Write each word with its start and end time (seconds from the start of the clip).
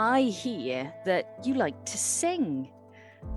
I 0.00 0.22
hear 0.22 0.90
that 1.04 1.40
you 1.44 1.52
like 1.52 1.84
to 1.84 1.98
sing 1.98 2.70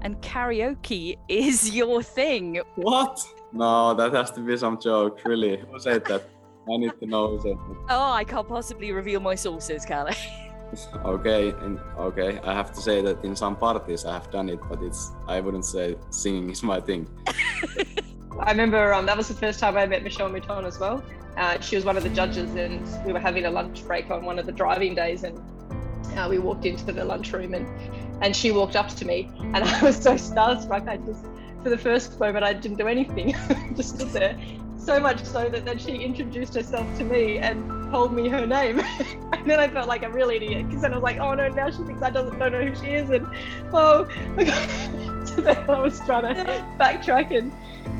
and 0.01 0.21
karaoke 0.21 1.17
is 1.27 1.75
your 1.75 2.01
thing. 2.01 2.61
What? 2.75 3.19
No, 3.51 3.93
that 3.93 4.13
has 4.13 4.31
to 4.31 4.39
be 4.39 4.55
some 4.55 4.79
joke, 4.79 5.19
really. 5.25 5.57
Who 5.57 5.77
said 5.77 6.05
that? 6.05 6.23
I 6.73 6.77
need 6.77 6.97
to 7.01 7.05
know 7.05 7.27
who 7.31 7.41
said 7.41 7.57
that. 7.57 7.77
Oh, 7.89 8.13
I 8.13 8.23
can't 8.23 8.47
possibly 8.47 8.93
reveal 8.93 9.19
my 9.19 9.35
sources, 9.35 9.83
Kalle. 9.83 10.15
okay, 11.05 11.49
and 11.49 11.81
okay, 11.97 12.39
I 12.39 12.53
have 12.53 12.71
to 12.71 12.81
say 12.81 13.01
that 13.01 13.25
in 13.25 13.35
some 13.35 13.57
parties 13.57 14.05
I 14.05 14.13
have 14.13 14.31
done 14.31 14.47
it, 14.47 14.61
but 14.69 14.81
it's 14.81 15.11
I 15.27 15.41
wouldn't 15.41 15.65
say 15.65 15.97
singing 16.11 16.49
is 16.49 16.63
my 16.63 16.79
thing. 16.79 17.09
I 18.39 18.51
remember 18.51 18.93
um, 18.93 19.05
that 19.07 19.17
was 19.17 19.27
the 19.27 19.33
first 19.33 19.59
time 19.59 19.75
I 19.75 19.85
met 19.85 20.01
Michèle 20.01 20.31
Mouton 20.31 20.63
as 20.63 20.79
well. 20.79 21.03
Uh, 21.35 21.59
she 21.59 21.75
was 21.75 21.83
one 21.83 21.97
of 21.97 22.03
the 22.03 22.09
judges, 22.09 22.55
and 22.55 22.87
we 23.05 23.11
were 23.11 23.19
having 23.19 23.47
a 23.47 23.51
lunch 23.51 23.85
break 23.85 24.09
on 24.09 24.23
one 24.23 24.39
of 24.39 24.45
the 24.45 24.53
driving 24.53 24.95
days, 24.95 25.25
and 25.25 25.37
uh, 26.17 26.27
we 26.29 26.39
walked 26.39 26.65
into 26.65 26.91
the 26.91 27.03
lunchroom, 27.03 27.53
and 27.53 27.67
and 28.21 28.35
she 28.35 28.51
walked 28.51 28.75
up 28.75 28.89
to 28.89 29.05
me, 29.05 29.29
and 29.39 29.57
I 29.63 29.83
was 29.83 29.97
so 29.97 30.13
starstruck. 30.15 30.87
I 30.87 30.97
just, 30.97 31.23
for 31.63 31.69
the 31.69 31.77
first 31.77 32.19
moment, 32.19 32.43
I 32.43 32.53
didn't 32.53 32.77
do 32.77 32.87
anything, 32.87 33.35
just 33.75 33.95
stood 33.95 34.09
there. 34.09 34.37
So 34.77 34.99
much 34.99 35.23
so 35.23 35.47
that 35.47 35.63
then 35.63 35.77
she 35.77 35.95
introduced 35.95 36.55
herself 36.55 36.85
to 36.97 37.05
me 37.05 37.37
and 37.37 37.89
told 37.89 38.13
me 38.13 38.27
her 38.27 38.45
name, 38.45 38.79
and 39.33 39.49
then 39.49 39.59
I 39.59 39.67
felt 39.69 39.87
like 39.87 40.03
a 40.03 40.09
real 40.09 40.29
idiot 40.29 40.67
because 40.67 40.81
then 40.81 40.91
I 40.93 40.97
was 40.97 41.03
like, 41.03 41.19
oh 41.19 41.33
no, 41.33 41.47
now 41.47 41.69
she 41.69 41.83
thinks 41.83 42.01
I 42.01 42.09
doesn't 42.09 42.37
don't 42.37 42.51
know 42.51 42.65
who 42.65 42.75
she 42.75 42.91
is, 42.91 43.09
and 43.09 43.25
oh, 43.71 44.07
so 45.25 45.41
then 45.41 45.69
I 45.69 45.79
was 45.79 45.99
trying 46.01 46.35
to 46.35 46.43
backtrack 46.77 47.37
and 47.37 47.51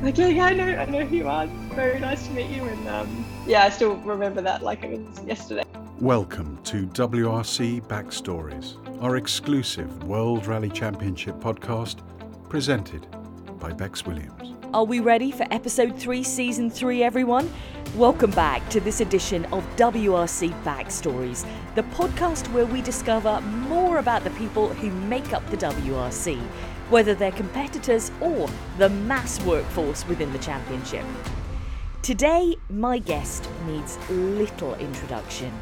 like, 0.02 0.18
yeah, 0.18 0.28
yeah, 0.28 0.44
I 0.44 0.52
know, 0.52 0.66
I 0.66 0.84
know 0.84 1.04
who 1.04 1.16
you 1.16 1.28
are. 1.28 1.46
Very 1.74 1.98
nice 1.98 2.26
to 2.26 2.32
meet 2.32 2.50
you. 2.50 2.64
And 2.64 2.88
um, 2.88 3.24
yeah, 3.46 3.64
I 3.64 3.70
still 3.70 3.96
remember 3.96 4.42
that 4.42 4.62
like 4.62 4.82
it 4.84 5.00
was 5.00 5.24
yesterday. 5.24 5.64
Welcome 6.00 6.62
to 6.64 6.86
WRC 6.88 7.80
Backstories, 7.86 8.76
our 9.02 9.16
exclusive 9.16 10.04
World 10.04 10.46
Rally 10.46 10.70
Championship 10.70 11.36
podcast 11.36 12.00
presented 12.48 13.06
by 13.60 13.72
Becs 13.72 14.04
Williams. 14.04 14.54
Are 14.74 14.84
we 14.84 15.00
ready 15.00 15.30
for 15.30 15.46
episode 15.52 15.96
3, 15.96 16.22
season 16.22 16.68
3, 16.68 17.02
everyone? 17.02 17.48
Welcome 17.94 18.32
back 18.32 18.68
to 18.70 18.80
this 18.80 19.00
edition 19.00 19.44
of 19.46 19.64
WRC 19.76 20.50
Backstories, 20.64 21.46
the 21.76 21.82
podcast 21.84 22.52
where 22.52 22.66
we 22.66 22.82
discover 22.82 23.40
more 23.40 23.98
about 23.98 24.24
the 24.24 24.30
people 24.30 24.68
who 24.68 24.90
make 24.90 25.32
up 25.32 25.48
the 25.50 25.56
WRC 25.56 26.40
whether 26.90 27.14
they're 27.14 27.32
competitors 27.32 28.10
or 28.20 28.48
the 28.78 28.88
mass 28.88 29.42
workforce 29.44 30.06
within 30.06 30.32
the 30.32 30.38
championship. 30.38 31.04
Today, 32.02 32.56
my 32.68 32.98
guest 32.98 33.48
needs 33.66 33.98
little 34.10 34.74
introduction. 34.74 35.52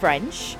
French, 0.00 0.56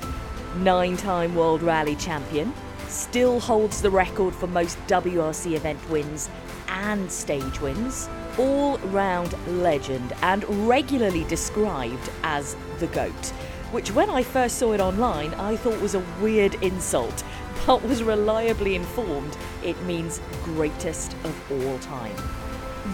nine 0.56 0.96
time 0.96 1.34
World 1.34 1.62
Rally 1.62 1.96
champion, 1.96 2.52
still 2.88 3.38
holds 3.40 3.82
the 3.82 3.90
record 3.90 4.34
for 4.34 4.46
most 4.46 4.78
WRC 4.86 5.52
event 5.52 5.78
wins 5.90 6.28
and 6.68 7.10
stage 7.10 7.60
wins, 7.60 8.08
all 8.38 8.78
round 8.78 9.34
legend, 9.46 10.12
and 10.22 10.44
regularly 10.68 11.24
described 11.24 12.10
as 12.22 12.56
the 12.78 12.86
GOAT, 12.88 13.26
which 13.70 13.92
when 13.92 14.10
I 14.10 14.22
first 14.22 14.58
saw 14.58 14.72
it 14.72 14.80
online 14.80 15.34
I 15.34 15.56
thought 15.56 15.80
was 15.80 15.94
a 15.94 16.04
weird 16.20 16.54
insult 16.62 17.24
but 17.66 17.82
was 17.82 18.02
reliably 18.02 18.74
informed 18.74 19.36
it 19.62 19.80
means 19.82 20.20
greatest 20.42 21.12
of 21.24 21.52
all 21.52 21.78
time. 21.80 22.16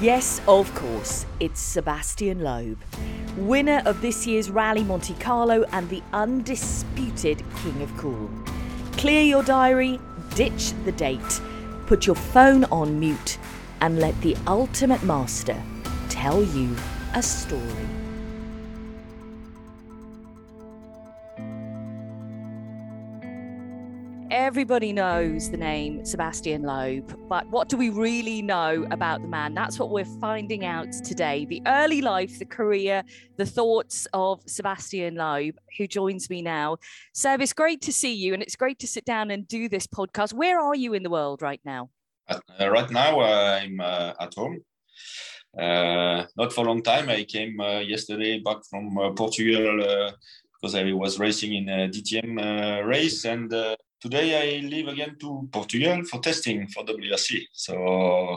Yes, 0.00 0.40
of 0.48 0.74
course, 0.74 1.26
it's 1.38 1.60
Sebastien 1.60 2.40
Loeb, 2.40 2.78
winner 3.36 3.82
of 3.84 4.00
this 4.00 4.26
year's 4.26 4.50
Rally 4.50 4.84
Monte 4.84 5.14
Carlo 5.14 5.64
and 5.72 5.88
the 5.88 6.02
undisputed 6.12 7.42
King 7.62 7.82
of 7.82 7.96
Cool. 7.96 8.30
Clear 8.92 9.22
your 9.22 9.42
diary, 9.42 9.98
ditch 10.34 10.72
the 10.84 10.92
date, 10.92 11.40
put 11.86 12.06
your 12.06 12.16
phone 12.16 12.64
on 12.64 12.98
mute, 12.98 13.38
and 13.80 13.98
let 13.98 14.18
the 14.22 14.36
ultimate 14.46 15.02
master 15.02 15.60
tell 16.08 16.42
you 16.42 16.76
a 17.14 17.22
story. 17.22 18.03
Everybody 24.54 24.92
knows 24.92 25.50
the 25.50 25.56
name 25.56 26.04
Sebastian 26.04 26.62
Loeb, 26.62 27.28
but 27.28 27.44
what 27.48 27.68
do 27.68 27.76
we 27.76 27.90
really 27.90 28.40
know 28.40 28.86
about 28.92 29.20
the 29.20 29.26
man? 29.26 29.52
That's 29.52 29.80
what 29.80 29.90
we're 29.90 30.04
finding 30.04 30.64
out 30.64 30.92
today. 30.92 31.44
The 31.44 31.60
early 31.66 32.00
life, 32.00 32.38
the 32.38 32.44
career, 32.44 33.02
the 33.36 33.46
thoughts 33.46 34.06
of 34.12 34.42
Sebastian 34.46 35.16
Loeb, 35.16 35.56
who 35.76 35.88
joins 35.88 36.30
me 36.30 36.40
now. 36.40 36.76
Seb, 37.14 37.40
it's 37.40 37.52
great 37.52 37.82
to 37.82 37.92
see 37.92 38.14
you, 38.14 38.32
and 38.32 38.44
it's 38.44 38.54
great 38.54 38.78
to 38.78 38.86
sit 38.86 39.04
down 39.04 39.32
and 39.32 39.48
do 39.48 39.68
this 39.68 39.88
podcast. 39.88 40.32
Where 40.32 40.60
are 40.60 40.76
you 40.76 40.94
in 40.94 41.02
the 41.02 41.10
world 41.10 41.42
right 41.42 41.60
now? 41.64 41.90
Uh, 42.28 42.38
right 42.70 42.92
now, 42.92 43.18
uh, 43.18 43.58
I'm 43.60 43.80
uh, 43.80 44.12
at 44.20 44.34
home. 44.34 44.60
Uh, 45.58 46.26
not 46.36 46.52
for 46.52 46.60
a 46.60 46.68
long 46.68 46.80
time. 46.80 47.08
I 47.08 47.24
came 47.24 47.60
uh, 47.60 47.80
yesterday 47.80 48.38
back 48.38 48.58
from 48.70 48.96
uh, 48.98 49.10
Portugal 49.14 50.12
because 50.54 50.76
I 50.76 50.92
was 50.92 51.18
racing 51.18 51.54
in 51.54 51.68
a 51.68 51.88
DTM 51.88 52.86
race 52.86 53.24
and 53.24 53.52
today 54.04 54.28
I 54.36 54.60
leave 54.60 54.88
again 54.88 55.16
to 55.20 55.48
Portugal 55.50 56.04
for 56.04 56.20
testing 56.20 56.68
for 56.68 56.84
WRC. 56.84 57.46
So 57.52 58.36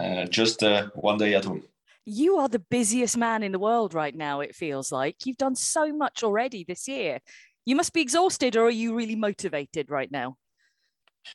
uh, 0.00 0.24
just 0.26 0.64
uh, 0.64 0.88
one 0.94 1.16
day 1.16 1.34
at 1.34 1.44
home. 1.44 1.62
You 2.04 2.38
are 2.38 2.48
the 2.48 2.58
busiest 2.58 3.16
man 3.16 3.44
in 3.44 3.52
the 3.52 3.60
world 3.60 3.94
right 3.94 4.14
now, 4.14 4.40
it 4.40 4.56
feels 4.56 4.90
like. 4.90 5.24
You've 5.24 5.36
done 5.36 5.54
so 5.54 5.92
much 5.92 6.24
already 6.24 6.64
this 6.64 6.88
year. 6.88 7.20
You 7.64 7.76
must 7.76 7.92
be 7.92 8.00
exhausted, 8.00 8.56
or 8.56 8.66
are 8.66 8.78
you 8.82 8.96
really 8.96 9.16
motivated 9.16 9.90
right 9.90 10.10
now? 10.10 10.36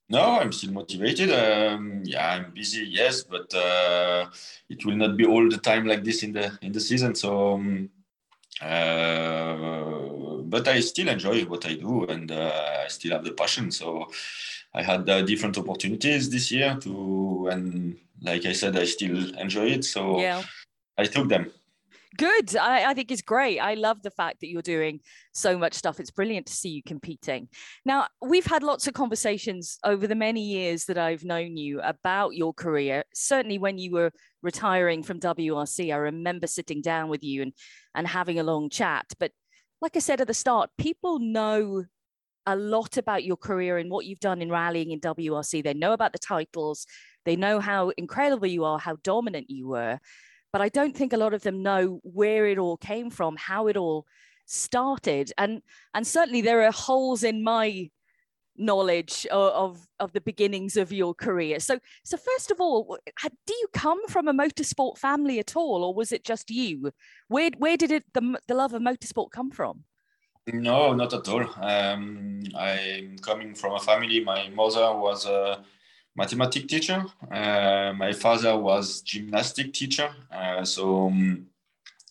No, 0.09 0.39
I'm 0.39 0.51
still 0.51 0.73
motivated. 0.73 1.29
Um, 1.31 2.03
yeah, 2.05 2.25
I'm 2.33 2.53
busy, 2.53 2.85
yes, 2.85 3.23
but 3.23 3.53
uh, 3.53 4.29
it 4.69 4.85
will 4.85 4.95
not 4.95 5.15
be 5.17 5.25
all 5.25 5.49
the 5.49 5.57
time 5.57 5.85
like 5.85 6.03
this 6.03 6.23
in 6.23 6.31
the 6.33 6.57
in 6.61 6.71
the 6.71 6.79
season. 6.79 7.15
So 7.15 7.53
um, 7.53 7.89
uh, 8.61 10.41
but 10.43 10.67
I 10.67 10.79
still 10.81 11.07
enjoy 11.07 11.45
what 11.45 11.65
I 11.65 11.75
do 11.75 12.05
and 12.05 12.31
uh, 12.31 12.83
I 12.83 12.87
still 12.87 13.11
have 13.11 13.23
the 13.23 13.31
passion. 13.31 13.71
So 13.71 14.09
I 14.73 14.81
had 14.83 15.09
uh, 15.09 15.21
different 15.23 15.57
opportunities 15.57 16.29
this 16.29 16.51
year 16.51 16.77
to, 16.81 17.49
and 17.51 17.97
like 18.21 18.45
I 18.45 18.53
said, 18.53 18.77
I 18.77 18.85
still 18.85 19.35
enjoy 19.35 19.67
it. 19.71 19.85
So 19.85 20.19
yeah. 20.19 20.43
I 20.97 21.05
took 21.05 21.27
them. 21.29 21.51
Good. 22.17 22.57
I, 22.57 22.91
I, 22.91 22.93
think 22.93 23.09
it's 23.09 23.21
great. 23.21 23.59
I 23.59 23.75
love 23.75 24.01
the 24.01 24.11
fact 24.11 24.41
that 24.41 24.49
you're 24.49 24.61
doing 24.61 24.99
so 25.33 25.57
much 25.57 25.73
stuff. 25.73 25.99
It's 25.99 26.11
brilliant 26.11 26.45
to 26.47 26.53
see 26.53 26.69
you 26.69 26.83
competing. 26.83 27.47
Now, 27.85 28.07
we've 28.21 28.45
had 28.45 28.63
lots 28.63 28.85
of 28.87 28.93
conversations 28.93 29.77
over 29.85 30.07
the 30.07 30.15
many 30.15 30.41
years 30.41 30.85
that 30.85 30.97
I've 30.97 31.23
known 31.23 31.55
you 31.55 31.79
about 31.81 32.35
your 32.35 32.53
career. 32.53 33.05
Certainly, 33.13 33.59
when 33.59 33.77
you 33.77 33.91
were 33.91 34.11
retiring 34.43 35.03
from 35.03 35.21
WRC, 35.21 35.93
I 35.93 35.97
remember 35.97 36.47
sitting 36.47 36.81
down 36.81 37.07
with 37.07 37.23
you 37.23 37.43
and, 37.43 37.53
and 37.95 38.05
having 38.05 38.39
a 38.39 38.43
long 38.43 38.69
chat. 38.69 39.05
But 39.17 39.31
like 39.81 39.95
I 39.95 39.99
said 39.99 40.19
at 40.19 40.27
the 40.27 40.33
start, 40.33 40.69
people 40.77 41.19
know 41.19 41.85
a 42.45 42.57
lot 42.57 42.97
about 42.97 43.23
your 43.23 43.37
career 43.37 43.77
and 43.77 43.89
what 43.89 44.05
you've 44.05 44.19
done 44.19 44.41
in 44.41 44.49
rallying 44.49 44.91
in 44.91 44.99
WRC. 44.99 45.63
They 45.63 45.73
know 45.73 45.93
about 45.93 46.11
the 46.11 46.19
titles, 46.19 46.85
they 47.23 47.37
know 47.37 47.61
how 47.61 47.89
incredible 47.97 48.47
you 48.47 48.65
are, 48.65 48.79
how 48.79 48.97
dominant 49.01 49.49
you 49.49 49.69
were 49.69 49.99
but 50.51 50.61
I 50.61 50.69
don't 50.69 50.95
think 50.95 51.13
a 51.13 51.17
lot 51.17 51.33
of 51.33 51.43
them 51.43 51.63
know 51.63 51.99
where 52.03 52.47
it 52.47 52.57
all 52.57 52.77
came 52.77 53.09
from, 53.09 53.35
how 53.37 53.67
it 53.67 53.77
all 53.77 54.05
started. 54.45 55.31
And 55.37 55.61
and 55.93 56.05
certainly 56.05 56.41
there 56.41 56.63
are 56.63 56.71
holes 56.71 57.23
in 57.23 57.43
my 57.43 57.89
knowledge 58.57 59.25
of, 59.31 59.53
of, 59.53 59.87
of 59.99 60.11
the 60.11 60.21
beginnings 60.21 60.75
of 60.77 60.91
your 60.91 61.13
career. 61.13 61.59
So 61.59 61.79
so 62.03 62.17
first 62.17 62.51
of 62.51 62.59
all, 62.59 62.97
do 63.23 63.53
you 63.53 63.67
come 63.73 64.07
from 64.07 64.27
a 64.27 64.33
motorsport 64.33 64.97
family 64.97 65.39
at 65.39 65.55
all, 65.55 65.83
or 65.83 65.93
was 65.93 66.11
it 66.11 66.23
just 66.23 66.49
you? 66.49 66.91
Where 67.27 67.51
where 67.57 67.77
did 67.77 67.91
it 67.91 68.03
the, 68.13 68.39
the 68.47 68.55
love 68.55 68.73
of 68.73 68.81
motorsport 68.81 69.31
come 69.31 69.51
from? 69.51 69.83
No, 70.51 70.93
not 70.93 71.13
at 71.13 71.27
all. 71.27 71.45
Um, 71.61 72.43
I'm 72.57 73.15
coming 73.19 73.53
from 73.53 73.75
a 73.75 73.79
family. 73.79 74.21
My 74.21 74.49
mother 74.49 74.95
was 74.97 75.25
a 75.27 75.63
mathematics 76.15 76.67
teacher. 76.67 77.05
Uh, 77.31 77.93
my 77.95 78.13
father 78.13 78.57
was 78.57 79.01
gymnastic 79.01 79.73
teacher, 79.73 80.09
uh, 80.31 80.63
so 80.63 81.07
um, 81.07 81.47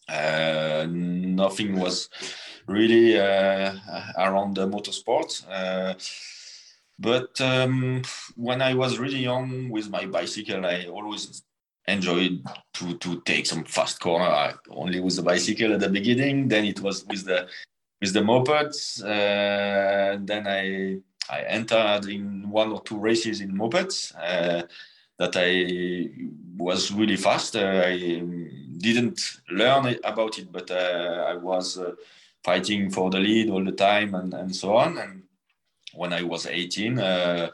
uh, 0.09 0.87
nothing 0.89 1.79
was 1.79 2.09
really 2.67 3.19
uh, 3.19 3.75
around 4.19 4.55
the 4.55 4.67
motorsport. 4.67 5.45
Uh, 5.51 5.95
but 6.99 7.41
um, 7.41 8.03
when 8.37 8.61
I 8.61 8.75
was 8.75 8.99
really 8.99 9.19
young 9.19 9.71
with 9.71 9.89
my 9.89 10.07
bicycle, 10.07 10.67
I 10.67 10.87
always 10.87 11.43
enjoyed 11.89 12.45
to 12.75 12.99
to 12.99 13.21
take 13.23 13.47
some 13.47 13.65
fast 13.65 14.01
corner. 14.01 14.25
I 14.25 14.55
only 14.71 15.01
with 15.01 15.17
the 15.17 15.23
bicycle 15.23 15.73
at 15.73 15.81
the 15.81 15.89
beginning, 15.89 16.49
then 16.49 16.65
it 16.65 16.81
was 16.81 17.05
with 17.07 17.25
the 17.25 17.49
with 18.01 18.13
the 18.13 18.21
mopeds. 18.21 19.03
Uh, 19.03 20.19
then 20.21 20.47
I 20.47 21.01
I 21.31 21.43
entered 21.43 22.07
in 22.07 22.51
one 22.51 22.73
or 22.73 22.83
two 22.83 22.99
races 22.99 23.41
in 23.41 23.57
mopeds 23.57 24.13
uh, 24.17 24.63
that 25.19 25.37
I 25.37 26.11
was 26.57 26.93
really 26.93 27.17
fast. 27.17 27.55
Uh, 27.55 27.83
I 27.87 28.23
didn't 28.79 29.21
learn 29.51 29.97
about 30.03 30.39
it, 30.39 30.51
but 30.51 30.71
uh, 30.71 31.27
I 31.29 31.37
was 31.37 31.79
uh, 31.79 31.93
fighting 32.43 32.91
for 32.91 33.11
the 33.11 33.21
lead 33.21 33.51
all 33.51 33.65
the 33.65 33.73
time 33.73 34.15
and, 34.15 34.35
and 34.35 34.55
so 34.55 34.77
on. 34.77 34.99
And 34.99 35.23
when 35.95 36.13
I 36.13 36.23
was 36.23 36.47
18, 36.47 36.99
uh, 36.99 37.51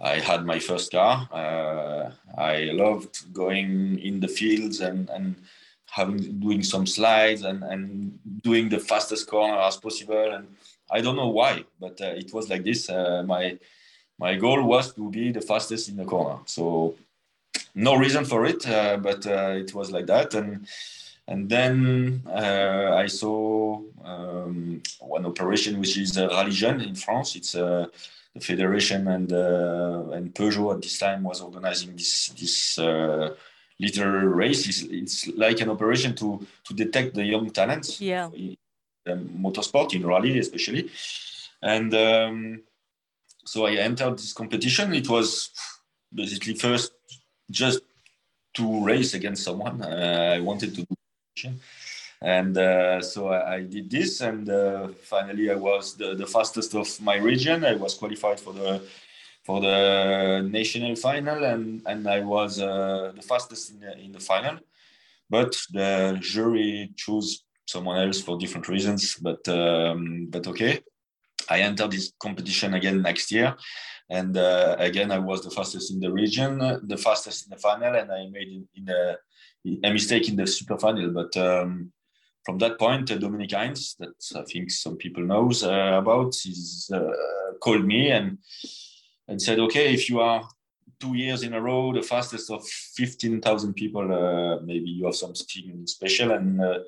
I 0.00 0.18
had 0.20 0.44
my 0.44 0.58
first 0.58 0.90
car. 0.90 1.28
Uh, 1.32 2.10
I 2.40 2.70
loved 2.72 3.32
going 3.32 3.98
in 4.00 4.20
the 4.20 4.28
fields 4.28 4.80
and, 4.80 5.08
and 5.10 5.36
having 5.86 6.40
doing 6.40 6.62
some 6.62 6.86
slides 6.86 7.42
and, 7.42 7.62
and 7.62 8.18
doing 8.42 8.68
the 8.68 8.78
fastest 8.78 9.28
corner 9.28 9.58
as 9.58 9.76
possible. 9.76 10.32
And 10.32 10.48
I 10.90 11.00
don't 11.00 11.16
know 11.16 11.28
why, 11.28 11.64
but 11.80 12.00
uh, 12.00 12.14
it 12.16 12.32
was 12.32 12.48
like 12.48 12.64
this. 12.64 12.88
Uh, 12.88 13.22
my 13.26 13.58
my 14.18 14.34
goal 14.36 14.62
was 14.62 14.94
to 14.94 15.10
be 15.10 15.32
the 15.32 15.40
fastest 15.40 15.88
in 15.88 15.96
the 15.96 16.04
corner. 16.04 16.38
So 16.46 16.94
no 17.74 17.96
reason 17.96 18.24
for 18.24 18.46
it, 18.46 18.66
uh, 18.68 18.96
but 18.96 19.26
uh, 19.26 19.54
it 19.56 19.74
was 19.74 19.90
like 19.90 20.06
that. 20.06 20.34
And 20.34 20.66
and 21.28 21.48
then 21.48 22.22
uh, 22.26 22.94
I 22.94 23.06
saw 23.06 23.82
um, 24.04 24.82
one 25.00 25.26
operation 25.26 25.78
which 25.80 25.98
is 25.98 26.16
uh, 26.16 26.28
Rallye 26.28 26.52
Jeune 26.52 26.80
in 26.80 26.94
France. 26.94 27.36
It's 27.36 27.54
uh, 27.54 27.86
the 28.34 28.40
federation 28.40 29.08
and 29.08 29.32
uh, 29.32 30.10
and 30.12 30.34
Peugeot 30.34 30.74
at 30.74 30.82
this 30.82 30.98
time 30.98 31.24
was 31.24 31.40
organizing 31.40 31.96
this 31.96 32.28
this 32.28 32.78
uh, 32.78 33.34
little 33.78 34.06
race. 34.06 34.68
It's, 34.68 34.82
it's, 34.82 35.26
like 35.36 35.60
an 35.60 35.70
operation 35.70 36.14
to 36.16 36.46
to 36.64 36.74
detect 36.74 37.14
the 37.14 37.24
young 37.24 37.50
talents. 37.50 38.00
Yeah. 38.00 38.30
In, 38.32 38.56
motorsport 39.14 39.94
in 39.94 40.06
rally 40.06 40.38
especially, 40.38 40.90
and 41.62 41.94
um, 41.94 42.62
so 43.44 43.66
I 43.66 43.72
entered 43.74 44.18
this 44.18 44.32
competition. 44.32 44.94
It 44.94 45.08
was 45.08 45.50
basically 46.12 46.54
first 46.54 46.92
just 47.50 47.80
to 48.54 48.84
race 48.84 49.14
against 49.14 49.44
someone. 49.44 49.82
Uh, 49.82 50.34
I 50.36 50.40
wanted 50.40 50.74
to 50.74 50.82
do 50.82 50.96
and 52.22 52.56
uh, 52.56 53.00
so 53.02 53.28
I, 53.28 53.56
I, 53.56 53.60
did 53.62 53.90
this 53.90 54.20
and 54.20 54.48
uh, 54.48 54.88
finally 55.02 55.50
i 55.50 55.54
was 55.54 55.94
the, 55.96 56.14
the 56.14 56.26
fastest 56.26 56.74
of 56.74 56.88
my 57.00 57.16
region 57.16 57.64
i 57.64 57.74
was 57.74 57.94
qualified 57.94 58.40
for 58.40 58.52
the 58.52 58.82
for 59.44 59.60
the 59.60 60.48
national 60.50 60.96
final 60.96 61.44
and 61.44 61.82
and 61.86 62.08
i 62.08 62.20
was 62.20 62.60
uh, 62.60 63.12
the 63.14 63.22
fastest 63.22 63.70
in 63.70 63.80
the, 63.80 63.98
in 63.98 64.12
the 64.12 64.20
final 64.20 64.58
but 65.28 65.56
the 65.72 66.16
jury 66.20 66.90
chose 66.96 67.42
someone 67.66 67.98
else 67.98 68.20
for 68.20 68.38
different 68.38 68.68
reasons 68.68 69.16
but 69.16 69.46
um, 69.48 70.26
but 70.30 70.46
okay 70.46 70.80
i 71.50 71.60
entered 71.60 71.90
this 71.90 72.12
competition 72.18 72.74
again 72.74 73.02
next 73.02 73.30
year 73.30 73.54
and 74.10 74.36
uh, 74.36 74.76
again 74.78 75.10
i 75.10 75.18
was 75.18 75.42
the 75.42 75.50
fastest 75.50 75.92
in 75.92 76.00
the 76.00 76.10
region 76.10 76.58
the 76.84 76.96
fastest 76.96 77.46
in 77.46 77.50
the 77.50 77.60
final 77.60 77.94
and 77.94 78.10
i 78.10 78.26
made 78.30 78.48
in, 78.48 78.68
in 78.74 78.88
a, 78.88 79.16
a 79.88 79.92
mistake 79.92 80.28
in 80.28 80.36
the 80.36 80.46
super 80.46 80.78
final 80.78 81.10
but 81.10 81.36
um, 81.36 81.92
from 82.46 82.58
that 82.58 82.78
point, 82.78 83.10
uh, 83.10 83.18
Dominique 83.18 83.50
Heintz, 83.50 83.96
that 83.98 84.40
I 84.40 84.44
think 84.44 84.70
some 84.70 84.96
people 84.96 85.24
knows 85.24 85.64
uh, 85.64 85.98
about, 86.00 86.36
he's 86.40 86.88
uh, 86.94 87.10
called 87.60 87.84
me 87.84 88.12
and 88.12 88.38
and 89.28 89.42
said, 89.42 89.58
okay, 89.58 89.92
if 89.92 90.08
you 90.08 90.20
are 90.20 90.48
two 91.00 91.14
years 91.16 91.42
in 91.42 91.52
a 91.54 91.60
row 91.60 91.92
the 91.92 92.02
fastest 92.02 92.48
of 92.50 92.64
15,000 92.94 93.74
people, 93.74 94.06
uh, 94.12 94.60
maybe 94.60 94.88
you 94.90 95.04
have 95.06 95.16
something 95.16 95.84
special. 95.86 96.30
And 96.30 96.60
uh, 96.60 96.78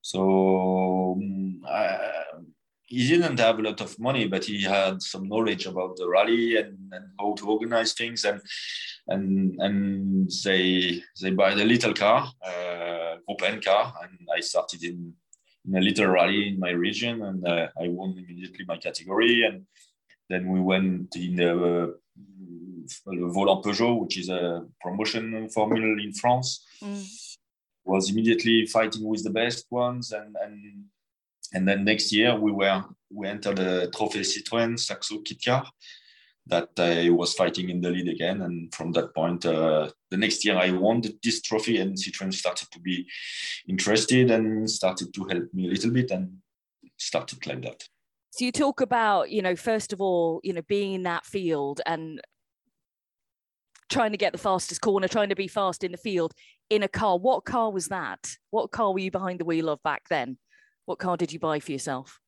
so 0.00 1.16
um, 1.18 1.62
he 2.90 3.06
didn't 3.06 3.38
have 3.38 3.58
a 3.58 3.62
lot 3.62 3.80
of 3.80 3.98
money, 3.98 4.26
but 4.26 4.44
he 4.44 4.62
had 4.64 5.00
some 5.00 5.28
knowledge 5.28 5.66
about 5.66 5.96
the 5.96 6.08
rally 6.08 6.56
and, 6.56 6.76
and 6.92 7.04
how 7.18 7.34
to 7.34 7.48
organize 7.48 7.92
things. 7.92 8.24
And 8.24 8.40
and 9.06 9.60
and 9.60 10.30
they 10.44 11.02
they 11.20 11.30
buy 11.30 11.54
the 11.54 11.64
little 11.64 11.94
car, 11.94 12.32
uh, 12.44 13.16
Group 13.26 13.42
N 13.42 13.60
car, 13.60 13.94
and 14.02 14.28
I 14.36 14.40
started 14.40 14.82
in 14.82 15.14
in 15.66 15.76
a 15.76 15.80
little 15.80 16.06
rally 16.06 16.48
in 16.48 16.58
my 16.58 16.70
region, 16.70 17.22
and 17.22 17.46
uh, 17.46 17.68
I 17.80 17.88
won 17.88 18.18
immediately 18.18 18.64
my 18.66 18.78
category. 18.78 19.44
And 19.44 19.66
then 20.28 20.48
we 20.48 20.60
went 20.60 21.14
in 21.16 21.36
the 21.36 21.52
uh, 21.52 21.86
Volant 23.06 23.62
Peugeot, 23.62 24.00
which 24.00 24.18
is 24.18 24.28
a 24.30 24.64
promotion 24.80 25.48
formula 25.50 26.02
in 26.02 26.12
France. 26.12 26.66
Mm. 26.82 27.29
Was 27.84 28.10
immediately 28.10 28.66
fighting 28.66 29.04
with 29.04 29.24
the 29.24 29.30
best 29.30 29.66
ones, 29.70 30.12
and 30.12 30.36
and 30.42 30.84
and 31.54 31.66
then 31.66 31.84
next 31.84 32.12
year 32.12 32.38
we 32.38 32.52
were 32.52 32.84
we 33.10 33.26
entered 33.26 33.56
the 33.56 33.90
Trophée 33.94 34.20
Citroën 34.20 34.78
Saxo 34.78 35.18
Kit 35.20 35.42
Car, 35.44 35.64
that 36.46 36.68
I 36.78 37.10
was 37.10 37.34
fighting 37.34 37.70
in 37.70 37.80
the 37.80 37.90
lead 37.90 38.08
again. 38.08 38.42
And 38.42 38.72
from 38.74 38.92
that 38.92 39.14
point, 39.14 39.46
uh, 39.46 39.90
the 40.10 40.16
next 40.16 40.44
year 40.44 40.56
I 40.56 40.70
won 40.70 41.02
this 41.22 41.40
trophy, 41.42 41.78
and 41.78 41.96
Citroën 41.96 42.32
started 42.34 42.68
to 42.72 42.80
be 42.80 43.06
interested 43.68 44.30
and 44.30 44.68
started 44.70 45.14
to 45.14 45.24
help 45.24 45.52
me 45.54 45.66
a 45.66 45.70
little 45.70 45.90
bit, 45.90 46.10
and 46.10 46.38
started 46.98 47.46
like 47.46 47.62
that. 47.62 47.84
So 48.32 48.44
you 48.44 48.52
talk 48.52 48.80
about, 48.80 49.30
you 49.30 49.42
know, 49.42 49.56
first 49.56 49.92
of 49.92 50.00
all, 50.00 50.40
you 50.44 50.52
know, 50.52 50.62
being 50.68 50.92
in 50.92 51.02
that 51.02 51.26
field 51.26 51.80
and 51.84 52.20
trying 53.90 54.12
to 54.12 54.16
get 54.16 54.32
the 54.32 54.38
fastest 54.38 54.80
corner, 54.80 55.08
trying 55.08 55.28
to 55.28 55.36
be 55.36 55.48
fast 55.48 55.84
in 55.84 55.92
the 55.92 55.98
field 55.98 56.32
in 56.70 56.82
a 56.82 56.88
car. 56.88 57.18
What 57.18 57.44
car 57.44 57.70
was 57.70 57.88
that? 57.88 58.36
What 58.50 58.70
car 58.70 58.92
were 58.92 59.00
you 59.00 59.10
behind 59.10 59.40
the 59.40 59.44
wheel 59.44 59.68
of 59.68 59.82
back 59.82 60.08
then? 60.08 60.38
What 60.86 60.98
car 60.98 61.16
did 61.16 61.32
you 61.32 61.38
buy 61.38 61.60
for 61.60 61.72
yourself? 61.72 62.18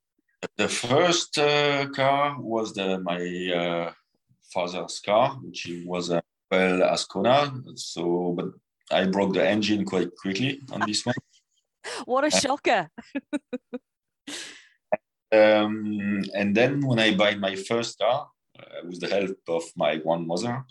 The 0.56 0.68
first 0.68 1.38
uh, 1.38 1.88
car 1.90 2.36
was 2.40 2.74
the 2.74 2.98
my 2.98 3.54
uh, 3.54 3.92
father's 4.52 5.00
car, 5.00 5.38
which 5.42 5.70
was 5.86 6.10
a 6.10 6.22
Opel 6.52 6.82
Ascona. 6.82 7.78
So, 7.78 8.34
but 8.36 8.46
I 8.90 9.06
broke 9.06 9.34
the 9.34 9.48
engine 9.48 9.84
quite 9.84 10.14
quickly 10.16 10.60
on 10.70 10.80
this 10.86 11.06
one. 11.06 11.14
what 12.04 12.24
a 12.24 12.30
shocker! 12.30 12.90
um, 15.32 16.22
and 16.34 16.54
then 16.54 16.86
when 16.86 16.98
I 16.98 17.14
buy 17.14 17.34
my 17.34 17.56
first 17.56 17.98
car, 17.98 18.28
with 18.84 19.00
the 19.00 19.08
help 19.08 19.38
of 19.48 19.64
my 19.76 19.96
grandmother, 19.96 20.64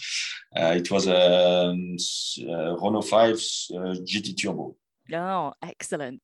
uh, 0.56 0.74
it 0.78 0.92
was 0.92 1.08
a 1.08 1.70
um, 1.70 1.96
uh, 2.42 2.76
Renault 2.78 3.04
5 3.04 3.30
uh, 3.30 3.36
GT 4.04 4.42
Turbo. 4.42 4.76
Oh, 5.14 5.54
excellent. 5.62 6.22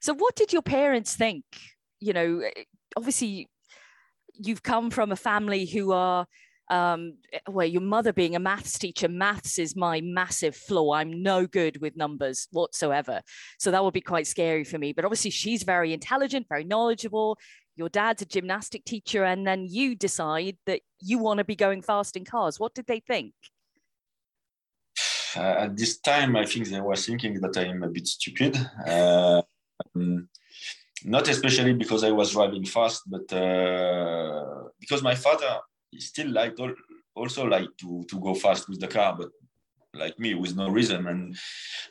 So, 0.00 0.14
what 0.14 0.36
did 0.36 0.52
your 0.52 0.62
parents 0.62 1.16
think? 1.16 1.44
You 2.00 2.12
know, 2.12 2.42
obviously, 2.96 3.48
you've 4.34 4.62
come 4.62 4.90
from 4.90 5.12
a 5.12 5.16
family 5.16 5.66
who 5.66 5.92
are 5.92 6.26
um, 6.70 7.14
well, 7.48 7.66
your 7.66 7.82
mother 7.82 8.12
being 8.12 8.36
a 8.36 8.40
maths 8.40 8.78
teacher, 8.78 9.08
maths 9.08 9.58
is 9.58 9.74
my 9.74 10.00
massive 10.02 10.54
flaw. 10.54 10.92
I'm 10.92 11.22
no 11.22 11.46
good 11.46 11.80
with 11.80 11.96
numbers 11.96 12.46
whatsoever. 12.50 13.22
So 13.58 13.70
that 13.70 13.82
would 13.82 13.94
be 13.94 14.00
quite 14.00 14.26
scary 14.26 14.64
for 14.64 14.78
me. 14.78 14.92
But 14.92 15.04
obviously, 15.04 15.30
she's 15.30 15.62
very 15.62 15.92
intelligent, 15.92 16.46
very 16.48 16.64
knowledgeable. 16.64 17.38
Your 17.78 17.88
dad's 17.88 18.22
a 18.22 18.26
gymnastic 18.26 18.84
teacher, 18.84 19.22
and 19.24 19.46
then 19.46 19.64
you 19.64 19.94
decide 19.94 20.56
that 20.66 20.80
you 21.00 21.18
want 21.18 21.38
to 21.38 21.44
be 21.44 21.54
going 21.54 21.80
fast 21.80 22.16
in 22.16 22.24
cars. 22.24 22.58
What 22.58 22.74
did 22.74 22.86
they 22.88 22.98
think? 22.98 23.34
Uh, 25.36 25.64
at 25.64 25.76
this 25.76 26.00
time, 26.00 26.34
I 26.34 26.44
think 26.44 26.66
they 26.66 26.80
were 26.80 26.96
thinking 26.96 27.34
that 27.40 27.56
I 27.56 27.66
am 27.66 27.84
a 27.84 27.88
bit 27.88 28.08
stupid. 28.08 28.58
Uh, 28.84 29.42
um, 29.94 30.28
not 31.04 31.28
especially 31.28 31.72
because 31.72 32.02
I 32.02 32.10
was 32.10 32.32
driving 32.32 32.64
fast, 32.64 33.02
but 33.06 33.32
uh, 33.32 34.64
because 34.80 35.00
my 35.00 35.14
father 35.14 35.58
still 35.98 36.30
liked 36.30 36.60
also 37.14 37.46
like 37.46 37.68
to 37.80 38.04
to 38.10 38.18
go 38.18 38.34
fast 38.34 38.68
with 38.68 38.80
the 38.80 38.88
car, 38.88 39.14
but 39.16 39.30
like 39.94 40.18
me 40.18 40.34
with 40.34 40.56
no 40.56 40.68
reason. 40.68 41.06
And 41.06 41.36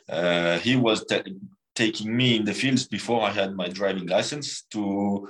uh, 0.06 0.58
he 0.58 0.76
was 0.76 1.06
t- 1.06 1.40
taking 1.74 2.14
me 2.14 2.36
in 2.36 2.44
the 2.44 2.52
fields 2.52 2.86
before 2.86 3.22
I 3.22 3.30
had 3.30 3.54
my 3.54 3.68
driving 3.68 4.06
license 4.06 4.64
to 4.72 5.28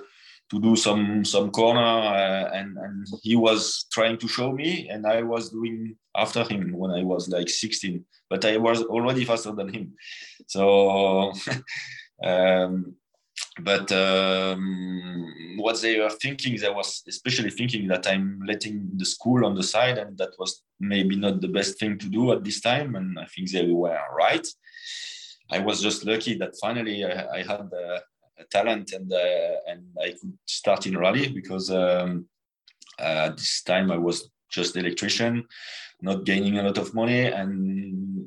to 0.51 0.61
do 0.61 0.77
some 0.77 1.25
some 1.25 1.51
corner, 1.51 1.81
uh, 1.81 2.51
and 2.55 2.77
and 2.79 3.07
he 3.23 3.37
was 3.37 3.87
trying 3.93 4.19
to 4.19 4.29
show 4.29 4.53
me, 4.53 4.89
and 4.89 5.07
I 5.07 5.23
was 5.23 5.51
doing 5.51 5.97
after 6.17 6.45
him 6.45 6.73
when 6.73 6.91
I 6.91 7.03
was 7.05 7.29
like 7.29 7.49
16, 7.49 8.05
but 8.31 8.45
I 8.45 8.57
was 8.57 8.83
already 8.83 9.25
faster 9.25 9.53
than 9.53 9.73
him. 9.73 9.95
So. 10.47 11.33
um, 12.25 12.97
but 13.61 13.91
um, 13.93 15.57
what 15.59 15.81
they 15.81 15.99
were 15.99 16.11
thinking, 16.11 16.57
they 16.57 16.71
was 16.71 17.03
especially 17.09 17.51
thinking 17.51 17.89
that 17.89 18.07
I'm 18.07 18.41
letting 18.47 18.91
the 18.97 19.05
school 19.05 19.45
on 19.45 19.55
the 19.55 19.63
side, 19.63 19.99
and 19.99 20.17
that 20.19 20.31
was 20.39 20.63
maybe 20.81 21.17
not 21.17 21.41
the 21.41 21.49
best 21.49 21.79
thing 21.79 21.99
to 21.99 22.09
do 22.09 22.33
at 22.33 22.45
this 22.45 22.61
time. 22.61 22.95
And 22.95 23.19
I 23.19 23.27
think 23.27 23.51
they 23.51 23.67
were 23.67 23.99
right. 24.17 24.47
I 25.51 25.59
was 25.61 25.81
just 25.81 26.05
lucky 26.05 26.35
that 26.39 26.55
finally 26.61 27.05
I, 27.05 27.39
I 27.39 27.43
had 27.43 27.69
talent 28.51 28.93
and 28.93 29.13
uh, 29.13 29.57
and 29.67 29.85
I 30.01 30.11
could 30.11 30.37
start 30.47 30.87
in 30.87 30.97
rally 30.97 31.29
because 31.29 31.71
um, 31.71 32.27
uh, 32.99 33.29
at 33.29 33.37
this 33.37 33.63
time 33.63 33.91
I 33.91 33.99
was 33.99 34.31
just 34.51 34.77
electrician, 34.77 35.47
not 36.01 36.25
gaining 36.25 36.59
a 36.59 36.63
lot 36.63 36.79
of 36.79 36.95
money, 36.95 37.27
and 37.27 38.27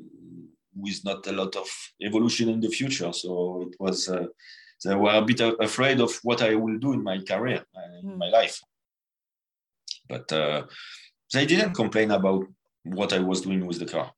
with 0.76 1.04
not 1.04 1.26
a 1.26 1.32
lot 1.32 1.56
of 1.56 1.68
evolution 2.00 2.48
in 2.48 2.60
the 2.60 2.68
future. 2.68 3.12
So 3.12 3.68
it 3.70 3.76
was. 3.78 4.08
Uh, 4.08 4.26
they 4.84 4.96
were 4.96 5.14
a 5.14 5.22
bit 5.22 5.40
afraid 5.60 6.00
of 6.00 6.12
what 6.24 6.42
I 6.42 6.56
will 6.56 6.76
do 6.78 6.92
in 6.92 7.04
my 7.04 7.20
career, 7.20 7.64
uh, 7.76 7.98
in 8.00 8.14
mm. 8.14 8.18
my 8.18 8.28
life. 8.28 8.60
But 10.08 10.32
uh, 10.32 10.64
they 11.32 11.46
didn't 11.46 11.74
complain 11.74 12.10
about 12.10 12.44
what 12.82 13.12
I 13.12 13.20
was 13.20 13.42
doing 13.42 13.64
with 13.64 13.78
the 13.78 13.86
car. 13.86 14.12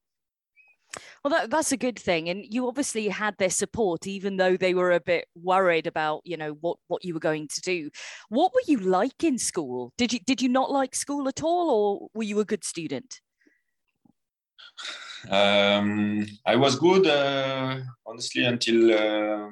Well, 1.24 1.30
that, 1.30 1.48
that's 1.48 1.72
a 1.72 1.78
good 1.78 1.98
thing, 1.98 2.28
and 2.28 2.44
you 2.44 2.68
obviously 2.68 3.08
had 3.08 3.38
their 3.38 3.48
support, 3.48 4.06
even 4.06 4.36
though 4.36 4.58
they 4.58 4.74
were 4.74 4.92
a 4.92 5.00
bit 5.00 5.26
worried 5.34 5.86
about, 5.86 6.20
you 6.24 6.36
know, 6.36 6.52
what 6.60 6.76
what 6.88 7.02
you 7.02 7.14
were 7.14 7.20
going 7.20 7.48
to 7.48 7.60
do. 7.62 7.88
What 8.28 8.52
were 8.52 8.60
you 8.66 8.78
like 8.78 9.24
in 9.24 9.38
school? 9.38 9.94
Did 9.96 10.12
you 10.12 10.20
did 10.20 10.42
you 10.42 10.50
not 10.50 10.70
like 10.70 10.94
school 10.94 11.26
at 11.26 11.42
all, 11.42 11.70
or 11.70 12.08
were 12.12 12.24
you 12.24 12.40
a 12.40 12.44
good 12.44 12.62
student? 12.62 13.22
Um, 15.30 16.26
I 16.44 16.56
was 16.56 16.76
good, 16.76 17.06
uh, 17.06 17.78
honestly, 18.04 18.44
until 18.44 18.92
uh, 18.92 19.48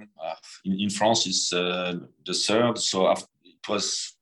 in, 0.66 0.78
in, 0.78 0.90
France 0.90 1.26
it's 1.26 1.54
uh, 1.54 1.94
the 2.26 2.34
third. 2.34 2.78
So 2.78 3.08
after, 3.08 3.26
it 3.44 3.66
was 3.66 4.14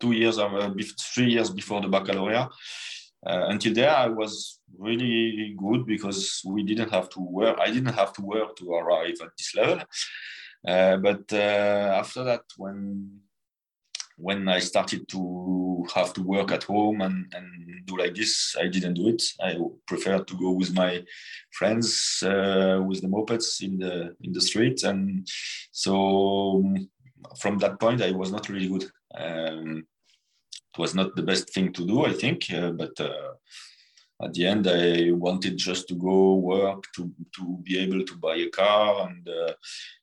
two 0.00 0.12
years, 0.12 0.38
or 0.38 0.58
uh, 0.58 0.72
three 0.98 1.30
years 1.30 1.50
before 1.50 1.82
the 1.82 1.88
baccalaureate. 1.88 2.48
Uh, 3.26 3.46
until 3.48 3.74
there, 3.74 3.94
I 3.94 4.08
was 4.08 4.60
really 4.78 5.54
good 5.58 5.86
because 5.86 6.42
we 6.44 6.62
didn't 6.62 6.90
have 6.90 7.08
to 7.10 7.20
work. 7.20 7.58
I 7.60 7.70
didn't 7.70 7.94
have 7.94 8.12
to 8.14 8.22
work 8.22 8.56
to 8.56 8.72
arrive 8.72 9.16
at 9.22 9.36
this 9.36 9.54
level. 9.54 9.82
Uh, 10.66 10.96
but 10.96 11.32
after 11.32 12.24
that, 12.24 12.42
when 12.56 13.20
when 14.16 14.48
I 14.48 14.60
started 14.60 15.08
to 15.08 15.84
have 15.94 16.12
to 16.14 16.22
work 16.22 16.52
at 16.52 16.64
home 16.64 17.00
and, 17.00 17.26
and 17.34 17.84
do 17.84 17.96
like 17.96 18.14
this, 18.14 18.56
I 18.58 18.68
didn't 18.68 18.94
do 18.94 19.08
it. 19.08 19.22
I 19.40 19.56
preferred 19.86 20.28
to 20.28 20.38
go 20.38 20.52
with 20.52 20.72
my 20.72 21.04
friends 21.52 22.22
uh, 22.22 22.80
with 22.86 23.02
the 23.02 23.08
mopeds 23.08 23.62
in 23.62 23.78
the 23.78 24.14
in 24.20 24.32
the 24.32 24.40
street, 24.40 24.84
and 24.84 25.26
so 25.72 26.62
um, 26.64 26.88
from 27.38 27.58
that 27.58 27.80
point, 27.80 28.02
I 28.02 28.12
was 28.12 28.30
not 28.30 28.48
really 28.48 28.68
good. 28.68 28.84
Um, 29.14 29.86
it 30.72 30.78
was 30.78 30.94
not 30.94 31.14
the 31.14 31.22
best 31.22 31.52
thing 31.52 31.72
to 31.72 31.86
do, 31.86 32.04
I 32.04 32.12
think, 32.12 32.52
uh, 32.52 32.70
but. 32.70 32.98
At 34.24 34.32
the 34.32 34.46
end, 34.46 34.66
I 34.66 35.10
wanted 35.10 35.58
just 35.58 35.86
to 35.88 35.94
go 35.94 36.34
work 36.36 36.84
to, 36.94 37.12
to 37.36 37.58
be 37.62 37.78
able 37.78 38.04
to 38.04 38.16
buy 38.16 38.36
a 38.36 38.48
car 38.48 39.08
and 39.08 39.28
uh, 39.28 39.52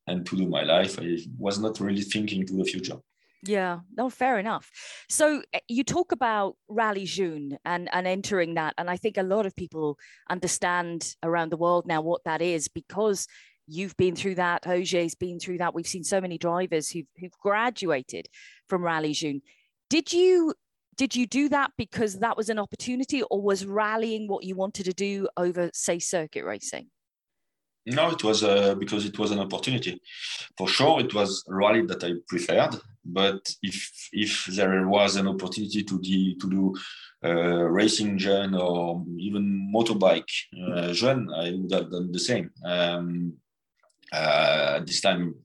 and 0.07 0.25
to 0.27 0.37
do 0.37 0.47
my 0.47 0.63
life. 0.63 0.99
I 0.99 1.17
was 1.37 1.59
not 1.59 1.79
really 1.79 2.01
thinking 2.01 2.45
to 2.45 2.53
the 2.53 2.65
future. 2.65 2.97
Yeah, 3.43 3.79
no, 3.97 4.09
fair 4.09 4.37
enough. 4.37 4.69
So 5.09 5.41
eh, 5.53 5.59
you 5.67 5.83
talk 5.83 6.11
about 6.11 6.57
Rallye 6.69 7.05
Jeune 7.05 7.57
and, 7.65 7.89
and 7.91 8.05
entering 8.05 8.53
that. 8.53 8.75
And 8.77 8.89
I 8.89 8.97
think 8.97 9.17
a 9.17 9.23
lot 9.23 9.47
of 9.47 9.55
people 9.55 9.97
understand 10.29 11.15
around 11.23 11.51
the 11.51 11.57
world 11.57 11.87
now 11.87 12.01
what 12.01 12.23
that 12.25 12.41
is 12.41 12.67
because 12.67 13.27
you've 13.67 13.97
been 13.97 14.15
through 14.15 14.35
that. 14.35 14.67
Ogier's 14.67 15.15
been 15.15 15.39
through 15.39 15.57
that. 15.57 15.73
We've 15.73 15.87
seen 15.87 16.03
so 16.03 16.21
many 16.21 16.37
drivers 16.37 16.89
who've, 16.89 17.07
who've 17.19 17.37
graduated 17.41 18.27
from 18.67 18.83
Rallye 18.83 19.13
Jeune. 19.13 19.41
Did 19.89 20.13
you 20.13 20.53
did 20.98 21.15
you 21.15 21.25
do 21.25 21.50
that 21.50 21.71
because 21.77 22.19
that 22.19 22.38
was 22.38 22.50
an 22.50 22.60
opportunity 22.60 23.24
or 23.24 23.41
was 23.41 23.65
rallying 23.65 24.27
what 24.27 24.43
you 24.43 24.55
wanted 24.55 24.86
to 24.86 24.93
do 24.93 25.27
over, 25.38 25.69
say, 25.74 26.00
circuit 26.00 26.43
racing? 26.43 26.88
No, 27.86 28.12
it 28.12 28.24
was 28.24 28.43
uh, 28.43 28.75
because 28.75 29.05
it 29.05 29.17
was 29.17 29.31
an 29.31 29.39
opportunity. 29.39 30.00
For 30.57 30.67
sure, 30.67 31.00
it 31.00 31.15
was 31.15 31.43
rally 31.48 31.81
that 31.88 32.03
I 32.03 32.13
preferred. 32.27 32.75
But 33.03 33.41
if 33.63 34.10
if 34.12 34.45
there 34.45 34.88
was 34.88 35.15
an 35.15 35.27
opportunity 35.27 35.83
to 35.83 36.00
de, 36.00 36.36
to 36.39 36.50
do 36.50 36.75
uh, 37.24 37.63
racing 37.63 38.19
jeune 38.19 38.53
or 38.53 39.03
even 39.17 39.71
motorbike 39.75 40.29
uh, 40.63 40.93
jeune, 40.93 41.27
I 41.33 41.51
would 41.51 41.71
have 41.71 41.89
done 41.89 42.12
the 42.12 42.19
same. 42.19 42.51
Um, 42.63 43.33
uh, 44.13 44.81
this 44.86 45.01
time, 45.01 45.36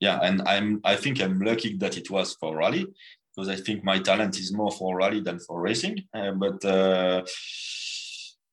yeah, 0.00 0.20
and 0.22 0.40
I'm 0.48 0.80
I 0.84 0.96
think 0.96 1.20
I'm 1.20 1.38
lucky 1.38 1.76
that 1.76 1.98
it 1.98 2.10
was 2.10 2.34
for 2.40 2.56
rally 2.56 2.86
because 3.38 3.48
I 3.48 3.62
think 3.62 3.84
my 3.84 4.00
talent 4.00 4.36
is 4.36 4.52
more 4.52 4.72
for 4.72 4.96
rally 4.96 5.20
than 5.20 5.38
for 5.38 5.60
racing. 5.60 6.02
Uh, 6.12 6.32
but 6.32 6.64
uh, 6.64 7.24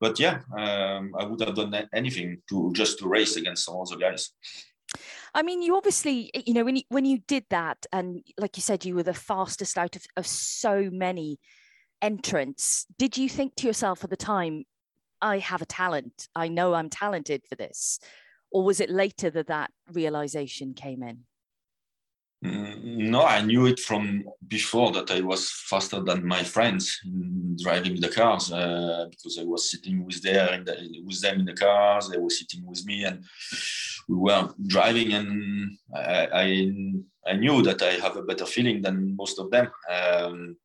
but 0.00 0.20
yeah, 0.20 0.40
um, 0.56 1.12
I 1.18 1.24
would 1.24 1.40
have 1.40 1.56
done 1.56 1.74
anything 1.92 2.42
to 2.48 2.72
just 2.72 3.00
to 3.00 3.08
race 3.08 3.34
against 3.34 3.64
some 3.64 3.80
other 3.80 3.96
guys. 3.96 4.30
I 5.34 5.42
mean, 5.42 5.60
you 5.60 5.76
obviously, 5.76 6.30
you 6.46 6.54
know, 6.54 6.64
when 6.64 6.76
you 6.76 6.82
when 6.88 7.04
you 7.04 7.18
did 7.26 7.46
that, 7.50 7.84
and 7.92 8.22
like 8.38 8.56
you 8.56 8.62
said, 8.62 8.84
you 8.84 8.94
were 8.94 9.02
the 9.02 9.12
fastest 9.12 9.76
out 9.76 9.96
of, 9.96 10.04
of 10.16 10.24
so 10.24 10.88
many 10.92 11.40
entrants. 12.00 12.86
Did 12.96 13.18
you 13.18 13.28
think 13.28 13.56
to 13.56 13.66
yourself 13.66 14.04
at 14.04 14.10
the 14.10 14.16
time, 14.16 14.66
I 15.20 15.38
have 15.38 15.62
a 15.62 15.66
talent. 15.66 16.28
I 16.36 16.46
know 16.46 16.74
I'm 16.74 16.90
talented 16.90 17.42
for 17.48 17.56
this, 17.56 17.98
or 18.52 18.62
was 18.62 18.78
it 18.78 18.88
later 18.88 19.30
that 19.30 19.48
that 19.48 19.72
realization 19.92 20.74
came 20.74 21.02
in? 21.02 21.24
Mm, 22.44 23.08
no, 23.10 23.22
I 23.24 23.40
knew 23.40 23.66
it 23.66 23.80
from 23.80 24.24
before 24.46 24.92
that 24.92 25.10
I 25.10 25.20
was 25.20 25.50
faster 25.50 26.00
than 26.00 26.26
my 26.26 26.42
friends 26.42 27.00
driving 27.62 27.98
the 27.98 28.10
cars 28.10 28.52
uh, 28.52 29.06
because 29.10 29.38
I 29.38 29.44
was 29.44 29.70
sitting 29.70 30.04
with 30.04 30.22
the, 30.22 31.02
with 31.04 31.20
them 31.22 31.40
in 31.40 31.46
the 31.46 31.54
cars. 31.54 32.08
They 32.08 32.18
were 32.18 32.30
sitting 32.30 32.66
with 32.66 32.84
me, 32.84 33.04
and 33.04 33.24
we 34.08 34.16
were 34.16 34.50
driving. 34.66 35.14
And 35.14 35.78
I, 35.94 36.28
I, 36.32 36.72
I 37.26 37.36
knew 37.36 37.62
that 37.62 37.80
I 37.80 37.92
have 38.04 38.16
a 38.16 38.22
better 38.22 38.44
feeling 38.46 38.82
than 38.82 39.16
most 39.16 39.38
of 39.38 39.50
them. 39.50 39.70
Um, 39.90 40.56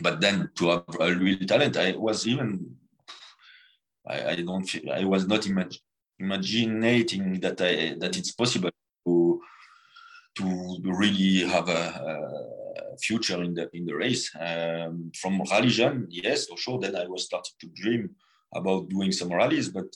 but 0.00 0.20
then 0.22 0.50
to 0.56 0.70
have 0.70 0.96
a 0.98 1.14
real 1.14 1.38
talent, 1.46 1.76
I 1.76 1.92
was 1.92 2.26
even 2.26 2.74
I, 4.06 4.30
I 4.30 4.36
don't 4.36 4.68
I 4.90 5.04
was 5.04 5.26
not 5.26 5.42
imag- 5.42 5.78
imagining 6.18 7.38
that 7.40 7.60
I 7.60 7.96
that 7.98 8.16
it's 8.16 8.32
possible 8.32 8.70
to 10.36 10.80
really 10.84 11.46
have 11.48 11.68
a, 11.68 12.52
a 12.92 12.98
future 12.98 13.42
in 13.42 13.54
the 13.54 13.68
in 13.72 13.84
the 13.86 13.94
race. 13.94 14.30
Um, 14.38 15.12
from 15.20 15.42
rally 15.50 15.68
jeune, 15.68 16.06
yes, 16.08 16.46
for 16.46 16.56
sure. 16.56 16.78
Then 16.78 16.96
I 16.96 17.06
was 17.06 17.24
starting 17.24 17.54
to 17.60 17.68
dream 17.68 18.10
about 18.54 18.88
doing 18.88 19.12
some 19.12 19.32
rallies, 19.32 19.68
but 19.68 19.86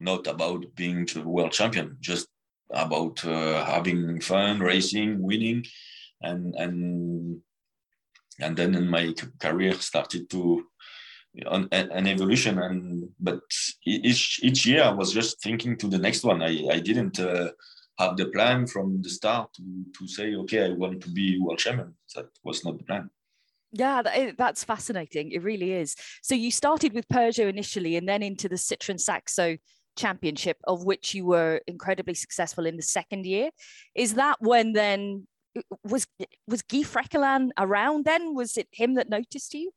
not 0.00 0.26
about 0.26 0.64
being 0.74 1.06
the 1.06 1.22
world 1.22 1.52
champion. 1.52 1.96
Just 2.00 2.28
about 2.70 3.24
uh, 3.24 3.64
having 3.64 4.20
fun, 4.20 4.60
racing, 4.60 5.22
winning, 5.22 5.64
and 6.22 6.54
and 6.56 7.40
and 8.40 8.56
then 8.56 8.74
in 8.74 8.88
my 8.88 9.14
career 9.40 9.74
started 9.74 10.30
to 10.30 10.64
an, 11.46 11.68
an 11.72 12.06
evolution 12.06 12.58
and 12.58 13.08
but 13.20 13.40
each 13.84 14.40
each 14.42 14.66
year 14.66 14.82
I 14.82 14.90
was 14.90 15.12
just 15.12 15.42
thinking 15.42 15.76
to 15.78 15.88
the 15.88 15.98
next 15.98 16.24
one. 16.24 16.42
I 16.42 16.66
I 16.70 16.80
didn't. 16.80 17.20
Uh, 17.20 17.50
have 17.98 18.16
the 18.16 18.26
plan 18.26 18.66
from 18.66 19.02
the 19.02 19.10
start 19.10 19.52
to, 19.54 19.62
to 19.98 20.08
say, 20.08 20.34
okay, 20.34 20.66
I 20.66 20.70
want 20.70 21.00
to 21.02 21.10
be 21.10 21.38
world 21.40 21.58
champion. 21.58 21.94
That 22.14 22.28
was 22.44 22.64
not 22.64 22.78
the 22.78 22.84
plan. 22.84 23.10
Yeah, 23.72 24.02
eh, 24.06 24.32
that's 24.38 24.64
fascinating. 24.64 25.32
It 25.32 25.42
really 25.42 25.72
is. 25.72 25.94
So 26.22 26.34
you 26.34 26.50
started 26.50 26.94
with 26.94 27.08
Peugeot 27.08 27.48
initially 27.48 27.96
and 27.96 28.08
then 28.08 28.22
into 28.22 28.48
the 28.48 28.56
Citroen 28.56 29.00
Saxo 29.00 29.58
championship, 29.96 30.56
of 30.64 30.84
which 30.84 31.12
you 31.12 31.26
were 31.26 31.60
incredibly 31.66 32.14
successful 32.14 32.66
in 32.66 32.76
the 32.76 32.82
second 32.82 33.26
year. 33.26 33.50
Is 33.94 34.14
that 34.14 34.36
when 34.40 34.72
then 34.72 35.26
eh, 35.56 35.62
was 35.84 36.06
was 36.46 36.62
Guy 36.62 36.78
Fréquelin 36.78 37.50
around 37.58 38.04
then? 38.04 38.34
Was 38.34 38.56
it 38.56 38.68
him 38.72 38.94
that 38.94 39.10
noticed 39.10 39.54
you? 39.54 39.72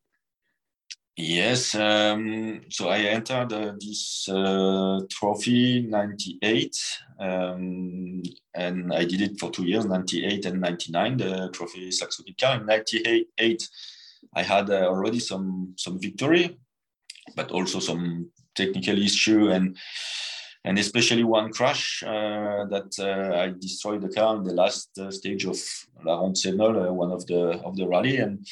Yes, 1.24 1.76
um, 1.76 2.62
so 2.70 2.90
I 2.90 3.02
entered 3.02 3.54
uh, 3.54 3.74
this 3.80 4.28
uh, 4.28 5.02
trophy 5.08 5.84
98 5.84 6.76
um, 7.20 8.24
and 8.56 8.92
I 8.92 9.06
did 9.06 9.22
it 9.22 9.40
for 9.40 9.52
two 9.52 9.66
years, 9.66 9.86
98 9.86 10.48
and 10.48 10.60
99, 10.60 11.18
the 11.18 11.50
trophy 11.54 11.92
Saxo 11.92 12.24
car. 12.40 12.60
In 12.60 12.66
98, 12.66 13.70
I 14.36 14.42
had 14.42 14.72
uh, 14.72 14.88
already 14.88 15.20
some 15.20 15.76
some 15.78 16.00
victory, 16.00 16.58
but 17.36 17.52
also 17.52 17.80
some 17.80 18.32
technical 18.56 18.98
issue 19.00 19.50
and 19.50 19.78
and 20.66 20.80
especially 20.80 21.24
one 21.24 21.52
crash 21.52 22.02
uh, 22.04 22.66
that 22.66 22.92
uh, 22.98 23.38
I 23.38 23.54
destroyed 23.60 24.02
the 24.02 24.10
car 24.10 24.38
in 24.38 24.44
the 24.44 24.56
last 24.56 24.90
uh, 24.98 25.12
stage 25.12 25.46
of 25.46 25.60
La 26.04 26.20
Ronde 26.20 26.36
Cévenole, 26.36 26.92
one 26.92 27.12
of 27.12 27.28
the 27.28 27.62
of 27.64 27.76
the 27.76 27.88
rally 27.88 28.18
and 28.18 28.44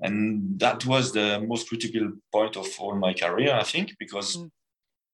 and 0.00 0.58
that 0.60 0.84
was 0.86 1.12
the 1.12 1.40
most 1.40 1.68
critical 1.68 2.12
point 2.32 2.56
of 2.56 2.66
all 2.78 2.94
my 2.94 3.12
career 3.12 3.54
i 3.54 3.64
think 3.64 3.94
because 3.98 4.36
mm. 4.36 4.50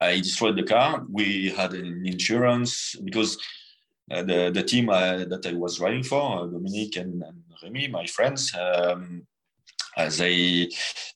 i 0.00 0.18
destroyed 0.18 0.56
the 0.56 0.62
car. 0.62 1.04
We 1.10 1.50
had 1.50 1.72
an 1.74 2.04
insurance 2.06 2.94
because 3.02 3.38
uh, 4.10 4.22
the, 4.22 4.50
the 4.52 4.62
team 4.62 4.88
uh, 4.90 5.24
that 5.24 5.46
i 5.46 5.52
was 5.52 5.78
driving 5.78 6.02
for 6.02 6.40
uh, 6.40 6.46
dominique 6.46 6.96
and, 6.96 7.22
and 7.22 7.42
remy 7.62 7.88
my 7.88 8.06
friends 8.06 8.54
um, 8.54 9.26
uh, 9.96 10.10
they 10.10 10.68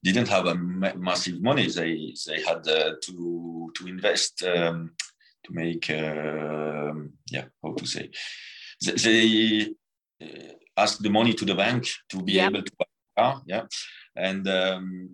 didn't 0.02 0.28
have 0.28 0.46
a 0.46 0.54
ma- 0.54 0.94
massive 0.94 1.42
money. 1.42 1.68
They 1.68 2.14
they 2.26 2.42
had 2.42 2.66
uh, 2.68 2.92
to 3.02 3.72
to 3.76 3.86
invest 3.86 4.42
um, 4.44 4.92
to 5.44 5.52
make 5.52 5.90
um, 5.90 7.12
yeah 7.30 7.46
how 7.62 7.72
to 7.74 7.86
say 7.86 8.10
they, 8.84 9.74
they 10.20 10.54
asked 10.76 11.02
the 11.02 11.10
money 11.10 11.34
to 11.34 11.44
the 11.44 11.54
bank 11.54 11.88
to 12.10 12.22
be 12.22 12.38
able 12.38 12.62
to 12.62 12.72
car, 13.18 13.42
yeah, 13.46 13.64
and 14.16 14.46
um, 14.48 15.10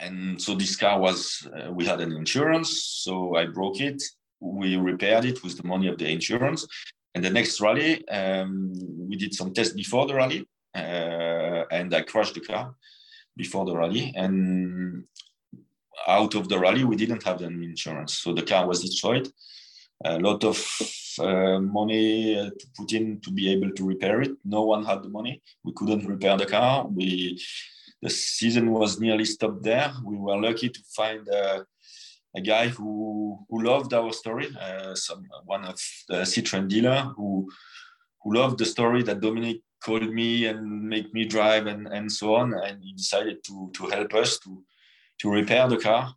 and 0.00 0.40
so 0.40 0.54
this 0.54 0.76
car 0.76 0.96
was 0.98 1.48
uh, 1.56 1.70
we 1.72 1.84
had 1.84 2.00
an 2.00 2.12
insurance, 2.12 2.70
so 3.04 3.36
I 3.36 3.46
broke 3.46 3.80
it. 3.80 4.02
We 4.40 4.76
repaired 4.76 5.24
it 5.24 5.42
with 5.44 5.56
the 5.56 5.66
money 5.72 5.88
of 5.88 5.96
the 5.98 6.08
insurance, 6.08 6.66
and 7.14 7.24
the 7.24 7.30
next 7.38 7.60
rally 7.60 7.92
um, 8.08 8.72
we 9.08 9.16
did 9.16 9.34
some 9.34 9.52
tests 9.52 9.74
before 9.74 10.06
the 10.06 10.14
rally, 10.14 10.40
uh, 10.74 11.62
and 11.70 11.94
I 11.94 12.02
crashed 12.02 12.34
the 12.34 12.46
car 12.52 12.74
before 13.36 13.64
the 13.66 13.76
rally, 13.76 14.12
and 14.16 15.04
out 16.08 16.34
of 16.34 16.48
the 16.48 16.58
rally, 16.58 16.84
we 16.84 16.96
didn't 16.96 17.24
have 17.24 17.42
any 17.42 17.64
insurance, 17.64 18.12
so 18.22 18.32
the 18.32 18.48
car 18.52 18.66
was 18.66 18.80
destroyed. 18.82 19.28
A 20.04 20.18
lot 20.18 20.44
of 20.44 20.58
uh, 21.18 21.60
money 21.60 22.38
uh, 22.38 22.50
to 22.50 22.66
put 22.76 22.92
in 22.92 23.20
to 23.20 23.30
be 23.30 23.50
able 23.52 23.70
to 23.72 23.86
repair 23.86 24.22
it. 24.22 24.32
No 24.44 24.62
one 24.62 24.84
had 24.84 25.02
the 25.02 25.08
money. 25.08 25.42
We 25.62 25.72
couldn't 25.74 26.06
repair 26.06 26.36
the 26.36 26.46
car. 26.46 26.86
We 26.86 27.40
the 28.02 28.08
season 28.08 28.70
was 28.70 28.98
nearly 28.98 29.26
stopped 29.26 29.62
there. 29.62 29.92
We 30.04 30.16
were 30.16 30.40
lucky 30.40 30.70
to 30.70 30.80
find 30.96 31.28
a 31.28 32.40
guy 32.40 32.68
who 32.68 33.38
who 33.48 33.62
loved 33.62 33.92
our 33.92 34.12
story, 34.12 34.48
uh, 34.58 34.94
some 34.94 35.26
one 35.44 35.64
of 35.64 35.78
the 36.08 36.24
Citroen 36.24 36.68
dealer 36.68 37.12
who 37.16 37.50
who 38.22 38.34
loved 38.34 38.58
the 38.58 38.66
story 38.66 39.02
that 39.02 39.20
Dominique 39.20 39.62
called 39.84 40.12
me 40.12 40.46
and 40.46 40.88
make 40.88 41.12
me 41.14 41.24
drive 41.24 41.66
and, 41.66 41.88
and 41.88 42.12
so 42.12 42.34
on. 42.34 42.54
And 42.54 42.82
he 42.82 42.92
decided 42.92 43.42
to 43.44 43.70
to 43.74 43.86
help 43.86 44.14
us 44.14 44.38
to 44.40 44.62
to 45.20 45.30
repair 45.30 45.68
the 45.68 45.78
car. 45.78 46.14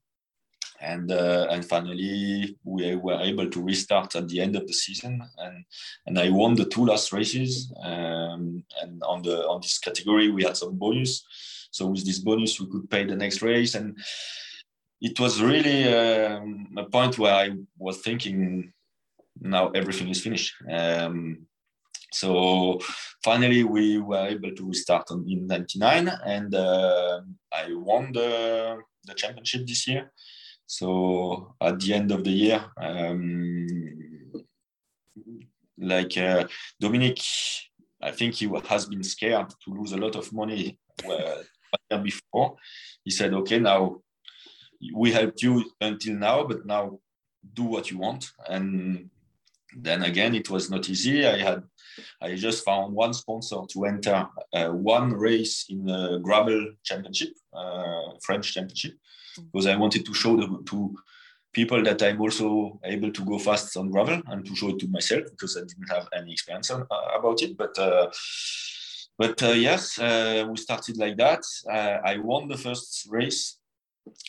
And 0.84 1.12
uh, 1.12 1.48
and 1.50 1.64
finally 1.64 2.58
we 2.64 2.96
were 2.96 3.20
able 3.22 3.50
to 3.50 3.64
restart 3.64 4.16
at 4.16 4.28
the 4.28 4.42
end 4.42 4.56
of 4.56 4.68
the 4.68 4.74
season. 4.74 5.22
And 5.38 5.66
and 6.06 6.20
I 6.20 6.30
won 6.30 6.56
the 6.56 6.66
two 6.66 6.86
last 6.86 7.14
races 7.14 7.72
um, 7.84 8.64
and 8.82 9.02
on 9.04 9.22
the 9.22 9.48
on 9.48 9.62
this 9.62 9.80
category 9.80 10.30
we 10.30 10.44
had 10.44 10.58
some 10.58 10.78
bonus. 10.78 11.26
So 11.72 11.88
with 11.88 12.06
this 12.06 12.20
bonus 12.20 12.60
we 12.60 12.68
could 12.68 12.90
pay 12.90 13.06
the 13.06 13.16
next 13.16 13.42
race. 13.42 13.76
And 13.76 13.98
it 15.02 15.20
was 15.20 15.42
really 15.42 15.94
um, 15.94 16.68
a 16.78 16.84
point 16.84 17.18
where 17.18 17.34
I 17.34 17.52
was 17.78 17.98
thinking 18.02 18.74
now 19.40 19.70
everything 19.70 20.10
is 20.10 20.22
finished. 20.22 20.54
Um, 20.72 21.48
so 22.14 22.80
finally, 23.24 23.64
we 23.64 23.98
were 23.98 24.28
able 24.28 24.54
to 24.54 24.68
restart 24.68 25.10
in 25.10 25.48
'99, 25.48 26.08
and 26.26 26.54
uh, 26.54 27.22
I 27.52 27.74
won 27.74 28.12
the, 28.14 28.78
the 29.06 29.16
championship 29.16 29.66
this 29.66 29.88
year. 29.88 30.12
So 30.66 31.56
at 31.62 31.80
the 31.80 31.94
end 31.94 32.12
of 32.12 32.24
the 32.24 32.32
year, 32.32 32.66
um, 32.78 33.68
like 35.78 36.18
uh, 36.18 36.48
Dominique, 36.80 37.24
I 38.02 38.12
think 38.12 38.36
he 38.36 38.50
has 38.68 38.86
been 38.86 39.04
scared 39.04 39.50
to 39.50 39.72
lose 39.72 39.94
a 39.94 39.98
lot 39.98 40.16
of 40.16 40.32
money 40.34 40.80
uh, 41.10 41.98
before. 41.98 42.56
He 43.04 43.12
said, 43.12 43.34
"Okay, 43.34 43.60
now 43.60 44.02
we 44.94 45.12
helped 45.12 45.42
you 45.42 45.64
until 45.80 46.16
now, 46.16 46.44
but 46.44 46.66
now 46.66 47.00
do 47.54 47.64
what 47.64 47.92
you 47.92 47.98
want." 47.98 48.32
And 48.48 49.10
then 49.76 50.04
again, 50.04 50.36
it 50.36 50.50
was 50.50 50.70
not 50.70 50.90
easy. 50.90 51.26
I 51.26 51.38
had 51.38 51.64
I 52.22 52.36
just 52.36 52.66
found 52.66 52.94
one 52.94 53.14
sponsor 53.14 53.58
to 53.70 53.86
enter 53.86 54.28
uh, 54.54 54.70
one 54.70 55.14
race 55.14 55.66
in 55.70 55.86
the 55.86 56.20
gravel 56.20 56.74
championship, 56.84 57.34
uh, 57.54 58.14
French 58.22 58.54
championship. 58.54 58.94
Because 59.38 59.68
I 59.68 59.76
wanted 59.76 60.06
to 60.06 60.14
show 60.14 60.36
the, 60.36 60.64
to 60.70 60.96
people 61.54 61.84
that 61.84 62.02
I'm 62.02 62.20
also 62.20 62.80
able 62.84 63.12
to 63.12 63.26
go 63.26 63.38
fast 63.38 63.78
on 63.78 63.92
gravel 63.92 64.22
and 64.28 64.46
to 64.46 64.56
show 64.56 64.70
it 64.70 64.80
to 64.80 64.88
myself 64.88 65.24
because 65.30 65.56
I 65.56 65.62
didn't 65.62 65.90
have 65.90 66.08
any 66.16 66.32
experience 66.32 66.72
on, 66.72 66.88
uh, 66.90 67.18
about 67.20 67.42
it. 67.42 67.58
But 67.58 67.78
uh, 67.78 68.10
but 69.18 69.42
uh, 69.44 69.50
yes, 69.50 70.00
uh, 70.00 70.46
we 70.50 70.58
started 70.58 70.98
like 70.98 71.18
that. 71.18 71.44
I 71.72 72.18
won 72.18 72.48
the 72.48 72.58
first 72.58 73.08
race 73.10 73.58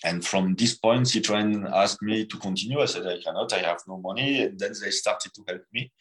and 0.04 0.25
from 0.25 0.54
this 0.54 0.76
point, 0.76 1.07
Citroën 1.07 1.71
asked 1.73 2.02
me 2.02 2.26
to 2.26 2.38
continue. 2.38 2.81
I 2.81 2.87
said, 2.87 3.07
I 3.07 3.21
cannot, 3.21 3.52
I 3.52 3.59
have 3.59 3.81
no 3.88 3.99
money. 3.99 4.43
And 4.43 4.59
then 4.59 4.73
they 4.83 4.90
started 4.90 5.33
to 5.35 5.45
help 5.49 5.62
me. 5.73 5.93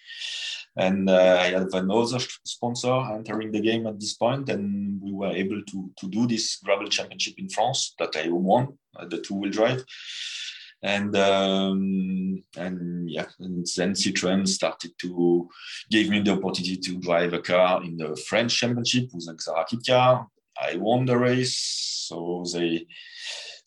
And 0.76 1.10
uh, 1.10 1.38
I 1.40 1.52
have 1.52 1.74
another 1.74 2.20
sponsor 2.44 2.94
entering 3.14 3.52
the 3.52 3.62
game 3.62 3.86
at 3.86 4.00
this 4.00 4.14
point, 4.14 4.50
and 4.50 5.00
we 5.02 5.12
were 5.12 5.32
able 5.32 5.62
to, 5.64 5.92
to 6.00 6.08
do 6.08 6.26
this 6.26 6.58
gravel 6.58 6.88
championship 6.88 7.36
in 7.38 7.48
France 7.48 7.94
that 8.00 8.16
I 8.16 8.30
won, 8.30 8.78
uh, 8.96 9.06
the 9.06 9.20
two 9.20 9.36
wheel 9.36 9.52
drive. 9.52 9.86
And 10.82 11.16
um, 11.16 12.44
and 12.58 13.10
yeah, 13.10 13.28
and 13.40 13.66
then 13.78 13.94
Citroën 13.94 14.46
started 14.46 14.92
to 15.00 15.48
give 15.90 16.10
me 16.10 16.20
the 16.20 16.34
opportunity 16.34 16.76
to 16.76 17.00
drive 17.00 17.32
a 17.32 17.40
car 17.40 17.82
in 17.84 17.96
the 17.96 18.18
French 18.28 18.60
championship 18.60 19.06
with 19.14 19.30
a 19.30 19.34
Xsara 19.34 19.88
car. 19.88 20.28
I 20.62 20.76
won 20.76 21.06
the 21.06 21.18
race, 21.18 21.58
so 22.10 22.44
they 22.52 22.86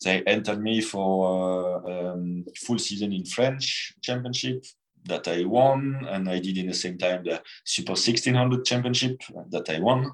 they 0.03 0.21
entered 0.23 0.61
me 0.61 0.81
for 0.81 1.83
uh, 1.87 2.11
um, 2.11 2.45
full 2.55 2.79
season 2.79 3.13
in 3.13 3.25
French 3.25 3.93
championship 4.01 4.63
that 5.05 5.27
I 5.27 5.43
won, 5.45 6.05
and 6.09 6.29
I 6.29 6.39
did 6.39 6.57
in 6.57 6.67
the 6.67 6.73
same 6.73 6.97
time 6.97 7.23
the 7.23 7.41
Super 7.63 7.91
1600 7.91 8.65
championship 8.65 9.21
that 9.49 9.69
I 9.69 9.79
won, 9.79 10.11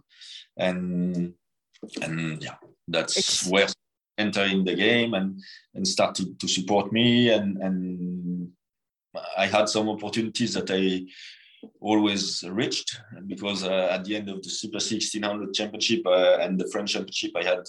and 0.58 1.34
and 2.02 2.42
yeah, 2.42 2.56
that's 2.88 3.18
it's... 3.18 3.48
where 3.48 3.68
entering 4.18 4.64
the 4.64 4.76
game 4.76 5.14
and 5.14 5.42
and 5.74 5.88
started 5.88 6.40
to 6.40 6.48
support 6.48 6.92
me. 6.92 7.30
And 7.30 7.58
and 7.58 8.50
I 9.38 9.48
had 9.48 9.70
some 9.70 9.90
opportunities 9.90 10.54
that 10.54 10.70
I 10.72 11.06
always 11.80 12.44
reached 12.44 13.00
because 13.28 13.64
uh, 13.64 13.88
at 13.92 14.04
the 14.06 14.16
end 14.16 14.30
of 14.30 14.42
the 14.44 14.50
Super 14.50 14.76
1600 14.76 15.54
championship 15.54 16.06
uh, 16.06 16.38
and 16.42 16.60
the 16.60 16.70
French 16.72 16.94
championship 16.94 17.32
I 17.36 17.44
had 17.44 17.64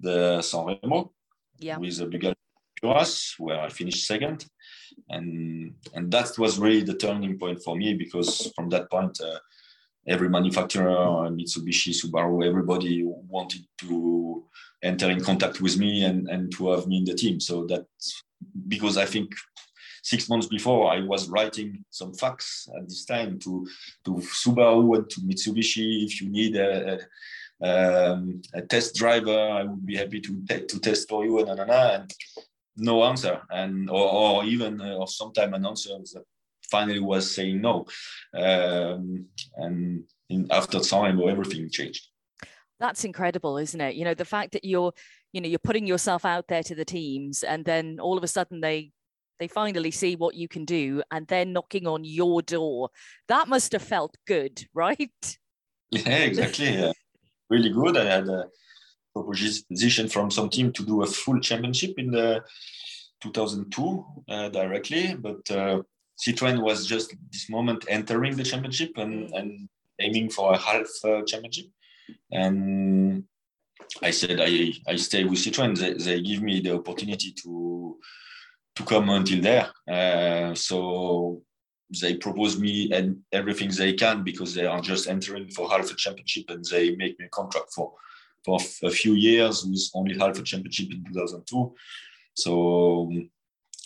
the 0.00 0.42
San 0.42 0.66
Remo 0.66 1.12
yeah. 1.58 1.78
with 1.78 2.00
a 2.00 2.06
Bugatti 2.06 2.34
Curas, 2.82 3.34
where 3.38 3.60
I 3.60 3.68
finished 3.68 4.06
second, 4.06 4.46
and 5.08 5.74
and 5.94 6.10
that 6.10 6.38
was 6.38 6.58
really 6.58 6.82
the 6.82 6.94
turning 6.94 7.38
point 7.38 7.62
for 7.62 7.76
me 7.76 7.94
because 7.94 8.52
from 8.54 8.68
that 8.70 8.90
point, 8.90 9.20
uh, 9.20 9.38
every 10.06 10.28
manufacturer, 10.28 10.94
Mitsubishi, 11.30 11.92
Subaru, 11.92 12.46
everybody 12.46 13.02
wanted 13.04 13.62
to 13.78 14.44
enter 14.82 15.10
in 15.10 15.20
contact 15.22 15.60
with 15.60 15.76
me 15.78 16.04
and 16.04 16.28
and 16.28 16.52
to 16.52 16.70
have 16.70 16.86
me 16.86 16.98
in 16.98 17.04
the 17.04 17.14
team. 17.14 17.40
So 17.40 17.66
that 17.66 17.86
because 18.68 18.96
I 18.96 19.04
think 19.04 19.30
six 20.02 20.28
months 20.28 20.46
before 20.46 20.92
I 20.92 21.00
was 21.00 21.28
writing 21.28 21.84
some 21.90 22.14
facts 22.14 22.68
at 22.76 22.88
this 22.88 23.04
time 23.04 23.38
to 23.40 23.66
to 24.04 24.10
Subaru 24.42 24.96
and 24.96 25.10
to 25.10 25.20
Mitsubishi 25.20 26.04
if 26.06 26.20
you 26.20 26.28
need 26.30 26.56
a, 26.56 26.98
um, 27.62 28.42
a 28.54 28.62
test 28.62 28.94
driver, 28.94 29.36
I 29.36 29.64
would 29.64 29.84
be 29.84 29.96
happy 29.96 30.20
to 30.20 30.44
to 30.46 30.80
test 30.80 31.08
for 31.08 31.24
you, 31.24 31.38
and, 31.40 31.48
and, 31.48 31.70
and 31.70 32.14
no 32.76 33.04
answer, 33.04 33.40
and 33.50 33.90
or, 33.90 34.12
or 34.12 34.44
even 34.44 34.80
uh, 34.80 34.94
or 34.94 35.08
sometime 35.08 35.54
an 35.54 35.66
answer 35.66 35.90
that 35.90 36.24
finally 36.70 37.00
was 37.00 37.34
saying 37.34 37.60
no, 37.60 37.86
um, 38.34 39.26
and 39.56 40.04
in, 40.28 40.46
after 40.50 40.78
time, 40.80 41.20
everything 41.20 41.68
changed. 41.70 42.06
That's 42.78 43.04
incredible, 43.04 43.58
isn't 43.58 43.80
it? 43.80 43.96
You 43.96 44.04
know, 44.04 44.14
the 44.14 44.24
fact 44.24 44.52
that 44.52 44.64
you're, 44.64 44.92
you 45.32 45.40
know, 45.40 45.48
you're 45.48 45.58
putting 45.58 45.86
yourself 45.86 46.24
out 46.24 46.46
there 46.46 46.62
to 46.62 46.74
the 46.76 46.84
teams, 46.84 47.42
and 47.42 47.64
then 47.64 47.98
all 48.00 48.16
of 48.16 48.22
a 48.22 48.28
sudden 48.28 48.60
they 48.60 48.92
they 49.40 49.48
finally 49.48 49.90
see 49.90 50.16
what 50.16 50.34
you 50.34 50.48
can 50.48 50.64
do 50.64 51.00
and 51.12 51.26
they're 51.26 51.44
knocking 51.44 51.86
on 51.86 52.04
your 52.04 52.42
door. 52.42 52.90
That 53.28 53.48
must 53.48 53.72
have 53.72 53.82
felt 53.82 54.16
good 54.26 54.66
right? 54.74 55.38
Yeah 55.90 56.18
exactly 56.18 56.70
yeah 56.70 56.92
really 57.50 57.70
good. 57.70 57.96
I 57.96 58.04
had 58.04 58.28
a 58.28 58.46
proposition 59.14 60.08
from 60.08 60.30
some 60.30 60.48
team 60.48 60.72
to 60.72 60.84
do 60.84 61.02
a 61.02 61.06
full 61.06 61.40
championship 61.40 61.94
in 61.98 62.10
the 62.10 62.42
2002 63.20 64.04
uh, 64.28 64.48
directly, 64.48 65.14
but 65.14 65.50
uh, 65.50 65.82
Citroën 66.18 66.62
was 66.62 66.86
just 66.86 67.14
this 67.32 67.48
moment 67.50 67.84
entering 67.88 68.36
the 68.36 68.42
championship 68.42 68.96
and, 68.96 69.32
and 69.34 69.68
aiming 70.00 70.30
for 70.30 70.52
a 70.52 70.58
half 70.58 70.86
uh, 71.04 71.22
championship. 71.26 71.66
And 72.30 73.24
I 74.02 74.10
said 74.10 74.40
I, 74.40 74.72
I 74.86 74.96
stay 74.96 75.24
with 75.24 75.38
Citroën. 75.38 75.76
They, 75.78 75.94
they 75.94 76.22
give 76.22 76.42
me 76.42 76.60
the 76.60 76.74
opportunity 76.74 77.32
to 77.42 77.98
to 78.76 78.84
come 78.84 79.10
until 79.10 79.40
there. 79.42 79.70
Uh, 79.90 80.54
so 80.54 81.42
they 82.00 82.14
propose 82.16 82.58
me 82.58 82.90
and 82.92 83.18
everything 83.32 83.70
they 83.70 83.94
can 83.94 84.22
because 84.22 84.54
they 84.54 84.66
are 84.66 84.80
just 84.80 85.08
entering 85.08 85.48
for 85.48 85.70
half 85.70 85.90
a 85.90 85.94
championship 85.94 86.44
and 86.50 86.64
they 86.66 86.94
make 86.96 87.18
me 87.18 87.26
a 87.26 87.28
contract 87.30 87.72
for 87.74 87.94
for 88.44 88.60
a 88.84 88.90
few 88.90 89.14
years 89.14 89.64
with 89.64 89.90
only 89.94 90.16
half 90.16 90.38
a 90.38 90.42
championship 90.42 90.90
in 90.90 91.04
2002 91.04 91.74
so 92.34 93.08
um, 93.10 93.30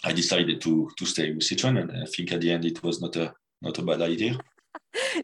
i 0.05 0.13
decided 0.13 0.61
to 0.61 0.91
to 0.99 1.07
stay 1.07 1.33
with 1.33 1.43
citroen 1.43 1.81
and 1.81 1.91
i 2.03 2.07
think 2.07 2.33
at 2.33 2.41
the 2.41 2.51
end 2.51 2.65
it 2.65 2.83
was 2.83 3.01
not 3.01 3.17
a 3.17 3.33
not 3.63 3.79
a 3.79 3.83
bad 3.83 4.03
idea. 4.03 4.39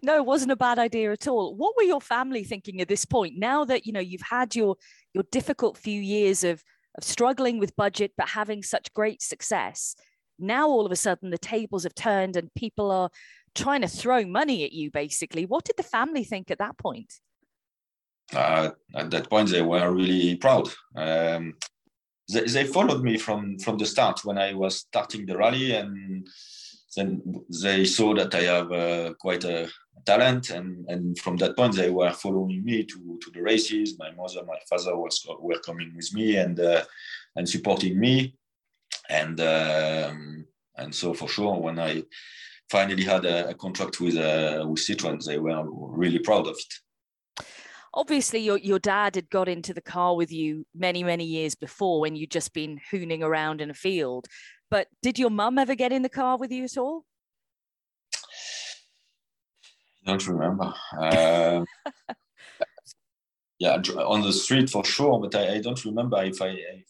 No 0.02 0.16
it 0.16 0.24
wasn't 0.24 0.52
a 0.52 0.56
bad 0.56 0.78
idea 0.78 1.12
at 1.12 1.28
all. 1.28 1.54
What 1.54 1.74
were 1.76 1.82
your 1.82 2.00
family 2.00 2.44
thinking 2.44 2.80
at 2.80 2.88
this 2.88 3.04
point? 3.04 3.34
Now 3.36 3.64
that 3.64 3.86
you 3.86 3.92
know 3.92 4.00
you've 4.00 4.28
had 4.30 4.54
your 4.54 4.76
your 5.12 5.24
difficult 5.30 5.76
few 5.76 6.00
years 6.00 6.44
of 6.44 6.62
of 6.96 7.04
struggling 7.04 7.58
with 7.58 7.76
budget 7.76 8.12
but 8.16 8.28
having 8.28 8.62
such 8.62 8.92
great 8.94 9.20
success 9.22 9.94
now 10.38 10.68
all 10.68 10.86
of 10.86 10.92
a 10.92 10.96
sudden 10.96 11.30
the 11.30 11.38
tables 11.38 11.84
have 11.84 11.94
turned 11.94 12.36
and 12.36 12.52
people 12.54 12.90
are 12.90 13.10
trying 13.54 13.82
to 13.82 13.88
throw 13.88 14.24
money 14.24 14.64
at 14.64 14.72
you 14.72 14.90
basically. 14.90 15.46
What 15.46 15.64
did 15.64 15.76
the 15.76 15.82
family 15.82 16.24
think 16.24 16.50
at 16.50 16.58
that 16.58 16.78
point? 16.78 17.14
Uh, 18.34 18.70
at 18.94 19.10
that 19.10 19.30
point 19.30 19.48
they 19.50 19.62
were 19.62 19.90
really 19.90 20.36
proud. 20.36 20.68
Um, 20.96 21.54
they, 22.30 22.44
they 22.44 22.64
followed 22.64 23.02
me 23.02 23.16
from 23.16 23.58
from 23.58 23.78
the 23.78 23.86
start 23.86 24.20
when 24.22 24.36
i 24.36 24.52
was 24.52 24.80
starting 24.80 25.24
the 25.24 25.36
rally 25.36 25.72
and 25.72 26.28
then 26.96 27.22
they 27.62 27.84
saw 27.84 28.14
that 28.14 28.34
I 28.34 28.42
have 28.42 28.72
uh, 28.72 29.14
quite 29.14 29.44
a 29.44 29.68
talent, 30.04 30.50
and 30.50 30.88
and 30.88 31.18
from 31.18 31.36
that 31.38 31.56
point 31.56 31.74
they 31.74 31.90
were 31.90 32.12
following 32.12 32.64
me 32.64 32.84
to 32.84 33.18
to 33.22 33.30
the 33.32 33.42
races. 33.42 33.98
My 33.98 34.10
mother, 34.10 34.44
my 34.46 34.58
father 34.68 34.96
was 34.96 35.24
were 35.40 35.60
coming 35.60 35.92
with 35.94 36.12
me 36.14 36.36
and 36.36 36.58
uh, 36.58 36.84
and 37.36 37.48
supporting 37.48 37.98
me, 38.00 38.34
and 39.08 39.40
um, 39.40 40.46
and 40.76 40.94
so 40.94 41.14
for 41.14 41.28
sure 41.28 41.58
when 41.58 41.78
I 41.78 42.04
finally 42.70 43.04
had 43.04 43.24
a, 43.24 43.50
a 43.50 43.54
contract 43.54 44.00
with 44.00 44.16
uh, 44.16 44.64
with 44.68 44.80
Citroen, 44.80 45.24
they 45.24 45.38
were 45.38 45.64
really 45.70 46.18
proud 46.18 46.46
of 46.46 46.56
it. 46.56 47.46
Obviously, 47.94 48.40
your 48.40 48.58
your 48.58 48.78
dad 48.78 49.14
had 49.14 49.30
got 49.30 49.48
into 49.48 49.72
the 49.72 49.80
car 49.80 50.14
with 50.14 50.30
you 50.30 50.66
many 50.74 51.02
many 51.02 51.24
years 51.24 51.54
before 51.54 52.00
when 52.00 52.16
you'd 52.16 52.30
just 52.30 52.52
been 52.52 52.80
hooning 52.92 53.22
around 53.22 53.60
in 53.60 53.70
a 53.70 53.74
field. 53.74 54.26
But 54.70 54.88
did 55.02 55.18
your 55.18 55.30
mum 55.30 55.58
ever 55.58 55.74
get 55.74 55.92
in 55.92 56.02
the 56.02 56.08
car 56.10 56.36
with 56.36 56.52
you 56.52 56.64
at 56.64 56.76
all? 56.76 57.04
I 60.06 60.10
don't 60.10 60.26
remember. 60.26 60.74
Uh, 60.96 61.64
yeah, 63.58 63.76
on 63.76 64.22
the 64.22 64.32
street 64.32 64.70
for 64.70 64.84
sure, 64.84 65.20
but 65.20 65.34
I, 65.34 65.54
I, 65.54 65.60
don't 65.60 65.84
remember 65.84 66.22
if 66.22 66.40
I 66.40 66.48
if 66.48 66.84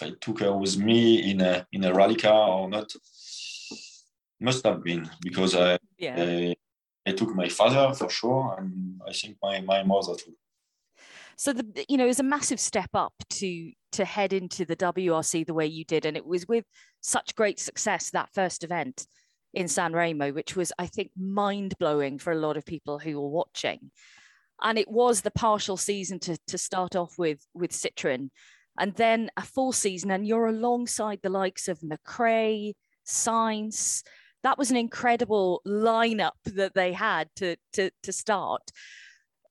I 0.00 0.12
took 0.20 0.40
her 0.40 0.56
with 0.56 0.76
me 0.78 1.30
in 1.30 1.40
a 1.40 1.66
in 1.72 1.84
a 1.84 1.92
rally 1.92 2.16
car 2.16 2.60
or 2.60 2.68
not. 2.68 2.92
Must 4.40 4.64
have 4.64 4.82
been 4.82 5.08
because 5.20 5.54
I 5.54 5.78
yeah. 5.98 6.16
I, 6.18 6.56
I 7.06 7.12
took 7.12 7.34
my 7.34 7.48
father 7.48 7.94
for 7.94 8.10
sure, 8.10 8.56
and 8.58 9.00
I 9.06 9.12
think 9.12 9.36
my 9.42 9.60
my 9.60 9.82
mother 9.82 10.14
too. 10.14 10.34
So 11.36 11.52
the 11.52 11.84
you 11.88 11.96
know 11.96 12.04
it 12.04 12.08
was 12.08 12.20
a 12.20 12.24
massive 12.24 12.60
step 12.60 12.90
up 12.94 13.14
to 13.30 13.72
to 13.92 14.04
head 14.04 14.32
into 14.32 14.64
the 14.64 14.76
WRC 14.76 15.46
the 15.46 15.54
way 15.54 15.66
you 15.66 15.84
did, 15.84 16.04
and 16.04 16.16
it 16.16 16.26
was 16.26 16.46
with 16.46 16.64
such 17.00 17.34
great 17.34 17.58
success 17.58 18.10
that 18.10 18.32
first 18.34 18.64
event 18.64 19.06
in 19.54 19.68
San 19.68 19.92
Remo, 19.92 20.32
which 20.32 20.56
was 20.56 20.72
I 20.78 20.86
think 20.86 21.10
mind 21.16 21.76
blowing 21.78 22.18
for 22.18 22.32
a 22.32 22.38
lot 22.38 22.56
of 22.56 22.64
people 22.64 22.98
who 22.98 23.20
were 23.20 23.28
watching. 23.28 23.90
And 24.62 24.78
it 24.78 24.90
was 24.90 25.22
the 25.22 25.30
partial 25.30 25.76
season 25.76 26.18
to 26.20 26.38
to 26.48 26.58
start 26.58 26.96
off 26.96 27.18
with 27.18 27.44
with 27.54 27.72
Citroen, 27.72 28.30
and 28.78 28.94
then 28.94 29.30
a 29.36 29.42
full 29.42 29.72
season, 29.72 30.10
and 30.10 30.26
you're 30.26 30.46
alongside 30.46 31.20
the 31.22 31.30
likes 31.30 31.68
of 31.68 31.80
McRae, 31.80 32.74
Sainz. 33.06 34.02
That 34.42 34.58
was 34.58 34.70
an 34.70 34.76
incredible 34.76 35.62
lineup 35.66 36.32
that 36.46 36.74
they 36.74 36.92
had 36.92 37.28
to 37.36 37.56
to 37.74 37.90
to 38.02 38.12
start 38.12 38.72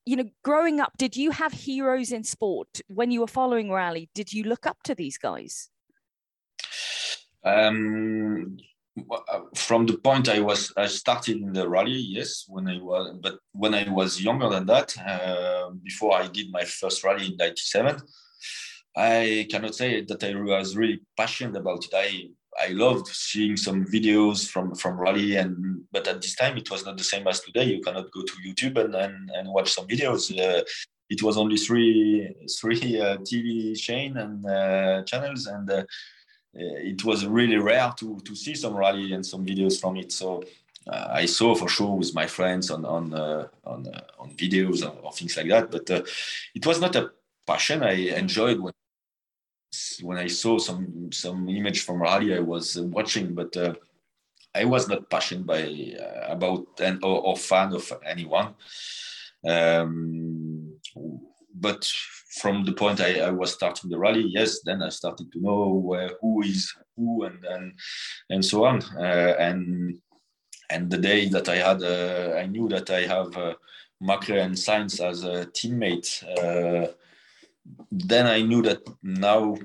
you 0.06 0.16
know, 0.16 0.26
growing 0.44 0.80
up, 0.80 0.94
did 0.98 1.16
you 1.16 1.32
have 1.32 1.54
heroes 1.54 2.12
in 2.12 2.24
sport 2.24 2.82
when 2.88 3.12
you 3.12 3.22
were 3.22 3.28
following 3.28 3.72
rally? 3.72 4.10
Did 4.16 4.34
you 4.34 4.44
look 4.44 4.66
up 4.66 4.82
to 4.84 4.96
these 4.96 5.18
guys? 5.18 5.70
Um, 7.44 8.58
from 9.56 9.86
the 9.86 9.98
point 9.98 10.30
I 10.30 10.40
was, 10.40 10.74
I 10.76 10.88
started 10.88 11.38
in 11.38 11.54
the 11.54 11.68
rally, 11.68 11.98
yes, 11.98 12.46
when 12.48 12.68
I 12.68 12.78
was, 12.78 13.16
but 13.22 13.38
when 13.54 13.74
I 13.74 13.90
was 13.90 14.22
younger 14.22 14.50
than 14.50 14.66
that, 14.68 14.98
uh, 14.98 15.70
before 15.84 16.16
I 16.16 16.28
did 16.28 16.52
my 16.52 16.66
first 16.66 17.04
rally 17.04 17.28
in 17.28 17.38
'97, 17.38 18.02
I 18.96 19.48
cannot 19.50 19.76
say 19.76 20.02
that 20.02 20.24
I 20.24 20.36
was 20.36 20.76
really 20.76 21.00
passionate 21.16 21.56
about 21.56 21.86
it. 21.86 21.92
I 21.94 22.30
I 22.60 22.68
loved 22.74 23.08
seeing 23.08 23.56
some 23.56 23.86
videos 23.86 24.48
from 24.48 24.76
from 24.76 25.00
rally 25.00 25.38
and 25.38 25.84
but 25.92 26.08
at 26.08 26.22
this 26.22 26.36
time 26.36 26.58
it 26.58 26.70
was 26.70 26.86
not 26.86 26.98
the 26.98 27.04
same 27.04 27.28
as 27.28 27.40
today. 27.40 27.66
You 27.66 27.82
cannot 27.82 28.12
go 28.12 28.22
to 28.22 28.34
YouTube 28.46 28.78
and 28.78 28.94
and, 28.96 29.30
and 29.30 29.50
watch 29.50 29.72
some 29.72 29.88
videos. 29.88 30.32
Uh, 30.38 30.64
it 31.10 31.24
was 31.24 31.38
only 31.38 31.58
three 31.58 32.34
three 32.60 33.00
uh, 33.00 33.18
TV 33.18 33.78
chain 33.78 34.18
and 34.18 34.46
uh, 34.46 35.04
channels 35.04 35.48
and 35.48 35.70
uh, 35.70 35.84
it 36.54 37.06
was 37.06 37.26
really 37.26 37.58
rare 37.58 37.94
to 38.00 38.20
to 38.26 38.36
see 38.36 38.56
some 38.56 38.76
rally 38.76 39.14
and 39.14 39.26
some 39.26 39.46
videos 39.46 39.80
from 39.80 39.96
it. 39.96 40.12
So 40.12 40.44
uh, 40.88 41.08
I 41.12 41.28
saw 41.28 41.56
for 41.56 41.70
sure 41.70 41.96
with 41.96 42.14
my 42.14 42.28
friends 42.28 42.70
on 42.70 42.84
on 42.84 43.14
uh, 43.14 43.48
on 43.64 43.88
on 44.20 44.32
videos 44.32 44.84
or, 44.86 44.94
or, 45.04 45.14
things 45.14 45.38
like 45.38 45.48
that. 45.48 45.72
But 45.72 45.90
it 46.54 46.66
was 46.66 46.82
not 46.82 46.96
a 46.98 47.12
passion. 47.48 47.84
I 47.84 47.94
enjoyed 48.18 48.60
when 48.60 48.74
when 50.02 50.18
I 50.18 50.28
saw 50.28 50.58
some 50.58 51.12
some 51.12 51.48
image 51.50 51.82
from 51.84 52.02
rally, 52.02 52.36
I 52.36 52.40
was 52.40 52.80
watching, 52.80 53.34
but 53.34 53.56
uh, 53.56 53.74
I 54.54 54.66
was 54.66 54.88
not 54.88 55.10
passionate 55.10 55.46
by 55.46 55.64
uh, 56.00 56.34
about 56.34 56.68
and 56.82 57.04
or, 57.04 57.22
or, 57.22 57.38
fan 57.38 57.74
of 57.74 57.92
anyone. 58.06 58.56
Um, 59.48 60.74
but 61.54 61.90
from 62.40 62.66
the 62.66 62.74
point 62.74 63.02
I, 63.02 63.20
I, 63.20 63.32
was 63.32 63.54
starting 63.54 63.90
the 63.90 63.98
rally, 63.98 64.26
yes, 64.28 64.62
then 64.62 64.82
I 64.82 64.90
started 64.90 65.32
to 65.32 65.42
know 65.42 65.74
where 65.74 66.12
who 66.22 66.44
is 66.44 66.74
who 66.96 67.24
and 67.24 67.44
and 67.46 67.74
and 68.30 68.44
so 68.44 68.66
on. 68.66 68.82
Uh, 68.98 69.36
and 69.40 70.00
and 70.70 70.90
the 70.90 70.98
day 70.98 71.28
that 71.30 71.50
I 71.50 71.56
had, 71.58 71.84
uh, 71.84 72.36
I 72.38 72.46
knew 72.46 72.68
that 72.70 72.90
I 72.90 73.02
have 73.02 73.36
uh, 73.38 73.54
McRae 74.02 74.44
and 74.44 74.56
Sainz 74.56 75.00
as 75.06 75.24
a 75.24 75.46
teammate 75.48 76.24
uh, 76.38 76.92
then 77.92 78.28
I 78.28 78.42
knew 78.42 78.62
that 78.64 78.82
now 79.04 79.58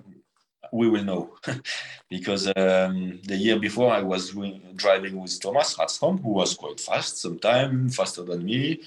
we 0.73 0.88
will 0.88 1.05
know 1.05 1.35
because 2.11 2.47
um, 2.49 3.21
the 3.25 3.37
year 3.37 3.59
before 3.59 3.92
I 3.92 4.03
was 4.03 4.35
driving 4.75 5.21
with 5.21 5.40
Thomas 5.40 5.77
Radstrom, 5.77 6.23
who 6.23 6.31
was 6.31 6.55
quite 6.55 6.81
fast, 6.81 7.19
sometimes 7.19 7.97
faster 7.97 8.23
than 8.23 8.45
me. 8.45 8.81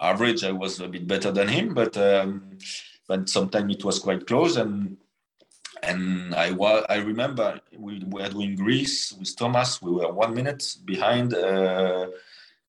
Average, 0.00 0.44
I 0.44 0.52
was 0.52 0.80
a 0.80 0.88
bit 0.88 1.06
better 1.06 1.30
than 1.30 1.48
him, 1.48 1.74
but 1.74 1.96
um, 1.96 2.58
but 3.06 3.28
sometimes 3.28 3.74
it 3.74 3.84
was 3.84 3.98
quite 3.98 4.26
close. 4.26 4.56
And 4.56 4.96
and 5.82 6.34
I 6.34 6.50
was 6.50 6.84
I 6.88 6.96
remember 6.96 7.60
we 7.76 8.02
were 8.06 8.28
doing 8.28 8.56
Greece 8.56 9.12
with 9.12 9.36
Thomas. 9.36 9.80
We 9.80 9.92
were 9.92 10.12
one 10.12 10.34
minute 10.34 10.76
behind 10.84 11.34
uh, 11.34 12.08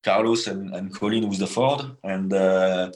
Carlos 0.04 0.48
and, 0.48 0.74
and 0.76 0.94
Colin 0.94 1.30
with 1.30 1.40
the 1.40 1.48
Ford, 1.48 1.98
and. 2.04 2.32
Uh, 2.34 2.92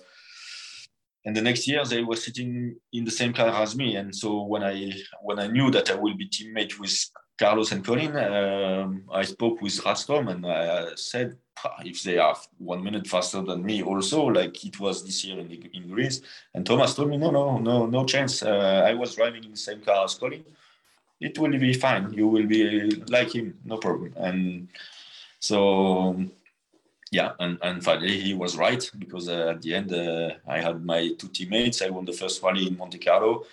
and 1.25 1.35
the 1.35 1.41
next 1.41 1.67
year 1.67 1.83
they 1.85 2.03
were 2.03 2.15
sitting 2.15 2.75
in 2.93 3.03
the 3.05 3.11
same 3.11 3.33
car 3.33 3.49
as 3.61 3.75
me. 3.75 3.95
And 3.95 4.15
so 4.15 4.43
when 4.43 4.63
i 4.63 4.91
when 5.21 5.39
i 5.39 5.47
knew 5.47 5.69
that 5.71 5.89
i 5.91 5.95
will 5.95 6.15
be 6.15 6.27
teammate 6.27 6.79
with 6.79 6.95
carlos 7.37 7.71
and 7.71 7.85
colin 7.85 8.15
um, 8.17 9.03
i 9.13 9.23
spoke 9.23 9.61
with 9.61 9.81
rastom 9.85 10.29
and 10.29 10.45
i 10.45 10.93
said 10.95 11.37
if 11.85 12.03
they 12.03 12.17
are 12.17 12.35
one 12.57 12.83
minute 12.83 13.07
faster 13.07 13.41
than 13.41 13.65
me 13.65 13.81
also 13.81 14.25
like 14.25 14.65
it 14.65 14.79
was 14.79 15.05
this 15.05 15.23
year 15.25 15.39
in, 15.39 15.51
in 15.73 15.89
greece. 15.89 16.21
And 16.53 16.65
thomas 16.65 16.95
told 16.95 17.09
me 17.09 17.17
no 17.17 17.31
no 17.31 17.57
no 17.57 17.85
no 17.85 18.05
chance. 18.05 18.43
Uh, 18.43 18.83
i 18.87 18.93
was 18.93 19.15
driving 19.15 19.43
in 19.43 19.51
the 19.51 19.57
same 19.57 19.81
car 19.81 20.05
as 20.05 20.15
colin. 20.15 20.43
It 21.19 21.37
will 21.37 21.57
be 21.59 21.73
fine. 21.73 22.13
You 22.13 22.29
will 22.29 22.47
be 22.47 22.91
like 23.09 23.35
him. 23.35 23.59
No 23.65 23.75
problem. 23.75 24.13
And 24.15 24.69
so 25.41 26.15
yeah, 27.11 27.31
and, 27.39 27.57
and 27.61 27.83
finally 27.83 28.19
he 28.19 28.33
was 28.33 28.57
right 28.57 28.89
because 28.97 29.29
uh, 29.29 29.53
at 29.53 29.61
the 29.61 29.73
end 29.73 29.93
uh, 29.93 30.31
I 30.47 30.59
had 30.61 30.85
my 30.85 31.13
two 31.17 31.27
teammates. 31.27 31.81
I 31.81 31.89
won 31.89 32.05
the 32.05 32.13
first 32.13 32.41
rally 32.43 32.67
in 32.67 32.77
Monte 32.77 32.99
Carlo. 32.99 33.45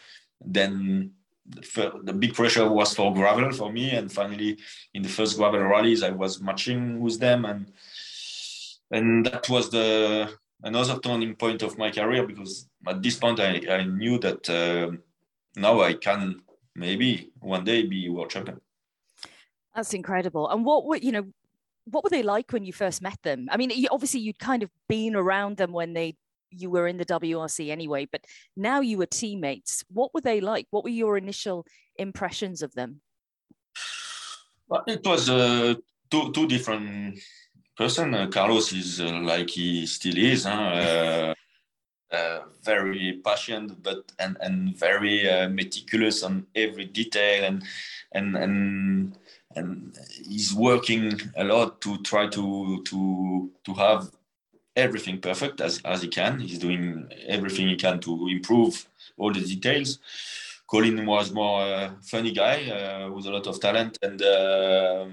Then 0.45 1.12
the, 1.49 2.01
the, 2.03 2.12
big 2.12 2.35
pressure 2.35 2.69
was 2.71 2.95
for 2.95 3.14
gravel 3.14 3.51
for 3.53 3.73
me, 3.73 3.90
and 3.90 4.12
finally 4.12 4.59
in 4.95 5.03
the 5.03 5.09
first 5.09 5.37
gravel 5.38 5.61
rallies 5.61 6.03
I 6.03 6.11
was 6.11 6.40
matching 6.40 7.01
with 7.01 7.19
them, 7.19 7.45
and 7.45 7.73
and 8.90 9.27
that 9.27 9.49
was 9.49 9.71
the 9.71 10.31
another 10.62 10.99
turning 10.99 11.35
point 11.35 11.62
of 11.62 11.79
my 11.79 11.90
career 11.90 12.27
because 12.27 12.69
at 12.87 13.03
this 13.03 13.16
point 13.16 13.40
I, 13.40 13.61
I 13.71 13.85
knew 13.85 14.19
that 14.19 14.51
uh, 14.51 14.97
now 15.57 15.81
I 15.81 15.95
can 15.95 16.42
maybe 16.75 17.31
one 17.40 17.64
day 17.64 17.85
be 17.85 18.09
world 18.09 18.31
champion. 18.31 18.61
That's 19.75 19.95
incredible. 19.95 20.49
And 20.49 20.64
what 20.64 20.87
would 20.87 21.05
you 21.05 21.12
know? 21.12 21.27
What 21.87 22.05
were 22.05 22.11
they 22.11 22.22
like 22.22 22.53
when 22.53 22.64
you 22.64 22.72
first 22.72 23.01
met 23.01 23.18
them? 23.22 23.49
I 23.51 23.57
mean, 23.57 23.72
obviously 23.90 24.20
you'd 24.20 24.38
kind 24.38 24.62
of 24.62 24.70
been 24.88 25.14
around 25.14 25.57
them 25.57 25.72
when 25.72 25.94
they 25.94 26.16
you 26.51 26.70
were 26.70 26.87
in 26.87 26.96
the 26.96 27.05
WRC 27.05 27.70
anyway, 27.70 28.07
but 28.11 28.25
now 28.57 28.81
you 28.81 28.99
were 28.99 29.07
teammates. 29.07 29.85
What 29.90 30.14
were 30.14 30.20
they 30.20 30.40
like? 30.40 30.66
What 30.70 30.85
were 30.85 30.90
your 30.90 31.16
initial 31.16 31.66
impressions 31.96 32.62
of 32.62 32.72
them? 32.75 33.01
Well, 34.68 34.85
it 34.87 35.05
was 35.05 35.29
uh, 35.29 35.75
two 36.11 36.33
two 36.33 36.46
different 36.46 37.18
person. 37.77 38.14
Uh, 38.14 38.29
Carlos 38.29 38.72
is 38.72 39.01
uh, 39.01 39.20
like 39.22 39.51
he 39.51 39.87
still 39.87 40.16
is, 40.16 40.44
huh? 40.44 40.53
Uh, 40.53 41.35
uh, 42.12 42.40
very 42.62 43.20
passionate, 43.25 43.83
but 43.83 44.12
and 44.18 44.37
and 44.40 44.77
very 44.77 45.29
uh, 45.29 45.49
meticulous 45.49 46.22
on 46.22 46.46
every 46.55 46.87
detail, 46.87 47.44
and 47.44 47.62
and 48.12 48.37
and 48.37 49.18
and 49.57 49.99
he's 50.29 50.55
working 50.55 51.19
a 51.37 51.45
lot 51.45 51.81
to 51.81 51.99
try 52.03 52.29
to 52.29 52.83
to 52.85 53.51
to 53.64 53.75
have 53.75 54.11
everything 54.77 55.19
perfect 55.21 55.61
as, 55.61 55.81
as 55.85 56.03
he 56.03 56.09
can. 56.09 56.38
He's 56.38 56.59
doing 56.59 57.11
everything 57.27 57.69
he 57.69 57.77
can 57.77 57.99
to 58.01 58.29
improve 58.29 58.87
all 59.16 59.33
the 59.33 59.40
details. 59.40 59.99
Colin 60.66 61.07
was 61.07 61.33
more 61.33 61.62
a 61.62 61.97
funny 62.03 62.33
guy 62.33 62.71
uh, 62.71 63.11
with 63.11 63.27
a 63.27 63.31
lot 63.31 63.47
of 63.47 63.61
talent 63.61 63.99
and 64.03 64.21
uh, 64.23 65.07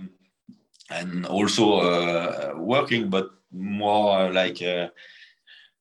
and 0.90 1.26
also 1.26 1.80
uh, 1.80 2.54
working, 2.58 3.10
but 3.10 3.30
more 3.52 4.32
like 4.34 4.62
uh, 4.62 4.90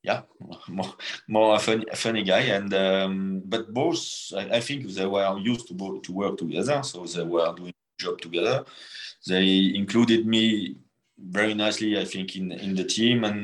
yeah, 0.03 0.23
more 0.69 0.95
more 1.27 1.57
a 1.57 1.59
funny, 1.59 1.85
a 1.91 1.97
funny 1.97 2.23
guy. 2.23 2.41
And 2.41 2.73
um, 2.75 3.43
but 3.45 3.73
both, 3.73 4.33
I, 4.37 4.57
I, 4.57 4.61
think 4.61 4.87
they 4.87 5.07
were 5.07 5.39
used 5.39 5.69
to 5.69 6.01
to 6.01 6.13
work 6.13 6.37
together, 6.39 6.83
so 6.83 7.05
they 7.05 7.25
were 7.25 7.55
doing 7.55 7.75
job 8.05 8.21
together. 8.21 8.57
They 9.27 9.73
included 9.83 10.27
me 10.27 10.77
very 11.19 11.55
nicely, 11.55 11.91
I 11.99 12.05
think, 12.13 12.37
in 12.37 12.53
in 12.67 12.75
the 12.75 12.85
team 12.97 13.25
and 13.25 13.41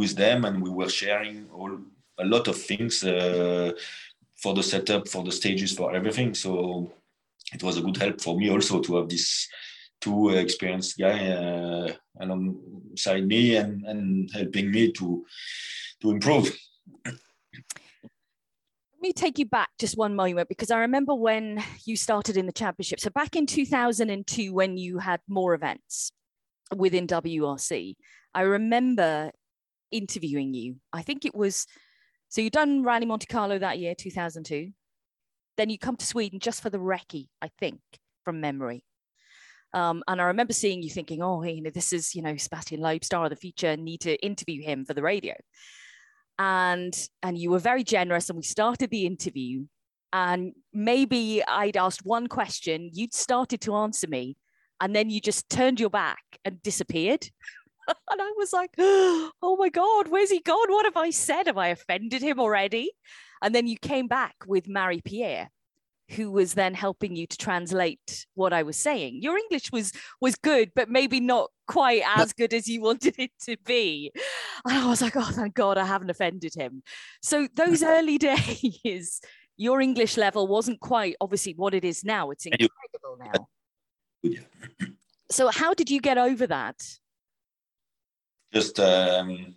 with 0.00 0.14
them, 0.16 0.44
and 0.44 0.62
we 0.64 0.70
were 0.70 0.88
sharing 1.00 1.36
all 1.50 1.72
a 2.18 2.24
lot 2.34 2.48
of 2.48 2.56
things 2.56 3.04
uh, 3.04 3.70
for 4.42 4.54
the 4.54 4.62
setup, 4.62 5.08
for 5.08 5.22
the 5.24 5.32
stages, 5.32 5.72
for 5.72 5.94
everything. 5.94 6.34
So 6.34 6.52
it 7.54 7.62
was 7.62 7.76
a 7.76 7.82
good 7.82 7.96
help 7.96 8.20
for 8.20 8.36
me 8.36 8.50
also 8.50 8.80
to 8.80 8.96
have 8.96 9.08
this 9.08 9.48
two 10.00 10.30
experienced 10.30 10.98
guy 10.98 11.18
uh, 11.28 11.92
alongside 12.20 13.26
me 13.26 13.56
and, 13.56 13.86
and 13.86 14.30
helping 14.32 14.70
me 14.70 14.92
to 14.92 15.24
to 16.00 16.10
improve. 16.10 16.46
Me 19.02 19.12
take 19.12 19.38
you 19.38 19.46
back 19.46 19.68
just 19.80 19.98
one 19.98 20.14
moment 20.14 20.48
because 20.48 20.70
I 20.70 20.78
remember 20.78 21.12
when 21.12 21.62
you 21.84 21.96
started 21.96 22.36
in 22.36 22.46
the 22.46 22.52
championship. 22.52 23.00
So 23.00 23.10
back 23.10 23.34
in 23.34 23.46
2002, 23.46 24.54
when 24.54 24.78
you 24.78 24.98
had 24.98 25.20
more 25.28 25.54
events 25.54 26.12
within 26.74 27.08
WRC, 27.08 27.96
I 28.32 28.42
remember 28.42 29.32
interviewing 29.90 30.54
you. 30.54 30.76
I 30.92 31.02
think 31.02 31.24
it 31.24 31.34
was 31.34 31.66
so 32.28 32.40
you 32.40 32.48
done 32.48 32.82
Rally 32.82 33.04
Monte 33.04 33.26
Carlo 33.26 33.58
that 33.58 33.78
year, 33.78 33.94
2002. 33.94 34.70
Then 35.58 35.68
you 35.68 35.78
come 35.78 35.96
to 35.96 36.06
Sweden 36.06 36.38
just 36.38 36.62
for 36.62 36.70
the 36.70 36.78
recce, 36.78 37.26
I 37.42 37.50
think, 37.58 37.80
from 38.24 38.40
memory. 38.40 38.84
Um, 39.74 40.02
and 40.08 40.20
I 40.20 40.24
remember 40.24 40.52
seeing 40.52 40.82
you 40.82 40.90
thinking, 40.90 41.22
oh, 41.22 41.42
you 41.42 41.60
know, 41.60 41.70
this 41.70 41.92
is, 41.92 42.14
you 42.14 42.22
know, 42.22 42.36
Sebastian 42.36 42.80
Loeb, 42.80 43.04
star 43.04 43.24
of 43.24 43.30
the 43.30 43.36
future, 43.36 43.76
need 43.76 44.00
to 44.02 44.16
interview 44.24 44.62
him 44.62 44.84
for 44.84 44.94
the 44.94 45.02
radio. 45.02 45.34
And 46.42 47.08
and 47.22 47.38
you 47.38 47.50
were 47.52 47.60
very 47.60 47.84
generous, 47.84 48.28
and 48.28 48.36
we 48.36 48.42
started 48.42 48.90
the 48.90 49.06
interview. 49.06 49.66
And 50.12 50.54
maybe 50.72 51.42
I'd 51.46 51.76
asked 51.76 52.04
one 52.04 52.26
question, 52.26 52.90
you'd 52.92 53.14
started 53.14 53.60
to 53.62 53.76
answer 53.76 54.08
me, 54.08 54.36
and 54.80 54.94
then 54.94 55.08
you 55.08 55.20
just 55.20 55.48
turned 55.48 55.78
your 55.78 55.88
back 55.88 56.24
and 56.44 56.60
disappeared. 56.60 57.30
and 58.10 58.20
I 58.20 58.32
was 58.36 58.52
like, 58.52 58.70
oh 58.78 59.56
my 59.56 59.68
God, 59.68 60.08
where's 60.08 60.30
he 60.30 60.40
gone? 60.40 60.66
What 60.68 60.84
have 60.84 60.96
I 60.96 61.10
said? 61.10 61.46
Have 61.46 61.58
I 61.58 61.68
offended 61.68 62.22
him 62.22 62.40
already? 62.40 62.90
And 63.40 63.54
then 63.54 63.68
you 63.68 63.76
came 63.78 64.08
back 64.08 64.34
with 64.44 64.68
Marie 64.68 65.00
Pierre, 65.00 65.48
who 66.12 66.30
was 66.30 66.54
then 66.54 66.74
helping 66.74 67.16
you 67.16 67.26
to 67.26 67.36
translate 67.36 68.26
what 68.34 68.52
I 68.52 68.62
was 68.62 68.76
saying. 68.76 69.22
Your 69.22 69.36
English 69.36 69.72
was 69.72 69.92
was 70.20 70.36
good, 70.36 70.72
but 70.74 70.88
maybe 70.88 71.20
not 71.20 71.50
quite 71.66 72.02
as 72.16 72.32
good 72.32 72.52
as 72.52 72.68
you 72.68 72.80
wanted 72.88 73.14
it 73.18 73.32
to 73.44 73.56
be. 73.64 74.12
And 74.64 74.78
I 74.78 74.88
was 74.88 75.02
like, 75.02 75.16
oh, 75.16 75.30
thank 75.32 75.54
God 75.54 75.78
I 75.78 75.84
haven't 75.84 76.10
offended 76.10 76.54
him. 76.54 76.82
So 77.22 77.48
those 77.54 77.82
early 77.96 78.18
days, 78.30 79.20
your 79.56 79.80
English 79.80 80.16
level 80.16 80.46
wasn't 80.46 80.80
quite 80.80 81.16
obviously 81.20 81.54
what 81.54 81.74
it 81.74 81.84
is 81.84 82.04
now. 82.04 82.30
It's 82.30 82.46
incredible 82.46 83.18
now. 83.18 84.32
So 85.30 85.48
how 85.48 85.74
did 85.74 85.90
you 85.90 86.00
get 86.00 86.18
over 86.18 86.46
that? 86.46 86.76
Just 88.52 88.78
um, 88.78 89.54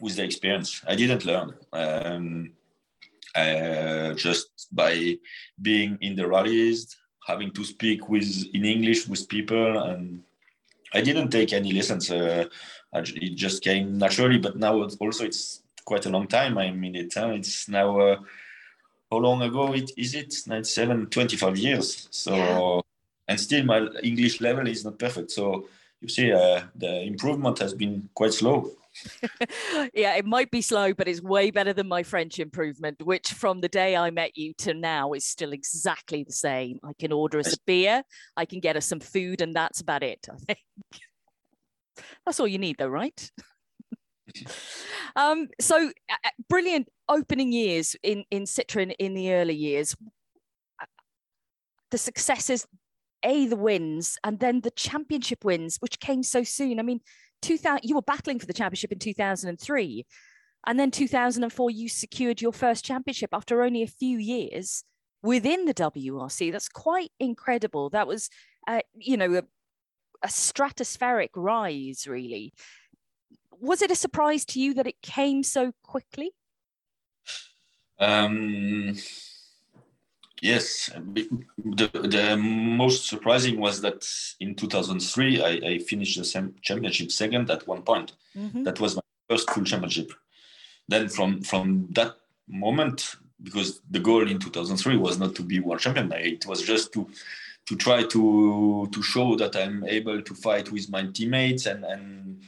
with 0.00 0.16
the 0.16 0.24
experience. 0.24 0.82
I 0.86 0.94
didn't 0.94 1.24
learn. 1.24 1.54
Um, 1.72 2.52
uh, 3.36 4.14
just 4.14 4.68
by 4.72 5.18
being 5.60 5.98
in 6.00 6.16
the 6.16 6.26
rallies, 6.26 6.96
having 7.26 7.50
to 7.52 7.64
speak 7.64 8.08
with 8.08 8.46
in 8.54 8.64
English 8.64 9.08
with 9.08 9.28
people, 9.28 9.78
and 9.78 10.22
I 10.94 11.00
didn't 11.00 11.30
take 11.30 11.52
any 11.52 11.72
lessons. 11.72 12.10
Uh, 12.10 12.46
it 12.92 13.34
just 13.34 13.62
came 13.62 13.98
naturally. 13.98 14.38
But 14.38 14.56
now 14.56 14.82
it's 14.82 14.96
also 14.96 15.24
it's 15.24 15.62
quite 15.84 16.06
a 16.06 16.10
long 16.10 16.26
time. 16.26 16.56
I 16.58 16.70
mean, 16.70 16.94
it, 16.94 17.16
uh, 17.16 17.28
it's 17.28 17.68
now 17.68 17.98
uh, 18.00 18.16
how 19.10 19.18
long 19.18 19.42
ago 19.42 19.72
it 19.72 19.90
is 19.96 20.14
it 20.14 20.34
97 20.46 21.06
25 21.06 21.56
years 21.58 22.08
so 22.10 22.34
yeah. 22.34 22.80
and 23.28 23.40
still 23.40 23.64
my 23.64 23.86
english 24.02 24.40
level 24.40 24.66
is 24.66 24.84
not 24.84 24.98
perfect 24.98 25.30
so 25.30 25.68
you 26.00 26.08
see 26.08 26.32
uh, 26.32 26.60
the 26.74 27.02
improvement 27.02 27.58
has 27.58 27.72
been 27.72 28.08
quite 28.14 28.32
slow 28.32 28.70
yeah, 29.94 30.14
it 30.14 30.24
might 30.24 30.50
be 30.50 30.60
slow, 30.60 30.94
but 30.94 31.08
it's 31.08 31.22
way 31.22 31.50
better 31.50 31.72
than 31.72 31.88
my 31.88 32.02
French 32.02 32.38
improvement, 32.38 33.02
which 33.02 33.32
from 33.32 33.60
the 33.60 33.68
day 33.68 33.96
I 33.96 34.10
met 34.10 34.36
you 34.36 34.54
to 34.58 34.74
now 34.74 35.12
is 35.12 35.24
still 35.24 35.52
exactly 35.52 36.24
the 36.24 36.32
same. 36.32 36.78
I 36.84 36.92
can 36.98 37.12
order 37.12 37.38
us 37.38 37.54
a 37.54 37.58
beer, 37.66 38.02
I 38.36 38.44
can 38.44 38.60
get 38.60 38.76
us 38.76 38.86
some 38.86 39.00
food, 39.00 39.40
and 39.40 39.54
that's 39.54 39.80
about 39.80 40.02
it, 40.02 40.26
I 40.32 40.36
think. 40.36 40.58
That's 42.26 42.40
all 42.40 42.46
you 42.46 42.58
need, 42.58 42.76
though, 42.78 42.88
right? 42.88 43.30
um, 45.16 45.48
so 45.60 45.90
uh, 46.10 46.30
brilliant 46.48 46.88
opening 47.08 47.52
years 47.52 47.96
in, 48.02 48.24
in 48.30 48.44
Citroen 48.44 48.94
in 48.98 49.14
the 49.14 49.32
early 49.32 49.54
years. 49.54 49.96
The 51.90 51.98
successes, 51.98 52.66
A, 53.22 53.46
the 53.46 53.56
wins, 53.56 54.18
and 54.24 54.40
then 54.40 54.60
the 54.60 54.72
championship 54.72 55.44
wins, 55.44 55.76
which 55.78 56.00
came 56.00 56.22
so 56.22 56.42
soon. 56.42 56.78
I 56.78 56.82
mean, 56.82 57.00
2000 57.42 57.80
you 57.82 57.94
were 57.94 58.02
battling 58.02 58.38
for 58.38 58.46
the 58.46 58.52
championship 58.52 58.92
in 58.92 58.98
2003 58.98 60.06
and 60.66 60.80
then 60.80 60.90
2004 60.90 61.70
you 61.70 61.88
secured 61.88 62.40
your 62.40 62.52
first 62.52 62.84
championship 62.84 63.30
after 63.32 63.62
only 63.62 63.82
a 63.82 63.86
few 63.86 64.18
years 64.18 64.84
within 65.22 65.64
the 65.64 65.74
WRC 65.74 66.52
that's 66.52 66.68
quite 66.68 67.10
incredible. 67.18 67.90
That 67.90 68.06
was 68.06 68.30
uh, 68.66 68.80
you 68.94 69.16
know 69.16 69.34
a, 69.34 69.42
a 70.22 70.28
stratospheric 70.28 71.30
rise 71.34 72.06
really. 72.06 72.52
Was 73.58 73.82
it 73.82 73.90
a 73.90 73.96
surprise 73.96 74.44
to 74.46 74.60
you 74.60 74.74
that 74.74 74.86
it 74.86 75.00
came 75.02 75.42
so 75.42 75.72
quickly? 75.82 76.30
Um 77.98 78.94
Yes, 80.42 80.90
the, 80.94 81.88
the 81.92 82.36
most 82.36 83.08
surprising 83.08 83.58
was 83.58 83.80
that 83.80 84.06
in 84.38 84.54
2003 84.54 85.42
I, 85.42 85.48
I 85.48 85.78
finished 85.78 86.18
the 86.18 86.52
championship 86.60 87.10
second 87.10 87.50
at 87.50 87.66
one 87.66 87.82
point. 87.82 88.12
Mm-hmm. 88.36 88.64
That 88.64 88.78
was 88.78 88.96
my 88.96 89.02
first 89.30 89.50
full 89.50 89.64
championship. 89.64 90.12
Then 90.88 91.08
from 91.08 91.40
from 91.40 91.88
that 91.92 92.16
moment, 92.48 93.16
because 93.42 93.80
the 93.90 93.98
goal 93.98 94.28
in 94.28 94.38
2003 94.38 94.96
was 94.98 95.18
not 95.18 95.34
to 95.36 95.42
be 95.42 95.60
world 95.60 95.80
champion, 95.80 96.12
it 96.12 96.46
was 96.46 96.62
just 96.62 96.92
to 96.92 97.08
to 97.66 97.76
try 97.76 98.02
to 98.04 98.88
to 98.92 99.02
show 99.02 99.36
that 99.36 99.56
I'm 99.56 99.84
able 99.84 100.20
to 100.22 100.34
fight 100.34 100.70
with 100.70 100.90
my 100.90 101.06
teammates 101.06 101.66
and 101.66 101.84
and 101.84 102.42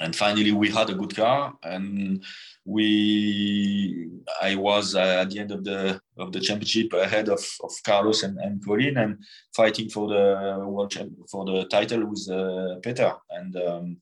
and 0.00 0.14
finally 0.14 0.52
we 0.52 0.70
had 0.70 0.90
a 0.90 0.94
good 0.94 1.16
car 1.16 1.54
and 1.62 2.22
we 2.64 4.08
I 4.40 4.54
was 4.54 4.94
uh, 4.94 5.18
at 5.20 5.30
the 5.30 5.38
end 5.40 5.52
of 5.52 5.64
the 5.64 6.00
of 6.16 6.32
the 6.32 6.40
championship 6.40 6.92
ahead 6.92 7.28
of, 7.28 7.44
of 7.62 7.72
Carlos 7.84 8.22
and, 8.22 8.38
and 8.38 8.64
Colin 8.64 8.96
and 8.96 9.18
fighting 9.54 9.90
for 9.90 10.08
the 10.08 10.64
world 10.66 10.90
champ, 10.90 11.12
for 11.30 11.44
the 11.44 11.64
title 11.66 12.06
with 12.06 12.28
uh, 12.30 12.80
Petter. 12.82 13.12
And 13.30 13.56
um, 13.56 13.96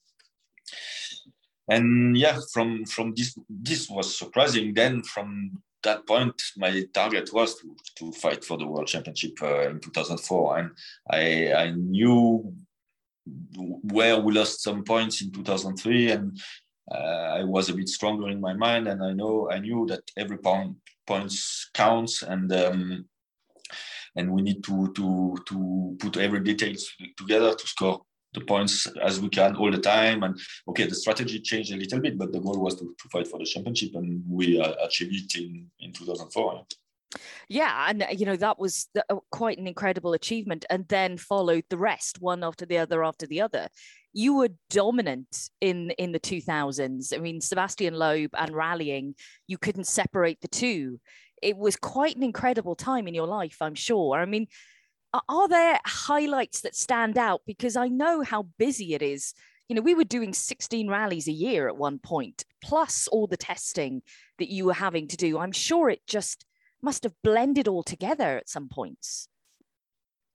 and 1.69 2.17
yeah 2.17 2.39
from 2.53 2.85
from 2.85 3.15
this 3.15 3.37
this 3.49 3.89
was 3.89 4.17
surprising. 4.17 4.75
Then 4.75 5.03
from 5.03 5.63
that 5.83 6.07
point 6.07 6.41
my 6.57 6.85
target 6.95 7.33
was 7.33 7.57
to, 7.57 7.77
to 7.97 8.13
fight 8.13 8.45
for 8.45 8.57
the 8.57 8.67
world 8.67 8.87
championship 8.87 9.33
uh, 9.43 9.69
in 9.69 9.81
2004 9.81 10.59
and 10.59 10.71
I 11.11 11.53
I 11.53 11.71
knew 11.73 12.55
where 13.25 14.19
we 14.21 14.33
lost 14.33 14.63
some 14.63 14.83
points 14.85 15.23
in 15.23 15.31
2003 15.31 16.11
and 16.11 16.41
uh, 16.91 17.39
I 17.39 17.45
was 17.45 17.69
a 17.69 17.75
bit 17.75 17.89
stronger 17.89 18.29
in 18.29 18.41
my 18.41 18.55
mind, 18.55 18.89
and 18.89 19.03
I 19.03 19.13
know 19.13 19.51
I 19.51 19.59
knew 19.59 19.87
that 19.87 20.03
every 20.17 20.39
pound 20.39 20.77
points 21.07 21.71
counts, 21.75 22.23
and 22.23 22.53
um, 22.53 23.05
and 24.17 24.33
we 24.33 24.43
need 24.43 24.65
to 24.65 24.93
to 24.93 25.37
to 25.47 25.97
put 26.01 26.17
every 26.17 26.41
details 26.41 26.91
together 27.17 27.55
to 27.55 27.67
score 27.67 28.03
the 28.35 28.41
points 28.41 28.87
as 29.03 29.21
we 29.21 29.29
can 29.29 29.57
all 29.57 29.71
the 29.71 29.79
time. 29.79 30.23
And 30.23 30.39
okay, 30.69 30.87
the 30.87 30.95
strategy 30.95 31.41
changed 31.41 31.73
a 31.73 31.77
little 31.77 32.01
bit, 32.01 32.19
but 32.19 32.33
the 32.33 32.41
goal 32.41 32.59
was 32.59 32.77
to, 32.77 32.85
to 32.85 33.09
fight 33.11 33.29
for 33.29 33.39
the 33.39 33.45
championship, 33.45 33.95
and 33.95 34.23
we 34.29 34.61
uh, 34.61 34.75
achieved 34.85 35.15
it 35.15 35.41
in 35.41 35.71
in 35.81 35.93
2004. 35.93 36.65
Yeah, 37.49 37.87
and 37.89 38.07
you 38.19 38.27
know 38.27 38.37
that 38.37 38.59
was 38.59 38.89
the, 38.95 39.05
uh, 39.09 39.17
quite 39.31 39.59
an 39.59 39.69
incredible 39.69 40.15
achievement, 40.15 40.65
and 40.69 40.89
then 40.89 41.17
followed 41.17 41.65
the 41.69 41.77
rest, 41.77 42.21
one 42.21 42.43
after 42.43 42.67
the 42.67 42.79
other 42.79 43.05
after 43.05 43.27
the 43.27 43.41
other 43.41 43.69
you 44.13 44.37
were 44.37 44.51
dominant 44.71 45.51
in 45.61 45.91
in 45.93 46.13
the 46.13 46.21
2000s. 46.21 47.15
I 47.15 47.19
mean, 47.19 47.41
Sebastian 47.41 47.95
Loeb 47.95 48.31
and 48.35 48.55
rallying, 48.55 49.15
you 49.47 49.59
couldn't 49.59 49.87
separate 49.87 50.41
the 50.41 50.49
two. 50.49 51.01
It 51.43 51.57
was 51.57 51.77
quite 51.77 52.17
an 52.17 52.23
incredible 52.23 52.77
time 52.77 53.09
in 53.09 53.15
your 53.15 53.27
life, 53.27 53.57
I'm 53.61 53.75
sure. 53.75 54.21
I 54.21 54.27
mean, 54.27 54.47
are 55.29 55.49
there 55.49 55.81
highlights 55.85 56.61
that 56.63 56.77
stand 56.77 57.19
out? 57.19 57.43
Because 57.47 57.77
I 57.77 57.89
know 57.89 58.23
how 58.23 58.47
busy 58.59 58.95
it 58.95 59.03
is. 59.03 59.35
You 59.69 59.77
know, 59.77 59.83
we 59.83 59.95
were 59.95 60.05
doing 60.05 60.33
16 60.33 60.89
rallies 60.89 61.29
a 61.29 61.33
year 61.33 61.69
at 61.69 61.77
one 61.77 61.99
point, 61.99 62.45
plus 62.63 63.09
all 63.09 63.27
the 63.27 63.37
testing 63.37 64.03
that 64.39 64.51
you 64.51 64.67
were 64.67 64.75
having 64.75 65.09
to 65.09 65.17
do. 65.17 65.39
I'm 65.39 65.53
sure 65.53 65.89
it 65.91 66.07
just 66.07 66.45
must 66.83 67.05
have 67.05 67.15
blended 67.23 67.69
all 67.69 67.83
together 67.83 68.39
at 68.39 68.49
some 68.49 68.69
points. 68.69 69.29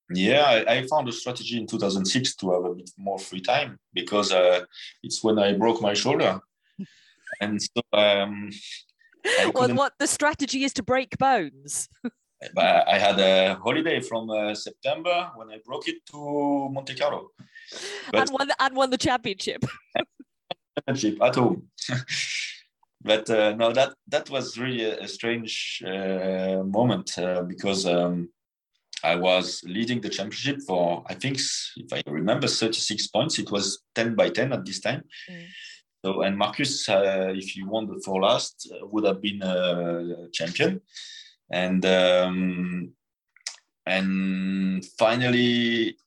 Yeah, 0.10 0.44
I, 0.44 0.78
I, 0.78 0.88
found 0.88 1.10
a 1.10 1.12
strategy 1.12 1.58
in 1.58 1.68
2006 1.68 2.36
to 2.38 2.52
have 2.52 2.64
a 2.64 2.76
bit 2.76 2.90
more 2.98 3.20
free 3.20 3.42
time 3.42 3.78
because 3.94 4.32
uh, 4.32 4.64
it's 5.04 5.22
when 5.22 5.38
I 5.38 5.54
broke 5.54 5.82
my 5.82 5.94
shoulder, 5.94 6.40
and 7.42 7.62
so 7.62 7.82
um, 7.92 8.52
well, 9.54 9.74
what 9.74 9.94
the 10.00 10.08
strategy 10.08 10.64
is 10.64 10.74
to 10.74 10.84
break 10.84 11.18
bones. 11.18 11.90
I 12.58 13.00
had 13.00 13.20
a 13.20 13.56
holiday 13.56 14.00
from 14.00 14.30
uh, 14.30 14.54
September 14.54 15.32
when 15.36 15.50
I 15.50 15.58
broke 15.66 15.88
it 15.88 16.06
to 16.12 16.70
Monte 16.70 16.96
Carlo. 16.96 17.30
But, 18.12 18.22
and 18.22 18.30
won 18.32 18.48
the, 18.48 18.56
and 18.60 18.76
won 18.76 18.90
the 18.92 18.98
championship. 18.98 19.66
championship 20.88 21.22
at 21.22 21.36
home. 21.36 21.64
but 23.02 23.30
uh, 23.30 23.56
no, 23.56 23.72
that 23.74 23.96
that 24.08 24.30
was 24.30 24.58
really 24.58 24.84
a, 24.84 25.00
a 25.00 25.08
strange 25.08 25.82
uh, 25.86 26.64
moment 26.64 27.18
uh, 27.18 27.42
because 27.42 27.86
um, 27.88 28.30
I 29.04 29.16
was 29.16 29.62
leading 29.64 30.02
the 30.02 30.10
championship 30.10 30.62
for 30.66 31.04
I 31.08 31.14
think 31.14 31.40
if 31.76 31.94
I 31.94 32.02
remember 32.08 32.48
36 32.48 33.08
points. 33.08 33.40
It 33.40 33.52
was 33.52 33.84
10 33.96 34.16
by 34.16 34.30
10 34.30 34.54
at 34.54 34.66
this 34.66 34.80
time. 34.80 35.04
Mm. 35.30 35.46
So 36.06 36.22
and 36.22 36.38
Marcus, 36.38 36.88
uh, 36.90 37.34
if 37.36 37.50
he 37.50 37.64
won 37.64 37.88
the 37.88 38.02
four 38.04 38.22
last, 38.22 38.72
uh, 38.72 38.86
would 38.88 39.06
have 39.06 39.22
been 39.22 39.42
a 39.42 40.28
champion. 40.32 40.82
And 41.52 41.86
um, 41.86 42.94
and 43.86 44.86
finally, 45.00 45.98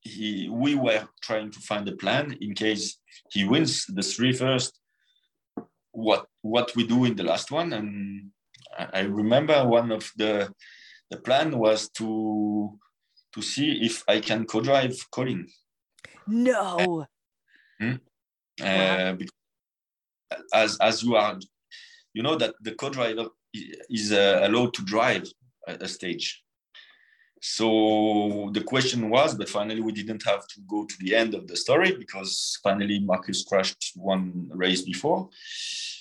he 0.00 0.48
we 0.50 0.74
were 0.74 1.06
trying 1.22 1.50
to 1.50 1.60
find 1.60 1.88
a 1.88 1.96
plan 1.96 2.36
in 2.40 2.54
case 2.54 2.98
he 3.30 3.44
wins 3.44 3.86
the 3.86 4.02
three 4.02 4.32
first. 4.32 4.78
What 5.92 6.26
what 6.42 6.74
we 6.74 6.86
do 6.86 7.04
in 7.04 7.16
the 7.16 7.24
last 7.24 7.50
one, 7.50 7.72
and 7.72 8.30
I 8.78 9.00
remember 9.00 9.66
one 9.66 9.92
of 9.92 10.10
the 10.16 10.52
the 11.10 11.18
plan 11.18 11.58
was 11.58 11.88
to 11.90 12.78
to 13.32 13.42
see 13.42 13.84
if 13.84 14.02
I 14.08 14.20
can 14.20 14.44
co-drive 14.44 14.96
Colin. 15.10 15.46
No. 16.26 17.06
Hmm? 17.80 17.94
Uh, 18.62 19.14
as 20.52 20.76
as 20.78 21.02
you 21.02 21.16
are, 21.16 21.38
you 22.14 22.22
know 22.22 22.36
that 22.36 22.54
the 22.60 22.74
co-driver 22.74 23.28
is 23.88 24.12
uh, 24.12 24.40
allowed 24.42 24.74
to 24.74 24.82
drive 24.82 25.24
a 25.66 25.88
stage. 25.88 26.42
So 27.42 28.50
the 28.52 28.62
question 28.62 29.08
was, 29.08 29.34
but 29.34 29.48
finally 29.48 29.80
we 29.80 29.92
didn't 29.92 30.22
have 30.26 30.46
to 30.48 30.60
go 30.68 30.84
to 30.84 30.94
the 31.00 31.14
end 31.16 31.34
of 31.34 31.46
the 31.46 31.56
story 31.56 31.96
because 31.96 32.58
finally 32.62 33.00
Marcus 33.00 33.44
crashed 33.44 33.92
one 33.96 34.50
race 34.52 34.82
before. 34.82 35.30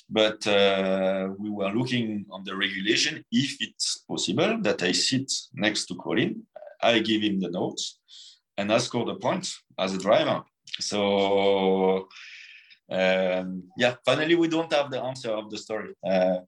But 0.10 0.46
uh, 0.48 1.30
we 1.38 1.50
were 1.50 1.72
looking 1.72 2.26
on 2.32 2.44
the 2.44 2.56
regulation 2.56 3.24
if 3.32 3.58
it's 3.60 4.00
possible 4.08 4.60
that 4.62 4.82
I 4.82 4.92
sit 4.92 5.32
next 5.54 5.86
to 5.88 5.96
Colin, 5.96 6.44
I 6.82 7.00
give 7.00 7.22
him 7.22 7.40
the 7.40 7.50
notes, 7.50 8.00
and 8.58 8.74
I 8.74 8.80
score 8.80 9.06
the 9.06 9.16
points 9.16 9.62
as 9.78 9.94
a 9.94 10.00
driver. 10.00 10.44
So 10.80 12.08
um, 12.92 13.64
yeah, 13.78 13.96
finally 14.06 14.36
we 14.36 14.48
don't 14.48 14.72
have 14.74 14.90
the 14.90 15.02
answer 15.02 15.32
of 15.32 15.50
the 15.52 15.58
story. 15.58 15.94
Uh, 16.04 16.40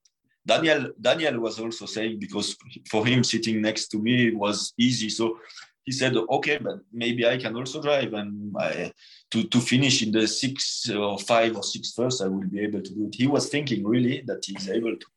Daniel 0.45 0.89
Daniel 0.99 1.39
was 1.39 1.59
also 1.59 1.85
saying 1.85 2.19
because 2.19 2.55
for 2.89 3.05
him 3.05 3.23
sitting 3.23 3.61
next 3.61 3.89
to 3.89 3.99
me 3.99 4.31
was 4.31 4.73
easy, 4.77 5.09
so 5.09 5.37
he 5.85 5.91
said, 5.91 6.15
"Okay, 6.15 6.57
but 6.57 6.79
maybe 6.91 7.27
I 7.27 7.37
can 7.37 7.55
also 7.55 7.81
drive, 7.81 8.13
and 8.13 8.55
I, 8.57 8.91
to 9.31 9.43
to 9.43 9.59
finish 9.59 10.01
in 10.03 10.11
the 10.11 10.27
six 10.27 10.89
or 10.89 11.17
five 11.19 11.55
or 11.55 11.63
six 11.63 11.93
first, 11.93 12.21
I 12.21 12.27
will 12.27 12.47
be 12.47 12.59
able 12.61 12.81
to 12.81 12.93
do 12.93 13.07
it." 13.07 13.15
He 13.15 13.27
was 13.27 13.49
thinking 13.49 13.85
really 13.85 14.21
that 14.27 14.45
he's 14.45 14.69
able 14.69 14.95
to, 14.95 15.07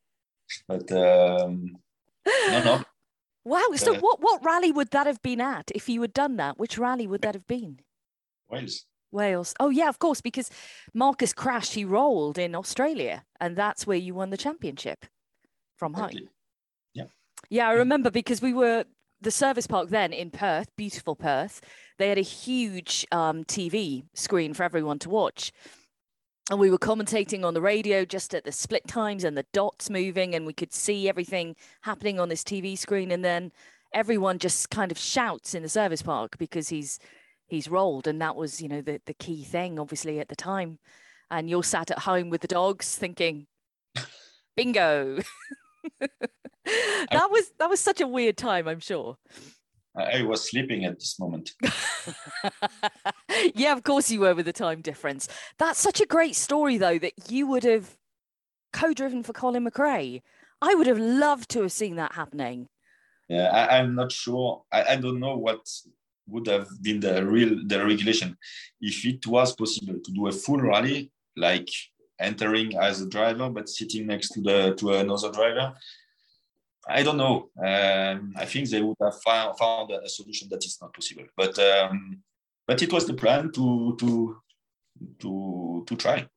but 0.67 0.91
um, 0.91 1.77
no, 2.25 2.63
no. 2.63 2.83
Wow! 3.47 3.61
So 3.75 3.93
uh, 3.93 3.99
what 3.99 4.21
what 4.21 4.43
rally 4.43 4.71
would 4.71 4.89
that 4.89 5.05
have 5.05 5.21
been 5.21 5.39
at 5.39 5.69
if 5.75 5.87
you 5.87 6.01
had 6.01 6.13
done 6.13 6.37
that? 6.37 6.57
Which 6.57 6.79
rally 6.79 7.05
would 7.05 7.21
that 7.21 7.35
have 7.35 7.45
been? 7.45 7.79
Wales. 8.49 8.85
Wales. 9.11 9.53
Oh 9.59 9.69
yeah, 9.69 9.87
of 9.87 9.99
course, 9.99 10.19
because 10.19 10.49
Marcus 10.95 11.31
crashed, 11.31 11.75
he 11.75 11.85
rolled 11.85 12.39
in 12.39 12.55
Australia, 12.55 13.23
and 13.39 13.55
that's 13.55 13.85
where 13.85 13.97
you 13.97 14.15
won 14.15 14.31
the 14.31 14.37
championship 14.37 15.05
from 15.77 15.93
exactly. 15.93 16.21
home. 16.21 16.29
Yeah. 16.93 17.05
Yeah, 17.49 17.69
I 17.69 17.73
remember 17.73 18.09
because 18.09 18.41
we 18.41 18.53
were 18.53 18.85
the 19.21 19.31
service 19.31 19.67
park 19.67 19.89
then 19.89 20.13
in 20.13 20.29
Perth, 20.31 20.67
beautiful 20.75 21.15
Perth. 21.15 21.61
They 21.97 22.09
had 22.09 22.17
a 22.17 22.21
huge 22.21 23.05
um, 23.11 23.43
TV 23.43 24.03
screen 24.13 24.53
for 24.53 24.63
everyone 24.63 24.99
to 24.99 25.09
watch. 25.09 25.51
And 26.51 26.59
we 26.59 26.69
were 26.69 26.77
commentating 26.77 27.43
on 27.43 27.55
the 27.55 27.61
radio 27.61 28.05
just 28.05 28.35
at 28.35 28.43
the 28.43 28.51
split 28.51 28.87
times 28.87 29.23
and 29.23 29.35
the 29.35 29.47
dots 29.51 29.89
moving, 29.89 30.35
and 30.35 30.45
we 30.45 30.53
could 30.53 30.73
see 30.73 31.09
everything 31.09 31.55
happening 31.81 32.19
on 32.19 32.29
this 32.29 32.43
TV 32.43 32.77
screen. 32.77 33.11
And 33.11 33.25
then 33.25 33.51
everyone 33.93 34.37
just 34.37 34.69
kind 34.69 34.91
of 34.91 34.97
shouts 34.97 35.55
in 35.55 35.63
the 35.63 35.69
service 35.69 36.03
park 36.03 36.37
because 36.37 36.69
he's 36.69 36.99
he's 37.47 37.67
rolled, 37.67 38.05
and 38.05 38.21
that 38.21 38.35
was 38.35 38.61
you 38.61 38.67
know 38.67 38.81
the 38.81 39.01
the 39.05 39.15
key 39.15 39.43
thing, 39.43 39.79
obviously 39.79 40.19
at 40.19 40.27
the 40.27 40.35
time. 40.35 40.77
And 41.31 41.49
you're 41.49 41.63
sat 41.63 41.89
at 41.89 41.99
home 41.99 42.29
with 42.29 42.41
the 42.41 42.47
dogs 42.47 42.95
thinking, 42.95 43.47
"Bingo." 44.55 45.19
that 45.99 47.29
was 47.31 47.51
that 47.59 47.69
was 47.69 47.79
such 47.79 48.01
a 48.01 48.07
weird 48.07 48.37
time, 48.37 48.67
I'm 48.67 48.79
sure. 48.79 49.17
I 49.97 50.23
was 50.23 50.49
sleeping 50.49 50.83
at 50.83 50.99
this 50.99 51.17
moment. 51.19 51.51
yeah, 53.55 53.71
of 53.71 53.83
course 53.83 54.11
you 54.11 54.19
were 54.19 54.35
with 54.35 54.45
the 54.45 54.53
time 54.53 54.81
difference. 54.81 55.29
That's 55.57 55.79
such 55.79 56.01
a 56.01 56.05
great 56.05 56.35
story, 56.35 56.77
though, 56.77 56.99
that 56.99 57.13
you 57.29 57.47
would 57.47 57.63
have 57.63 57.95
co-driven 58.73 59.23
for 59.23 59.31
Colin 59.31 59.65
McRae. 59.65 60.21
I 60.61 60.75
would 60.75 60.87
have 60.87 60.99
loved 60.99 61.49
to 61.51 61.61
have 61.61 61.71
seen 61.71 61.95
that 61.95 62.13
happening. 62.13 62.67
Yeah, 63.29 63.47
I, 63.47 63.77
am 63.77 63.95
not 63.95 64.11
sure. 64.11 64.63
I, 64.71 64.83
I 64.83 64.95
don't 64.97 65.19
know 65.19 65.37
what 65.37 65.65
would 66.27 66.47
have 66.47 66.67
been 66.81 66.99
the 66.99 67.25
real 67.25 67.55
the 67.65 67.85
regulation 67.85 68.35
if 68.81 69.05
it 69.05 69.25
was 69.27 69.55
possible 69.55 69.95
to 70.03 70.11
do 70.11 70.27
a 70.27 70.31
full 70.31 70.57
rally 70.57 71.11
like 71.37 71.69
entering 72.19 72.77
as 72.77 73.01
a 73.01 73.09
driver 73.09 73.49
but 73.49 73.69
sitting 73.69 74.07
next 74.07 74.29
to 74.29 74.41
the 74.41 74.75
to 74.75 74.93
another 74.93 75.31
driver. 75.31 75.73
I 76.87 77.01
don't 77.01 77.17
know. 77.17 77.49
Um, 77.57 78.33
i 78.37 78.45
think 78.45 78.69
they 78.69 78.81
would 78.81 78.97
have 79.01 79.19
found, 79.21 79.57
found 79.57 79.91
a 79.91 80.07
solution 80.07 80.47
that 80.49 80.63
is 80.63 80.77
not 80.81 80.93
possible. 80.93 81.25
But 81.35 81.57
um, 81.59 82.21
but 82.67 82.81
it 82.81 82.93
was 82.93 83.05
the 83.05 83.13
plan 83.13 83.51
to 83.53 83.95
to 83.99 84.37
to 85.19 85.83
to 85.87 85.95
try. 85.95 86.27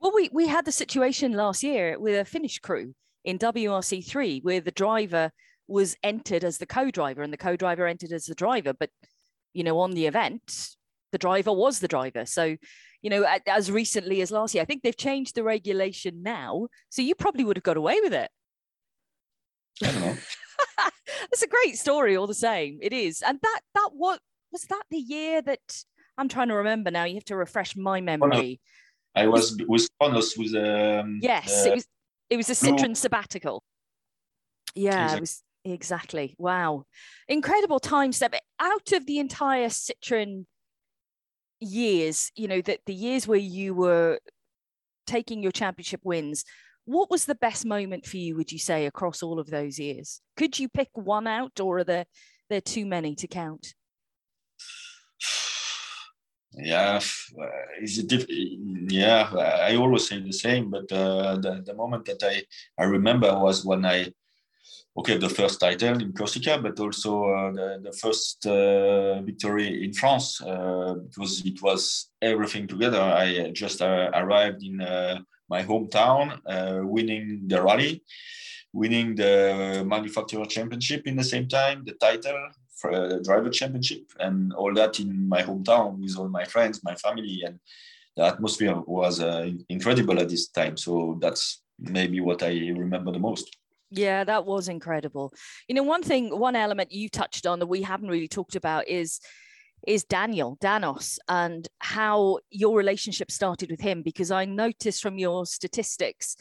Well 0.00 0.12
we 0.14 0.28
we 0.32 0.48
had 0.48 0.64
the 0.64 0.72
situation 0.72 1.32
last 1.32 1.62
year 1.62 1.98
with 1.98 2.18
a 2.18 2.24
finnish 2.24 2.58
crew 2.58 2.94
in 3.24 3.38
wrc3 3.38 4.42
where 4.42 4.60
the 4.60 4.72
driver 4.72 5.30
was 5.68 5.96
entered 6.02 6.42
as 6.42 6.58
the 6.58 6.66
co-driver 6.66 7.22
and 7.22 7.32
the 7.32 7.36
co-driver 7.36 7.86
entered 7.86 8.12
as 8.12 8.24
the 8.24 8.34
driver. 8.34 8.72
But 8.72 8.90
you 9.54 9.62
know 9.62 9.78
on 9.78 9.92
the 9.92 10.06
event 10.06 10.76
the 11.12 11.18
driver 11.18 11.52
was 11.52 11.78
the 11.78 11.88
driver. 11.88 12.26
So 12.26 12.56
you 13.02 13.10
know, 13.10 13.26
as 13.46 13.70
recently 13.70 14.22
as 14.22 14.30
last 14.30 14.54
year. 14.54 14.62
I 14.62 14.64
think 14.64 14.82
they've 14.82 14.96
changed 14.96 15.34
the 15.34 15.42
regulation 15.42 16.22
now, 16.22 16.68
so 16.88 17.02
you 17.02 17.14
probably 17.14 17.44
would 17.44 17.56
have 17.56 17.64
got 17.64 17.76
away 17.76 18.00
with 18.00 18.14
it. 18.14 18.30
I 19.82 19.86
don't 19.86 20.00
know. 20.00 20.16
It's 21.30 21.42
a 21.42 21.48
great 21.48 21.78
story, 21.78 22.16
all 22.16 22.26
the 22.26 22.34
same. 22.34 22.78
It 22.82 22.92
is, 22.92 23.22
and 23.22 23.38
that 23.42 23.60
that 23.74 23.90
what 23.92 24.20
was 24.52 24.62
that 24.62 24.82
the 24.90 24.98
year 24.98 25.42
that 25.42 25.84
I'm 26.18 26.28
trying 26.28 26.48
to 26.48 26.54
remember 26.54 26.90
now. 26.90 27.04
You 27.04 27.14
have 27.14 27.24
to 27.26 27.36
refresh 27.36 27.76
my 27.76 28.00
memory. 28.00 28.60
I 29.14 29.26
was 29.26 29.56
with 29.66 29.88
Kronos 29.98 30.36
with 30.36 30.54
um, 30.54 31.20
yes, 31.22 31.66
it 31.66 31.74
was 31.74 31.86
it 32.30 32.36
was 32.36 32.50
a 32.50 32.54
Citroen 32.54 32.96
sabbatical. 32.96 33.62
Yeah, 34.74 34.90
exactly. 34.90 35.16
it 35.16 35.20
was 35.20 35.42
exactly. 35.64 36.34
Wow, 36.38 36.84
incredible 37.28 37.80
time 37.80 38.12
step 38.12 38.34
out 38.60 38.92
of 38.92 39.06
the 39.06 39.18
entire 39.18 39.68
Citroen 39.68 40.46
years, 41.62 42.30
you 42.34 42.48
know, 42.48 42.60
that 42.62 42.80
the 42.86 42.94
years 42.94 43.26
where 43.26 43.38
you 43.38 43.74
were 43.74 44.18
taking 45.06 45.42
your 45.42 45.52
championship 45.52 46.00
wins, 46.04 46.44
what 46.84 47.10
was 47.10 47.26
the 47.26 47.34
best 47.34 47.64
moment 47.64 48.06
for 48.06 48.16
you, 48.16 48.36
would 48.36 48.52
you 48.52 48.58
say, 48.58 48.86
across 48.86 49.22
all 49.22 49.38
of 49.38 49.48
those 49.48 49.78
years? 49.78 50.20
Could 50.36 50.58
you 50.58 50.68
pick 50.68 50.90
one 50.94 51.26
out 51.26 51.60
or 51.60 51.78
are 51.78 51.84
there, 51.84 52.06
there 52.50 52.60
too 52.60 52.86
many 52.86 53.14
to 53.16 53.26
count? 53.26 53.74
Yeah, 56.54 57.00
uh, 57.40 57.46
is 57.80 57.98
it 57.98 58.08
diff- 58.08 58.26
yeah, 58.28 59.30
I 59.32 59.76
always 59.76 60.06
say 60.06 60.20
the 60.20 60.32
same, 60.32 60.70
but 60.70 60.90
uh, 60.92 61.36
the, 61.36 61.62
the 61.64 61.74
moment 61.74 62.04
that 62.06 62.22
I, 62.22 62.42
I 62.78 62.84
remember 62.84 63.38
was 63.38 63.64
when 63.64 63.86
I 63.86 64.12
okay, 64.96 65.16
the 65.16 65.28
first 65.28 65.60
title 65.60 66.00
in 66.00 66.12
Corsica, 66.12 66.58
but 66.58 66.78
also 66.78 67.24
uh, 67.24 67.52
the, 67.52 67.80
the 67.82 67.92
first 67.92 68.46
uh, 68.46 69.22
victory 69.22 69.84
in 69.84 69.92
France 69.92 70.40
uh, 70.42 70.94
because 71.08 71.44
it 71.44 71.62
was 71.62 72.10
everything 72.20 72.66
together. 72.66 73.00
I 73.00 73.50
just 73.52 73.80
uh, 73.80 74.10
arrived 74.14 74.62
in 74.62 74.80
uh, 74.80 75.20
my 75.48 75.62
hometown, 75.62 76.38
uh, 76.46 76.86
winning 76.86 77.42
the 77.46 77.62
rally, 77.62 78.02
winning 78.72 79.14
the 79.14 79.82
manufacturer 79.86 80.44
championship 80.44 81.06
in 81.06 81.16
the 81.16 81.24
same 81.24 81.48
time, 81.48 81.84
the 81.84 81.92
title 81.92 82.48
for 82.76 83.08
the 83.08 83.22
driver 83.22 83.50
championship, 83.50 84.02
and 84.18 84.52
all 84.54 84.74
that 84.74 84.98
in 85.00 85.28
my 85.28 85.42
hometown 85.42 85.98
with 85.98 86.18
all 86.18 86.28
my 86.28 86.44
friends, 86.44 86.84
my 86.84 86.94
family, 86.96 87.42
and 87.46 87.58
the 88.16 88.24
atmosphere 88.24 88.76
was 88.86 89.20
incredible 89.70 90.18
at 90.20 90.28
this 90.28 90.48
time. 90.48 90.76
So 90.76 91.16
that's 91.20 91.62
maybe 91.78 92.20
what 92.20 92.42
I 92.42 92.50
remember 92.76 93.12
the 93.12 93.18
most. 93.18 93.56
Yeah, 93.94 94.24
that 94.24 94.46
was 94.46 94.68
incredible. 94.68 95.34
You 95.68 95.74
know, 95.74 95.82
one 95.82 96.02
thing, 96.02 96.36
one 96.38 96.56
element 96.56 96.92
you 96.92 97.10
touched 97.10 97.46
on 97.46 97.58
that 97.58 97.66
we 97.66 97.82
haven't 97.82 98.08
really 98.08 98.28
talked 98.28 98.56
about 98.56 98.88
is 98.88 99.20
is 99.86 100.04
Daniel 100.04 100.56
Danos 100.62 101.18
and 101.28 101.68
how 101.80 102.38
your 102.50 102.76
relationship 102.76 103.30
started 103.30 103.68
with 103.70 103.80
him 103.80 104.02
because 104.02 104.30
I 104.30 104.44
noticed 104.44 105.02
from 105.02 105.18
your 105.18 105.44
statistics 105.44 106.36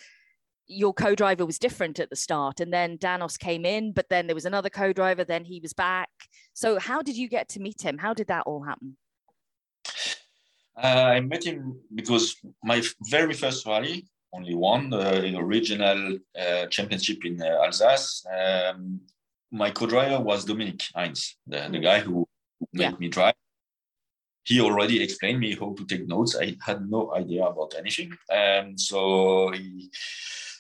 your 0.67 0.93
co-driver 0.93 1.45
was 1.45 1.59
different 1.59 1.99
at 1.99 2.09
the 2.09 2.15
start 2.15 2.61
and 2.61 2.71
then 2.71 2.97
danos 2.99 3.37
came 3.37 3.65
in 3.65 3.91
but 3.91 4.07
then 4.09 4.27
there 4.27 4.35
was 4.35 4.45
another 4.45 4.69
co-driver 4.69 5.25
then 5.25 5.43
he 5.43 5.59
was 5.59 5.73
back. 5.73 6.09
So 6.53 6.79
how 6.79 7.01
did 7.01 7.17
you 7.17 7.27
get 7.27 7.49
to 7.49 7.59
meet 7.59 7.81
him? 7.81 7.97
How 7.97 8.13
did 8.13 8.27
that 8.27 8.43
all 8.45 8.63
happen? 8.63 8.95
Uh, 10.81 11.11
i 11.15 11.19
met 11.19 11.43
him 11.43 11.77
because 11.93 12.37
my 12.63 12.81
very 13.09 13.33
first 13.33 13.65
rally 13.65 14.05
only 14.33 14.55
one 14.55 14.93
in 14.93 15.35
a 15.35 15.43
regional 15.43 16.17
uh, 16.39 16.65
championship 16.67 17.25
in 17.25 17.41
uh, 17.41 17.63
alsace 17.63 18.25
um, 18.39 18.99
my 19.51 19.69
co-driver 19.71 20.19
was 20.19 20.45
Dominique 20.45 20.83
Heintz 20.95 21.35
the, 21.47 21.67
the 21.71 21.79
guy 21.79 21.99
who 21.99 22.27
made 22.73 22.91
yeah. 22.91 22.97
me 22.97 23.09
drive 23.09 23.35
he 24.43 24.59
already 24.59 25.01
explained 25.01 25.39
me 25.39 25.55
how 25.55 25.73
to 25.73 25.85
take 25.85 26.07
notes. 26.07 26.35
I 26.35 26.55
had 26.65 26.89
no 26.89 27.13
idea 27.13 27.45
about 27.45 27.75
anything, 27.77 28.11
and 28.29 28.79
so 28.79 29.51
he, 29.51 29.91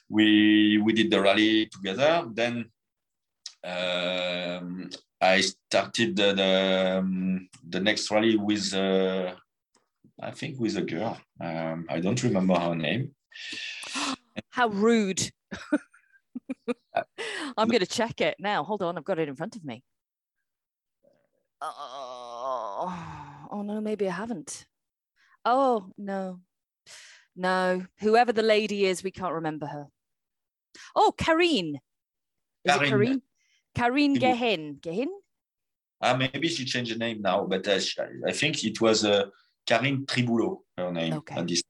we 0.09 0.77
we 0.77 0.93
did 0.93 1.09
the 1.09 1.21
rally 1.21 1.65
together. 1.65 2.27
Then 2.31 2.69
um, 3.63 4.89
I 5.19 5.41
started 5.41 6.15
the 6.15 6.33
the, 6.33 6.97
um, 6.99 7.49
the, 7.67 7.79
next 7.79 8.11
rally 8.11 8.37
with 8.37 8.73
uh, 8.73 9.33
I 10.21 10.31
think 10.31 10.59
with 10.59 10.77
a 10.77 10.83
girl. 10.83 11.19
Um, 11.39 11.85
I 11.89 11.99
don't 11.99 12.21
remember 12.23 12.55
her 12.55 12.75
name. 12.75 13.15
How 14.49 14.67
rude! 14.67 15.31
I'm 17.57 17.67
going 17.67 17.79
to 17.79 17.85
check 17.85 18.21
it 18.21 18.35
now. 18.39 18.63
Hold 18.63 18.83
on, 18.83 18.97
I've 18.97 19.05
got 19.05 19.19
it 19.19 19.29
in 19.29 19.35
front 19.35 19.55
of 19.55 19.63
me. 19.63 19.83
Oh 21.61 23.47
oh 23.51 23.61
no, 23.61 23.81
maybe 23.81 24.07
I 24.07 24.11
haven't. 24.11 24.65
Oh 25.45 25.91
no, 25.97 26.39
no. 27.35 27.85
Whoever 27.99 28.31
the 28.31 28.41
lady 28.41 28.85
is, 28.85 29.03
we 29.03 29.11
can't 29.11 29.33
remember 29.33 29.67
her. 29.67 29.87
Oh, 30.95 31.13
Karine. 31.17 31.75
Is 32.65 32.75
Karine. 32.75 32.83
it 32.83 32.89
Karine? 32.89 33.21
Karine 33.75 34.19
Gehin. 34.19 34.81
Gehin? 34.81 35.09
Ah, 36.01 36.15
maybe 36.15 36.47
she 36.47 36.65
changed 36.65 36.93
the 36.93 36.97
name 36.97 37.21
now, 37.21 37.45
but 37.45 37.67
uh, 37.67 37.79
I 38.27 38.31
think 38.31 38.63
it 38.63 38.81
was 38.81 39.05
uh, 39.05 39.25
Karine 39.67 40.05
Triboulot, 40.05 40.59
her 40.77 40.91
name. 40.91 41.13
Okay. 41.13 41.43
This... 41.43 41.63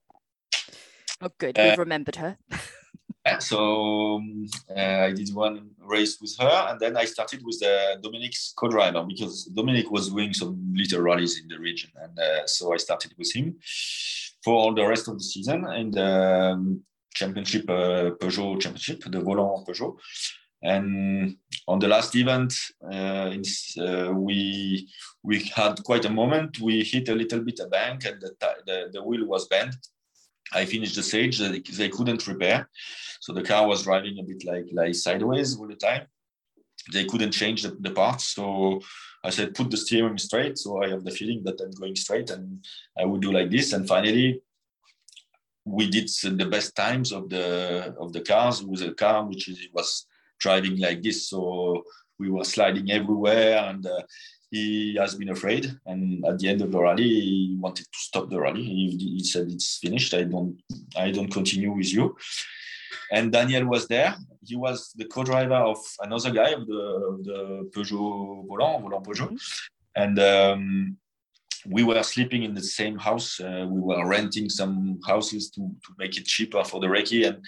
Oh, 1.22 1.30
good. 1.38 1.58
Uh, 1.58 1.62
We've 1.68 1.78
remembered 1.78 2.16
her. 2.16 2.36
so 3.38 4.16
um, 4.16 4.46
uh, 4.76 5.06
I 5.06 5.12
did 5.12 5.32
one 5.32 5.70
race 5.78 6.18
with 6.20 6.36
her, 6.40 6.66
and 6.68 6.80
then 6.80 6.96
I 6.96 7.04
started 7.04 7.42
with 7.44 7.62
uh, 7.62 7.96
Dominique's 8.02 8.52
co-driver 8.56 9.04
because 9.06 9.44
Dominique 9.44 9.90
was 9.90 10.08
doing 10.08 10.34
some 10.34 10.74
little 10.74 11.00
rallies 11.00 11.40
in 11.40 11.46
the 11.46 11.58
region, 11.58 11.90
and 12.02 12.18
uh, 12.18 12.46
so 12.46 12.74
I 12.74 12.78
started 12.78 13.12
with 13.16 13.32
him 13.34 13.56
for 14.42 14.54
all 14.54 14.74
the 14.74 14.84
rest 14.84 15.06
of 15.06 15.14
the 15.18 15.24
season 15.24 15.64
in 15.72 15.92
the 15.92 16.52
um, 16.54 16.82
championship, 17.14 17.70
uh, 17.70 18.10
Peugeot 18.20 18.60
championship, 18.60 19.04
the 19.04 19.20
Volant 19.20 19.66
Peugeot. 19.66 19.96
And 20.64 21.36
on 21.66 21.78
the 21.80 21.88
last 21.88 22.14
event, 22.16 22.54
uh, 22.84 23.34
uh, 23.80 24.12
we 24.12 24.88
we 25.22 25.44
had 25.54 25.82
quite 25.84 26.04
a 26.04 26.10
moment. 26.10 26.60
We 26.60 26.82
hit 26.82 27.08
a 27.08 27.14
little 27.14 27.40
bit 27.40 27.60
a 27.60 27.66
bank, 27.66 28.04
and 28.04 28.20
the, 28.20 28.32
the, 28.66 28.90
the 28.92 29.02
wheel 29.02 29.26
was 29.26 29.46
bent. 29.46 29.74
I 30.52 30.64
finished 30.64 30.96
the 30.96 31.02
stage 31.02 31.38
that 31.38 31.64
they 31.76 31.88
couldn't 31.88 32.26
repair. 32.26 32.68
So 33.20 33.32
the 33.32 33.42
car 33.42 33.66
was 33.66 33.84
driving 33.84 34.18
a 34.18 34.22
bit 34.22 34.44
like, 34.44 34.66
like 34.72 34.94
sideways 34.94 35.56
all 35.56 35.68
the 35.68 35.76
time. 35.76 36.06
They 36.92 37.04
couldn't 37.04 37.32
change 37.32 37.62
the, 37.62 37.76
the 37.80 37.90
parts. 37.90 38.24
So 38.34 38.80
I 39.24 39.30
said, 39.30 39.54
put 39.54 39.70
the 39.70 39.76
steering 39.76 40.18
straight. 40.18 40.58
So 40.58 40.82
I 40.82 40.88
have 40.88 41.04
the 41.04 41.10
feeling 41.10 41.42
that 41.44 41.60
I'm 41.60 41.70
going 41.70 41.96
straight 41.96 42.30
and 42.30 42.64
I 42.98 43.04
would 43.04 43.22
do 43.22 43.32
like 43.32 43.50
this. 43.50 43.72
And 43.72 43.86
finally, 43.86 44.42
we 45.64 45.88
did 45.88 46.08
the 46.08 46.46
best 46.46 46.74
times 46.74 47.12
of 47.12 47.28
the 47.28 47.94
of 48.00 48.12
the 48.12 48.20
cars 48.20 48.62
with 48.64 48.82
a 48.82 48.92
car 48.92 49.24
which 49.24 49.48
is, 49.48 49.68
was 49.72 50.06
driving 50.40 50.78
like 50.78 51.02
this. 51.02 51.28
So 51.28 51.84
we 52.18 52.30
were 52.30 52.44
sliding 52.44 52.90
everywhere 52.90 53.58
and 53.58 53.86
uh, 53.86 54.02
he 54.52 54.94
has 55.02 55.14
been 55.14 55.30
afraid 55.30 55.64
and 55.86 56.24
at 56.26 56.38
the 56.38 56.48
end 56.48 56.60
of 56.62 56.70
the 56.70 56.80
rally 56.80 57.08
he 57.28 57.56
wanted 57.58 57.86
to 57.92 57.98
stop 58.08 58.30
the 58.30 58.40
rally 58.40 58.62
he, 58.62 59.16
he, 59.16 59.24
said 59.24 59.50
it's 59.50 59.78
finished 59.78 60.12
i 60.14 60.22
don't 60.22 60.54
i 60.96 61.10
don't 61.10 61.32
continue 61.38 61.72
with 61.72 61.92
you 61.92 62.16
and 63.12 63.30
Daniel 63.30 63.66
was 63.66 63.86
there. 63.86 64.16
He 64.42 64.56
was 64.56 64.92
the 64.96 65.04
co-driver 65.04 65.54
of 65.72 65.78
another 66.00 66.30
guy 66.30 66.50
of 66.50 66.66
the, 66.66 67.18
the 67.22 67.70
Peugeot 67.74 68.46
Volant, 68.48 68.82
Volant 68.82 69.04
Peugeot. 69.04 69.28
Mm-hmm. 69.28 69.36
And 69.94 70.18
um, 70.18 70.96
we 71.66 71.84
were 71.84 72.02
sleeping 72.02 72.42
in 72.42 72.54
the 72.54 72.62
same 72.62 72.98
house. 72.98 73.38
Uh, 73.38 73.66
we 73.68 73.80
were 73.80 74.08
renting 74.08 74.48
some 74.48 74.98
houses 75.06 75.50
to, 75.50 75.60
to 75.60 75.92
make 75.98 76.16
it 76.16 76.24
cheaper 76.24 76.64
for 76.64 76.80
the 76.80 76.86
recce. 76.86 77.28
And 77.28 77.44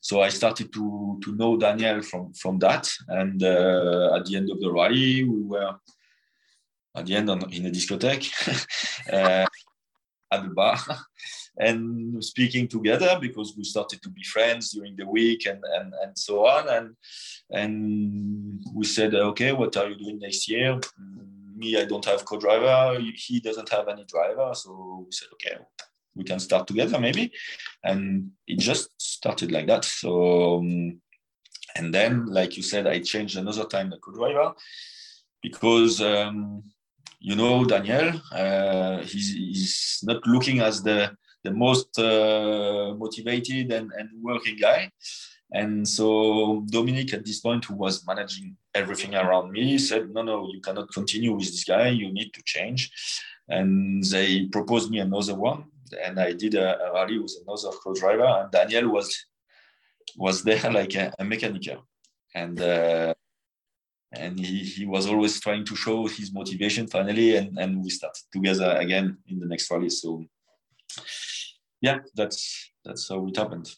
so 0.00 0.20
I 0.20 0.30
started 0.30 0.72
to, 0.72 1.20
to 1.22 1.36
know 1.36 1.56
Daniel 1.56 2.02
from, 2.02 2.32
from 2.34 2.58
that. 2.58 2.90
And 3.08 3.40
uh, 3.42 4.16
at 4.16 4.26
the 4.26 4.34
end 4.36 4.50
of 4.50 4.60
the 4.60 4.72
rally, 4.72 5.22
we 5.22 5.42
were 5.42 5.76
at 6.94 7.06
the 7.06 7.14
end 7.14 7.30
on, 7.30 7.52
in 7.52 7.66
a 7.66 7.70
discotheque 7.70 8.30
uh, 9.12 9.46
at 10.30 10.42
the 10.42 10.50
bar 10.50 10.78
and 11.58 12.22
speaking 12.24 12.66
together 12.68 13.18
because 13.20 13.54
we 13.56 13.64
started 13.64 14.02
to 14.02 14.10
be 14.10 14.22
friends 14.24 14.72
during 14.72 14.96
the 14.96 15.06
week 15.06 15.46
and, 15.46 15.62
and, 15.76 15.92
and 16.02 16.18
so 16.18 16.46
on. 16.46 16.68
And, 16.68 16.96
and 17.50 18.64
we 18.74 18.84
said, 18.84 19.14
okay, 19.14 19.52
what 19.52 19.76
are 19.76 19.88
you 19.88 19.96
doing 19.96 20.18
next 20.18 20.48
year? 20.48 20.80
Me, 21.56 21.80
I 21.80 21.84
don't 21.84 22.04
have 22.04 22.24
co-driver. 22.24 23.00
He 23.14 23.38
doesn't 23.40 23.68
have 23.68 23.88
any 23.88 24.04
driver. 24.04 24.52
So 24.54 25.04
we 25.06 25.12
said, 25.12 25.28
okay, 25.34 25.56
we 26.16 26.24
can 26.24 26.40
start 26.40 26.66
together 26.66 26.98
maybe. 26.98 27.32
And 27.84 28.32
it 28.46 28.58
just 28.58 28.90
started 29.00 29.52
like 29.52 29.68
that. 29.68 29.84
So, 29.84 30.58
um, 30.58 31.00
and 31.76 31.92
then, 31.92 32.26
like 32.26 32.56
you 32.56 32.62
said, 32.62 32.86
I 32.86 33.00
changed 33.00 33.36
another 33.36 33.64
time 33.64 33.90
the 33.90 33.98
co-driver 33.98 34.54
because 35.42 36.00
um, 36.00 36.62
you 37.28 37.34
know 37.36 37.64
Daniel, 37.64 38.20
uh, 38.32 38.98
he's, 38.98 39.32
he's, 39.32 40.00
not 40.02 40.26
looking 40.26 40.60
as 40.60 40.82
the 40.82 40.98
the 41.42 41.50
most 41.50 41.98
uh, 41.98 42.94
motivated 43.04 43.72
and, 43.72 43.90
and 43.98 44.08
working 44.22 44.56
guy. 44.56 44.90
And 45.50 45.88
so 45.88 46.64
Dominique, 46.66 47.14
at 47.14 47.24
this 47.24 47.40
point, 47.40 47.64
who 47.64 47.76
was 47.76 48.06
managing 48.06 48.56
everything 48.74 49.14
around 49.14 49.52
me, 49.52 49.78
said, 49.78 50.10
"No, 50.10 50.20
no, 50.22 50.36
you 50.52 50.60
cannot 50.60 50.92
continue 50.92 51.32
with 51.32 51.46
this 51.46 51.64
guy. 51.64 51.88
You 51.88 52.12
need 52.12 52.30
to 52.34 52.42
change." 52.44 52.80
And 53.48 54.04
they 54.04 54.46
proposed 54.56 54.90
me 54.90 54.98
another 54.98 55.34
one, 55.34 55.60
and 56.04 56.20
I 56.20 56.32
did 56.32 56.54
a, 56.54 56.68
a 56.84 56.92
rally 56.92 57.18
with 57.18 57.34
another 57.42 57.70
co-driver, 57.82 58.30
and 58.40 58.50
Daniel 58.50 58.88
was 58.96 59.08
was 60.24 60.42
there 60.42 60.70
like 60.70 60.94
a, 60.94 61.14
a 61.18 61.24
mechanic, 61.24 61.66
and 62.34 62.60
uh, 62.60 63.14
and 64.18 64.38
he, 64.38 64.58
he 64.58 64.86
was 64.86 65.06
always 65.06 65.40
trying 65.40 65.64
to 65.64 65.76
show 65.76 66.06
his 66.06 66.32
motivation 66.32 66.86
finally, 66.86 67.36
and 67.36 67.58
and 67.58 67.82
we 67.82 67.90
started 67.90 68.22
together 68.32 68.76
again 68.78 69.18
in 69.28 69.38
the 69.38 69.46
next 69.46 69.70
rally. 69.70 69.90
So 69.90 70.24
yeah, 71.80 71.98
that's 72.14 72.72
that's 72.84 73.08
how 73.08 73.26
it 73.26 73.36
happened. 73.36 73.74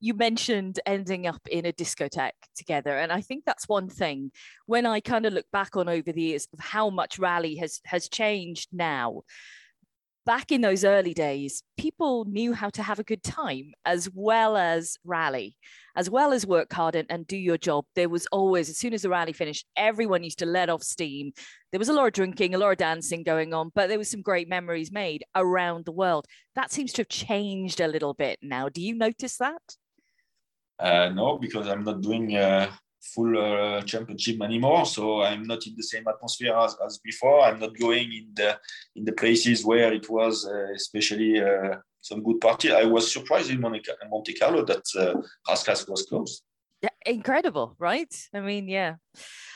You 0.00 0.14
mentioned 0.14 0.80
ending 0.84 1.26
up 1.26 1.40
in 1.50 1.66
a 1.66 1.72
discotheque 1.72 2.42
together, 2.56 2.98
and 2.98 3.10
I 3.10 3.20
think 3.20 3.44
that's 3.44 3.68
one 3.68 3.88
thing. 3.88 4.30
When 4.66 4.84
I 4.86 5.00
kind 5.00 5.24
of 5.24 5.32
look 5.32 5.46
back 5.52 5.76
on 5.76 5.88
over 5.88 6.12
the 6.12 6.22
years 6.22 6.46
of 6.52 6.60
how 6.60 6.90
much 6.90 7.18
rally 7.18 7.56
has 7.56 7.80
has 7.84 8.08
changed 8.08 8.68
now, 8.72 9.22
back 10.26 10.50
in 10.50 10.60
those 10.60 10.84
early 10.84 11.14
days, 11.14 11.62
people 11.78 12.24
knew 12.26 12.52
how 12.52 12.68
to 12.68 12.82
have 12.82 12.98
a 12.98 13.04
good 13.04 13.22
time 13.22 13.72
as 13.84 14.10
well 14.12 14.56
as 14.56 14.98
rally, 15.04 15.56
as 15.94 16.10
well 16.10 16.32
as 16.32 16.44
work 16.44 16.70
hard 16.72 16.96
and, 16.96 17.06
and, 17.08 17.26
do 17.26 17.36
your 17.36 17.56
job. 17.56 17.86
There 17.94 18.08
was 18.08 18.26
always, 18.32 18.68
as 18.68 18.76
soon 18.76 18.92
as 18.92 19.02
the 19.02 19.08
rally 19.08 19.32
finished, 19.32 19.66
everyone 19.76 20.24
used 20.24 20.40
to 20.40 20.46
let 20.46 20.68
off 20.68 20.82
steam. 20.82 21.32
There 21.70 21.78
was 21.78 21.88
a 21.88 21.92
lot 21.92 22.06
of 22.06 22.12
drinking, 22.12 22.54
a 22.54 22.58
lot 22.58 22.72
of 22.72 22.76
dancing 22.76 23.22
going 23.22 23.54
on, 23.54 23.70
but 23.74 23.88
there 23.88 23.98
was 23.98 24.10
some 24.10 24.20
great 24.20 24.48
memories 24.48 24.92
made 24.92 25.24
around 25.34 25.84
the 25.84 25.92
world. 25.92 26.26
That 26.56 26.72
seems 26.72 26.92
to 26.94 27.02
have 27.02 27.08
changed 27.08 27.80
a 27.80 27.88
little 27.88 28.12
bit 28.12 28.40
now. 28.42 28.68
Do 28.68 28.82
you 28.82 28.94
notice 28.94 29.36
that? 29.38 29.62
Uh, 30.78 31.08
no, 31.08 31.38
because 31.38 31.68
I'm 31.68 31.84
not 31.84 32.02
doing 32.02 32.36
uh, 32.36 32.70
full 33.14 33.38
uh, 33.38 33.82
championship 33.82 34.40
anymore. 34.42 34.86
So 34.86 35.22
I'm 35.22 35.44
not 35.44 35.66
in 35.66 35.74
the 35.76 35.82
same 35.82 36.04
atmosphere 36.08 36.54
as, 36.56 36.76
as 36.84 36.98
before. 36.98 37.42
I'm 37.42 37.58
not 37.58 37.78
going 37.78 38.12
in 38.12 38.28
the 38.34 38.58
in 38.94 39.04
the 39.04 39.12
places 39.12 39.64
where 39.64 39.92
it 39.92 40.08
was, 40.08 40.46
uh, 40.46 40.72
especially 40.74 41.40
uh, 41.40 41.76
some 42.00 42.22
good 42.22 42.40
party. 42.40 42.72
I 42.72 42.84
was 42.84 43.12
surprised 43.12 43.50
in 43.50 43.60
Monte, 43.60 43.82
Monte 44.10 44.34
Carlo 44.34 44.64
that 44.64 44.84
uh, 44.98 45.14
Rascasse 45.48 45.88
was 45.88 46.02
closed. 46.04 46.42
Yeah, 46.82 46.90
incredible, 47.04 47.74
right? 47.78 48.14
I 48.34 48.40
mean, 48.40 48.68
yeah. 48.68 48.96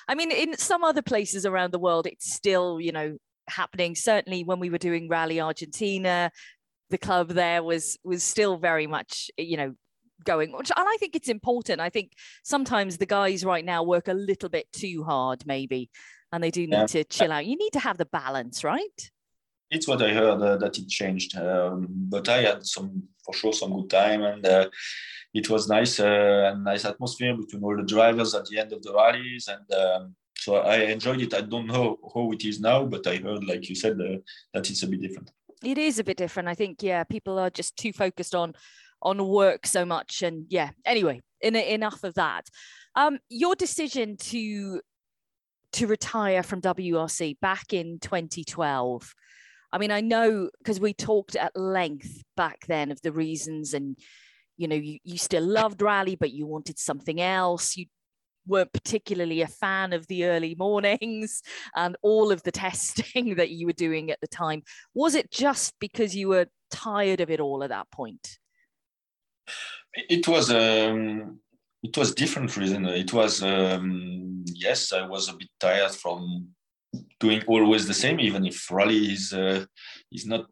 I 0.09 0.15
mean, 0.15 0.31
in 0.31 0.57
some 0.57 0.83
other 0.83 1.03
places 1.03 1.47
around 1.47 1.73
the 1.73 1.79
world, 1.79 2.07
it's 2.07 2.33
still, 2.33 2.81
you 2.81 2.93
know, 2.93 3.19
happening. 3.49 3.95
Certainly, 3.95 4.45
when 4.45 4.59
we 4.59 4.71
were 4.71 4.79
doing 4.79 5.09
Rally 5.09 5.41
Argentina, 5.41 6.31
the 6.89 6.99
club 6.99 7.29
there 7.29 7.63
was 7.63 7.99
was 8.03 8.23
still 8.23 8.57
very 8.59 8.87
much, 8.87 9.31
you 9.37 9.57
know, 9.57 9.75
going 10.25 10.55
and 10.55 10.73
i 10.77 10.97
think 10.99 11.15
it's 11.17 11.29
important 11.29 11.81
i 11.81 11.89
think 11.89 12.13
sometimes 12.45 12.97
the 12.97 13.07
guys 13.07 13.45
right 13.45 13.65
now 13.65 13.83
work 13.83 14.09
a 14.09 14.15
little 14.15 14.49
bit 14.49 14.71
too 14.73 15.05
hard 15.05 15.45
maybe 15.47 15.91
and 16.33 16.43
they 16.43 16.51
do 16.51 16.63
need 16.63 16.73
yeah. 16.73 16.87
to 16.87 17.05
chill 17.05 17.33
out 17.33 17.47
you 17.47 17.57
need 17.57 17.73
to 17.73 17.81
have 17.81 17.99
the 17.99 18.07
balance 18.07 18.63
right 18.65 19.11
it's 19.71 19.87
what 19.87 20.03
I 20.03 20.13
heard 20.13 20.43
uh, 20.43 20.57
that 20.57 20.79
it 20.79 20.89
changed. 20.89 21.37
Um, 21.37 21.87
but 21.89 22.29
I 22.29 22.43
had 22.43 22.67
some, 22.67 23.05
for 23.25 23.33
sure, 23.33 23.53
some 23.53 23.73
good 23.73 23.91
time, 23.91 24.23
and 24.23 24.45
uh, 24.45 24.69
it 25.33 25.49
was 25.49 25.69
nice, 25.69 26.01
uh, 26.01 26.51
and 26.53 26.65
nice 26.65 26.85
atmosphere 26.85 27.37
between 27.37 27.63
all 27.63 27.77
the 27.77 27.85
drivers 27.85 28.35
at 28.35 28.47
the 28.47 28.59
end 28.59 28.73
of 28.73 28.83
the 28.83 28.93
rallies, 28.93 29.49
and 29.49 29.81
um, 29.81 30.17
so 30.37 30.57
I 30.57 30.77
enjoyed 30.77 31.21
it. 31.21 31.35
I 31.35 31.43
don't 31.43 31.67
know 31.67 31.99
how 32.15 32.33
it 32.33 32.45
is 32.45 32.61
now, 32.61 32.85
but 32.85 33.07
I 33.07 33.17
heard, 33.17 33.45
like 33.45 33.69
you 33.69 33.75
said, 33.75 34.01
uh, 34.01 34.17
that 34.55 34.69
it's 34.69 34.83
a 34.83 34.87
bit 34.87 35.03
different. 35.03 35.31
It 35.63 35.77
is 35.79 35.99
a 35.99 36.05
bit 36.05 36.17
different. 36.17 36.49
I 36.49 36.55
think, 36.55 36.83
yeah, 36.83 37.05
people 37.05 37.39
are 37.39 37.51
just 37.51 37.77
too 37.77 37.93
focused 37.93 38.35
on 38.35 38.55
on 39.03 39.27
work 39.27 39.67
so 39.67 39.85
much, 39.85 40.23
and 40.23 40.47
yeah. 40.49 40.71
Anyway, 40.85 41.21
in, 41.41 41.57
enough 41.57 42.05
of 42.05 42.15
that. 42.15 42.47
Um, 42.97 43.19
your 43.29 43.55
decision 43.55 44.17
to 44.17 44.81
to 45.73 45.87
retire 45.87 46.43
from 46.43 46.61
WRC 46.61 47.39
back 47.41 47.73
in 47.73 48.01
2012 48.01 49.15
I 49.73 49.79
mean, 49.79 49.91
I 49.91 50.01
know 50.01 50.51
because 50.59 50.81
we 50.81 50.93
talked 50.93 51.37
at 51.37 51.57
length 51.57 52.23
back 52.37 52.67
then 52.67 52.91
of 52.91 53.01
the 53.03 53.13
reasons, 53.13 53.75
and 53.75 53.97
you 54.57 54.69
know, 54.69 54.77
you, 54.77 54.99
you 55.05 55.17
still 55.17 55.45
loved 55.45 55.81
rally, 55.83 56.17
but 56.17 56.33
you 56.33 56.47
wanted 56.47 56.79
something 56.79 57.21
else. 57.21 57.77
You 57.77 57.87
weren't 58.47 58.73
particularly 58.73 59.43
a 59.43 59.47
fan 59.47 59.93
of 59.93 60.07
the 60.09 60.25
early 60.25 60.55
mornings 60.59 61.43
and 61.77 61.97
all 62.03 62.33
of 62.33 62.43
the 62.43 62.53
testing 62.53 63.35
that 63.37 63.51
you 63.51 63.67
were 63.67 63.73
doing 63.73 64.11
at 64.11 64.21
the 64.21 64.29
time. 64.29 64.63
Was 64.95 65.15
it 65.15 65.31
just 65.31 65.75
because 65.79 66.17
you 66.17 66.29
were 66.29 66.47
tired 66.71 67.21
of 67.21 67.31
it 67.31 67.41
all 67.41 67.63
at 67.63 67.71
that 67.71 67.91
point? 67.91 68.40
It 69.95 70.29
was 70.29 70.51
um, 70.51 71.41
it 71.83 71.97
was 71.97 72.15
different 72.15 72.57
reason. 72.57 72.87
It 72.87 73.13
was 73.13 73.43
um, 73.43 74.45
yes, 74.47 74.93
I 74.93 75.07
was 75.07 75.29
a 75.29 75.35
bit 75.35 75.49
tired 75.59 75.93
from 75.93 76.49
doing 77.19 77.43
always 77.47 77.87
the 77.87 77.95
same, 77.95 78.21
even 78.21 78.47
if 78.47 78.71
rally 78.71 79.13
is 79.13 79.33
uh, 79.33 79.65
is 80.13 80.27
not. 80.27 80.47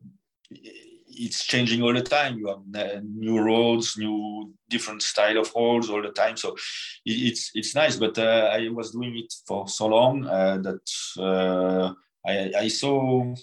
It's 1.21 1.45
changing 1.45 1.83
all 1.83 1.93
the 1.93 2.03
time. 2.03 2.39
You 2.39 2.47
have 2.47 3.05
new 3.05 3.41
roads, 3.41 3.97
new 3.99 4.55
different 4.71 5.03
style 5.03 5.39
of 5.39 5.53
roads 5.57 5.91
all 5.91 6.03
the 6.03 6.11
time. 6.11 6.37
So 6.37 6.57
it's 7.05 7.51
it's 7.55 7.75
nice. 7.75 7.97
But 7.97 8.19
uh, 8.19 8.51
I 8.53 8.69
was 8.69 8.93
doing 8.93 9.19
it 9.19 9.33
for 9.47 9.67
so 9.69 9.87
long 9.87 10.27
uh, 10.27 10.59
that 10.59 10.85
uh, 11.19 11.93
I, 12.27 12.53
I 12.65 12.69
saw 12.69 13.35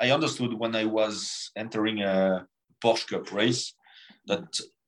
I 0.00 0.10
understood 0.10 0.52
when 0.54 0.74
I 0.76 0.84
was 0.84 1.50
entering 1.56 2.02
a 2.02 2.46
Porsche 2.82 3.08
Cup 3.08 3.32
race 3.32 3.74
that 4.26 4.44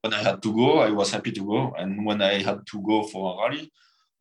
when 0.06 0.14
I 0.14 0.22
had 0.22 0.42
to 0.42 0.52
go, 0.52 0.78
I 0.78 0.90
was 0.90 1.10
happy 1.10 1.32
to 1.32 1.44
go, 1.44 1.74
and 1.76 2.06
when 2.06 2.22
I 2.22 2.42
had 2.42 2.60
to 2.70 2.80
go 2.80 3.02
for 3.02 3.22
a 3.32 3.48
rally, 3.48 3.72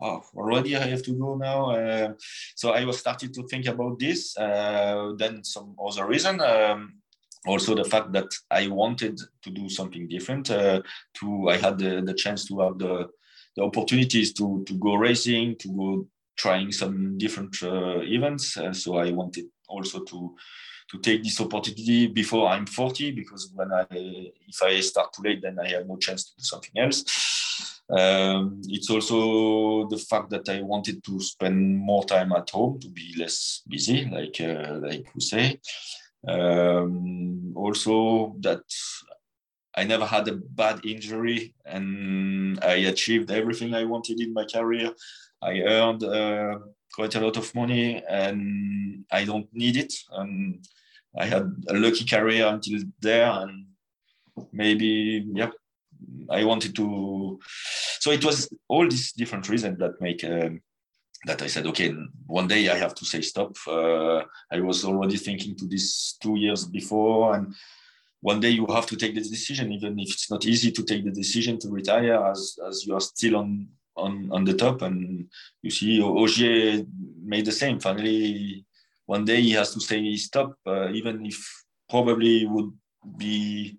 oh, 0.02 0.22
already 0.36 0.76
I 0.76 0.88
have 0.88 1.04
to 1.04 1.14
go 1.14 1.36
now. 1.36 1.72
Uh, 1.72 2.14
so 2.56 2.72
I 2.72 2.86
was 2.86 2.98
starting 2.98 3.32
to 3.34 3.48
think 3.48 3.68
about 3.68 4.00
this. 4.00 4.36
Uh, 4.38 5.14
then 5.18 5.44
some 5.44 5.76
other 5.80 6.08
reason. 6.08 6.42
Um, 6.42 7.02
also 7.46 7.76
the 7.76 7.84
fact 7.84 8.12
that 8.14 8.32
I 8.50 8.68
wanted 8.68 9.20
to 9.44 9.50
do 9.52 9.70
something 9.70 10.08
different. 10.08 10.50
Uh, 10.50 10.82
to 11.20 11.50
I 11.50 11.58
had 11.58 11.78
the, 11.78 12.02
the 12.02 12.16
chance 12.16 12.46
to 12.48 12.60
have 12.62 12.80
the, 12.80 13.08
the 13.56 13.64
opportunities 13.64 14.34
to 14.34 14.64
to 14.68 14.74
go 14.74 14.96
racing, 14.96 15.58
to 15.60 15.68
go 15.82 16.08
trying 16.36 16.72
some 16.72 17.18
different 17.18 17.56
uh, 17.62 18.00
events. 18.02 18.58
Uh, 18.58 18.74
so 18.74 18.98
I 18.98 19.12
wanted 19.12 19.46
also 19.68 20.00
to 20.04 20.36
to 20.92 21.00
take 21.00 21.24
this 21.24 21.42
opportunity 21.42 22.08
before 22.08 22.48
I'm 22.48 22.66
40 22.66 23.12
because 23.12 23.52
when 23.54 23.72
I 23.72 23.86
if 23.92 24.62
I 24.64 24.80
start 24.82 25.14
too 25.14 25.24
late, 25.24 25.42
then 25.42 25.60
I 25.60 25.70
have 25.70 25.88
no 25.88 25.98
chance 25.98 26.26
to 26.26 26.36
do 26.38 26.44
something 26.44 26.78
else. 26.78 27.04
Um, 27.90 28.62
it's 28.68 28.90
also 28.90 29.88
the 29.88 29.98
fact 29.98 30.30
that 30.32 30.50
I 30.50 30.62
wanted 30.62 31.04
to 31.04 31.20
spend 31.20 31.78
more 31.78 32.04
time 32.04 32.32
at 32.32 32.50
home 32.50 32.80
to 32.80 32.90
be 32.90 33.14
less 33.18 33.62
busy, 33.68 34.06
like 34.06 34.40
uh, 34.42 34.80
like 34.82 35.08
we 35.14 35.22
say. 35.22 35.60
Um, 36.28 37.54
also 37.56 38.36
that 38.40 38.64
I 39.76 39.84
never 39.84 40.06
had 40.06 40.28
a 40.28 40.34
bad 40.34 40.86
injury 40.86 41.54
and 41.66 42.60
I 42.64 42.76
achieved 42.94 43.30
everything 43.30 43.74
I 43.74 43.84
wanted 43.84 44.20
in 44.20 44.34
my 44.34 44.46
career. 44.46 44.92
I 45.42 45.62
earned 45.62 46.04
uh, 46.04 46.60
quite 46.96 47.16
a 47.16 47.20
lot 47.20 47.38
of 47.38 47.54
money 47.54 48.02
and 48.10 49.06
I 49.12 49.26
don't 49.26 49.48
need 49.54 49.76
it. 49.78 49.94
And 50.12 50.66
I 51.18 51.26
had 51.26 51.52
a 51.70 51.74
lucky 51.74 52.06
career 52.06 52.48
until 52.48 52.80
there 53.02 53.30
and 53.30 53.66
maybe, 54.52 55.26
yeah, 55.34 55.52
I 56.30 56.44
wanted 56.44 56.76
to. 56.76 57.40
So 58.00 58.12
it 58.12 58.24
was 58.24 58.50
all 58.68 58.88
these 58.88 59.12
different 59.12 59.50
reasons 59.50 59.80
that 59.80 60.00
make 60.02 60.24
um, 60.24 60.62
that 61.26 61.42
I 61.42 61.48
said, 61.48 61.66
okay, 61.68 61.94
one 62.28 62.48
day 62.48 62.70
I 62.70 62.78
have 62.78 62.96
to 62.96 63.06
say 63.06 63.22
stop. 63.22 63.56
Uh, 63.68 64.22
I 64.52 64.62
was 64.62 64.86
already 64.86 65.18
thinking 65.18 65.56
to 65.58 65.66
this 65.68 66.18
two 66.22 66.38
years 66.38 66.66
before, 66.66 67.36
and 67.36 67.56
one 68.22 68.40
day 68.40 68.50
you 68.50 68.68
have 68.68 68.86
to 68.88 68.96
take 68.96 69.16
the 69.16 69.22
decision, 69.22 69.72
even 69.72 70.00
if 70.00 70.10
it's 70.14 70.30
not 70.30 70.46
easy 70.46 70.72
to 70.72 70.84
take 70.84 71.04
the 71.04 71.12
decision 71.12 71.58
to 71.60 71.70
retire, 71.70 72.24
as 72.26 72.58
as 72.68 72.86
you 72.86 72.94
are 72.94 73.02
still 73.02 73.38
on 73.38 73.68
on 73.96 74.30
on 74.32 74.46
the 74.46 74.54
top. 74.54 74.82
And 74.82 75.30
you 75.62 75.72
see, 75.72 76.02
Ogier 76.02 76.86
made 77.24 77.46
the 77.46 77.52
same. 77.52 77.80
Finally, 77.80 78.66
one 79.06 79.26
day 79.26 79.42
he 79.42 79.52
has 79.52 79.74
to 79.74 79.80
say 79.80 80.16
stop, 80.16 80.56
uh, 80.66 80.90
even 80.90 81.26
if 81.26 81.38
probably 81.90 82.46
would 82.46 82.72
be 83.18 83.78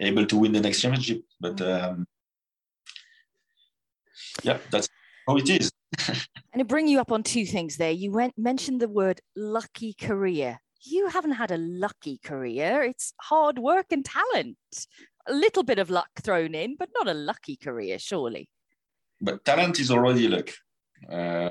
able 0.00 0.26
to 0.26 0.36
win 0.36 0.52
the 0.52 0.60
next 0.60 0.80
championship. 0.80 1.22
But 1.40 1.56
mm. 1.56 1.82
um, 1.82 2.06
yeah, 4.42 4.58
that's 4.70 4.88
how 5.26 5.36
it 5.36 5.48
is. 5.48 5.70
and 6.08 6.58
to 6.58 6.64
bring 6.64 6.88
you 6.88 7.00
up 7.00 7.12
on 7.12 7.22
two 7.22 7.44
things 7.44 7.76
there, 7.76 7.90
you 7.90 8.12
went 8.12 8.34
mentioned 8.38 8.80
the 8.80 8.88
word 8.88 9.20
lucky 9.36 9.94
career. 9.94 10.58
You 10.84 11.08
haven't 11.08 11.32
had 11.32 11.50
a 11.50 11.58
lucky 11.58 12.18
career. 12.24 12.82
It's 12.82 13.12
hard 13.20 13.58
work 13.58 13.86
and 13.90 14.04
talent. 14.04 14.56
A 15.28 15.32
little 15.32 15.62
bit 15.62 15.78
of 15.78 15.90
luck 15.90 16.10
thrown 16.20 16.54
in, 16.54 16.76
but 16.76 16.88
not 16.94 17.08
a 17.08 17.14
lucky 17.14 17.56
career, 17.56 17.98
surely. 18.00 18.48
But 19.22 19.44
talent 19.44 19.80
is 19.80 19.90
already 19.90 20.28
luck. 20.28 20.50
Uh, 21.10 21.50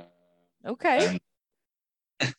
okay. 0.65 1.07
And 1.07 1.19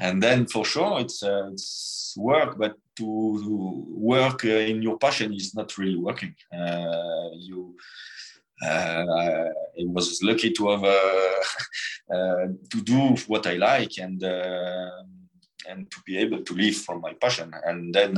and 0.00 0.22
then 0.22 0.46
for 0.46 0.64
sure 0.64 1.00
it's, 1.00 1.22
uh, 1.22 1.48
it's 1.52 2.14
work 2.16 2.58
but 2.58 2.74
to 2.96 3.86
work 3.88 4.44
uh, 4.44 4.48
in 4.48 4.82
your 4.82 4.98
passion 4.98 5.32
is 5.32 5.54
not 5.54 5.76
really 5.78 5.96
working 5.96 6.34
uh, 6.54 7.30
you 7.34 7.74
uh, 8.62 9.04
I 9.08 9.84
was 9.86 10.22
lucky 10.22 10.52
to 10.52 10.70
have 10.70 10.84
uh, 10.84 12.14
uh, 12.14 12.46
to 12.70 12.82
do 12.82 13.16
what 13.26 13.46
I 13.46 13.54
like 13.54 13.98
and 13.98 14.22
and 15.68 15.90
to 15.90 15.98
be 16.04 16.18
able 16.18 16.42
to 16.42 16.54
live 16.54 16.76
from 16.76 17.00
my 17.00 17.14
passion 17.14 17.52
and 17.64 17.94
then 17.94 18.14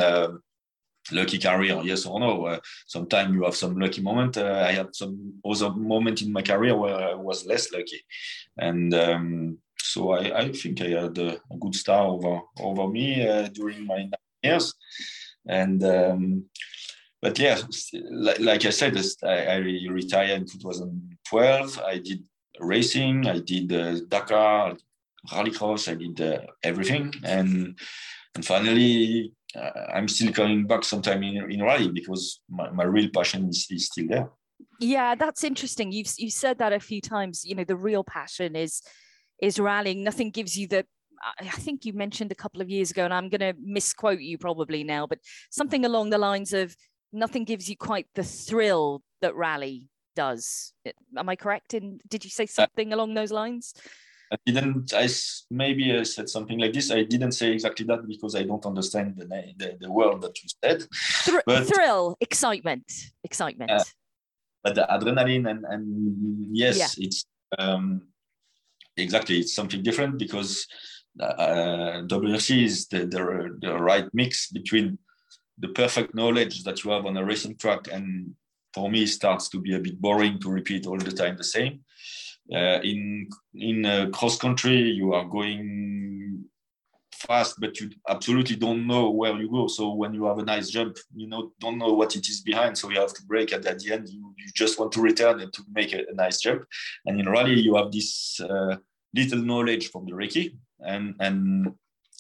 lucky 1.13 1.39
career 1.39 1.81
yes 1.85 2.07
or 2.07 2.19
no 2.19 2.47
uh, 2.47 2.59
sometimes 2.87 3.35
you 3.35 3.45
have 3.45 3.57
some 3.57 3.79
lucky 3.79 4.01
moment 4.01 4.37
uh, 4.37 4.65
i 4.67 4.73
had 4.73 4.95
some 4.95 5.35
other 5.45 5.71
moment 5.71 6.23
in 6.23 6.33
my 6.33 6.43
career 6.43 6.77
where 6.77 6.97
i 6.97 7.15
was 7.15 7.45
less 7.47 7.73
lucky 7.73 8.01
and 8.59 8.95
um, 8.95 9.59
so 9.85 10.11
I, 10.13 10.41
I 10.41 10.53
think 10.53 10.81
I 10.81 10.89
had 11.03 11.19
a, 11.19 11.35
a 11.35 11.57
good 11.61 11.75
star 11.75 12.07
over 12.07 12.41
over 12.59 12.89
me 12.89 13.27
uh, 13.29 13.49
during 13.49 13.87
my 13.87 14.09
years, 14.43 14.75
and 15.47 15.83
um, 15.85 16.45
but 17.21 17.39
yeah, 17.39 17.59
like, 18.11 18.41
like 18.41 18.65
I 18.65 18.71
said, 18.71 18.97
I, 19.23 19.37
I, 19.55 19.57
retired 19.57 20.43
in 20.43 20.47
2012. 20.47 21.81
I 21.87 21.99
did 21.99 22.25
racing, 22.61 23.27
I 23.27 23.41
did 23.41 23.73
uh, 23.73 24.01
Dakar, 24.09 24.77
rallycross, 25.31 25.89
I 25.91 25.95
did 25.95 26.21
uh, 26.21 26.47
everything, 26.63 27.13
and 27.25 27.79
and 28.35 28.45
finally. 28.45 29.33
Uh, 29.57 29.71
I'm 29.93 30.09
still 30.09 30.33
coming 30.33 30.67
back 30.67 30.85
sometime 30.85 31.23
in, 31.23 31.51
in 31.51 31.63
rally 31.63 31.91
because 31.91 32.41
my, 32.49 32.71
my 32.71 32.85
real 32.85 33.09
passion 33.13 33.49
is, 33.49 33.67
is 33.71 33.87
still 33.87 34.07
there. 34.09 34.31
Yeah, 34.81 35.15
that's 35.15 35.45
interesting. 35.45 35.93
You've 35.93 36.13
you've 36.19 36.33
said 36.33 36.59
that 36.59 36.73
a 36.73 36.81
few 36.81 37.01
times. 37.01 37.45
You 37.45 37.55
know, 37.55 37.65
the 37.65 37.77
real 37.77 38.05
passion 38.05 38.57
is 38.57 38.83
is 39.41 39.59
rallying. 39.59 40.03
Nothing 40.03 40.31
gives 40.31 40.57
you 40.57 40.67
the 40.67 40.87
I 41.41 41.49
think 41.49 41.85
you 41.85 41.93
mentioned 41.93 42.33
a 42.33 42.37
couple 42.37 42.61
of 42.61 42.69
years 42.69 42.91
ago, 42.91 43.05
and 43.05 43.15
I'm 43.15 43.29
going 43.29 43.41
to 43.41 43.55
misquote 43.61 44.21
you 44.21 44.39
probably 44.39 44.85
now, 44.85 45.07
but 45.07 45.19
something 45.51 45.85
along 45.85 46.11
the 46.11 46.19
lines 46.19 46.53
of 46.53 46.77
nothing 47.13 47.45
gives 47.45 47.69
you 47.69 47.77
quite 47.77 48.07
the 48.15 48.25
thrill 48.25 49.03
that 49.23 49.35
rally 49.35 49.89
does. 50.15 50.73
Am 51.17 51.29
I 51.29 51.37
correct? 51.37 51.75
In 51.75 51.99
did 52.09 52.25
you 52.25 52.31
say 52.31 52.47
something 52.47 52.93
uh, 52.93 52.97
along 52.97 53.15
those 53.15 53.33
lines? 53.33 53.75
I 54.35 54.39
didn't. 54.47 54.93
I 54.95 55.09
maybe 55.51 55.97
I 55.97 56.03
said 56.03 56.29
something 56.29 56.59
like 56.59 56.73
this. 56.73 56.91
I 56.91 57.03
didn't 57.05 57.33
say 57.33 57.53
exactly 57.53 57.87
that 57.87 58.07
because 58.07 58.35
I 58.35 58.43
don't 58.43 58.67
understand 58.67 59.17
the 59.17 59.27
the, 59.57 59.77
the 59.81 59.91
word 59.91 60.21
that 60.23 60.37
you 60.43 60.49
said. 60.63 60.87
Thr- 61.25 61.47
but, 61.47 61.67
thrill, 61.67 62.17
excitement, 62.21 62.87
excitement. 63.23 63.71
Uh, 63.71 63.85
but 64.63 64.75
the 64.75 64.87
adrenaline 64.91 65.49
and 65.51 65.65
and 65.65 65.85
yes, 66.51 66.77
yeah. 66.79 67.05
it's 67.07 67.25
um, 67.59 68.03
exactly 68.97 69.39
it's 69.39 69.55
something 69.55 69.83
different 69.83 70.19
because 70.19 70.67
uh, 71.21 72.03
WRC 72.07 72.65
is 72.65 72.89
the, 72.89 73.07
the, 73.07 73.57
the 73.61 73.75
right 73.75 74.09
mix 74.13 74.51
between 74.51 74.99
the 75.59 75.69
perfect 75.69 76.15
knowledge 76.15 76.65
that 76.65 76.83
you 76.83 76.91
have 76.91 77.07
on 77.07 77.17
a 77.17 77.25
racing 77.25 77.57
track 77.57 77.87
and 77.93 78.35
for 78.75 78.91
me 78.91 79.07
starts 79.07 79.49
to 79.49 79.61
be 79.61 79.75
a 79.75 79.79
bit 79.79 80.01
boring 80.01 80.41
to 80.41 80.51
repeat 80.51 80.87
all 80.87 80.99
the 80.99 81.13
time 81.13 81.37
the 81.37 81.45
same 81.45 81.81
in 82.51 83.29
in 83.55 83.87
uh, 83.87 84.11
cross 84.13 84.39
country 84.39 84.77
you 84.77 85.15
are 85.15 85.25
going 85.25 86.45
fast, 87.13 87.57
but 87.59 87.81
you 87.81 87.91
absolutely 88.09 88.57
don't 88.57 88.87
know 88.87 89.11
where 89.11 89.35
you 89.37 89.51
go. 89.51 89.67
So 89.67 89.95
when 89.95 90.15
you 90.15 90.25
have 90.25 90.39
a 90.39 90.45
nice 90.45 90.69
jump, 90.69 90.97
you 91.15 91.27
know 91.27 91.53
don't 91.61 91.79
know 91.79 91.93
what 91.93 92.17
it 92.17 92.29
is 92.29 92.41
behind, 92.41 92.77
so 92.77 92.91
you 92.91 93.01
have 93.01 93.15
to 93.15 93.25
brake. 93.25 93.53
At, 93.53 93.67
at 93.67 93.79
the 93.79 93.93
end, 93.93 94.09
you, 94.09 94.35
you 94.37 94.47
just 94.55 94.79
want 94.79 94.93
to 94.93 95.01
return 95.01 95.41
and 95.41 95.53
to 95.53 95.63
make 95.73 95.93
a, 95.93 96.05
a 96.11 96.15
nice 96.15 96.41
jump. 96.41 96.65
And 97.07 97.19
in 97.21 97.29
rally, 97.29 97.59
you 97.61 97.77
have 97.77 97.93
this 97.93 98.41
uh, 98.41 98.77
little 99.15 99.39
knowledge 99.39 99.91
from 99.91 100.07
the 100.07 100.13
recce, 100.13 100.55
and 100.81 101.15
and 101.21 101.75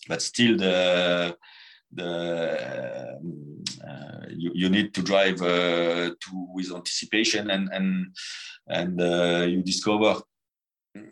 but 0.08 0.22
still 0.22 0.56
the 0.56 1.36
the 1.94 3.18
uh, 3.86 4.26
you, 4.30 4.50
you 4.54 4.68
need 4.68 4.94
to 4.94 5.02
drive 5.02 5.40
uh, 5.42 6.10
to 6.20 6.46
with 6.52 6.72
anticipation 6.74 7.50
and 7.50 7.68
and 7.72 8.06
and 8.68 9.00
uh, 9.00 9.44
you 9.46 9.62
discover 9.62 10.20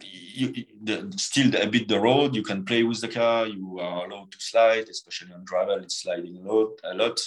you, 0.00 0.64
the, 0.82 1.12
still 1.16 1.54
a 1.56 1.66
bit 1.66 1.88
the 1.88 1.98
road 1.98 2.34
you 2.34 2.42
can 2.42 2.64
play 2.64 2.82
with 2.84 3.00
the 3.00 3.08
car 3.08 3.46
you 3.46 3.78
are 3.80 4.06
allowed 4.06 4.30
to 4.30 4.40
slide 4.40 4.88
especially 4.88 5.32
on 5.32 5.44
gravel 5.44 5.78
it's 5.78 6.02
sliding 6.02 6.36
a 6.36 6.52
lot 6.52 6.70
a 6.84 6.94
lot. 6.94 7.20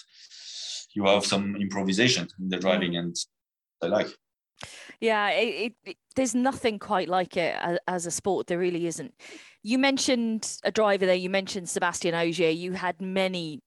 You 0.93 1.05
have 1.05 1.25
some 1.25 1.57
improvisation 1.57 2.29
in 2.39 2.47
the 2.47 2.57
driving 2.57 2.95
and 2.95 3.13
i 3.83 3.87
like 3.87 4.07
yeah 4.99 5.29
it, 5.29 5.73
it, 5.85 5.97
there's 6.15 6.33
nothing 6.35 6.79
quite 6.79 7.09
like 7.09 7.37
it 7.37 7.55
as, 7.59 7.77
as, 7.87 8.05
a 8.05 8.11
sport 8.11 8.47
there 8.47 8.57
really 8.57 8.87
isn't 8.87 9.13
you 9.63 9.77
mentioned 9.77 10.57
a 10.63 10.71
driver 10.71 11.05
there 11.05 11.15
you 11.15 11.29
mentioned 11.29 11.67
Sébastien 11.67 12.13
Ogier 12.13 12.49
you 12.49 12.73
had 12.73 13.01
many 13.01 13.61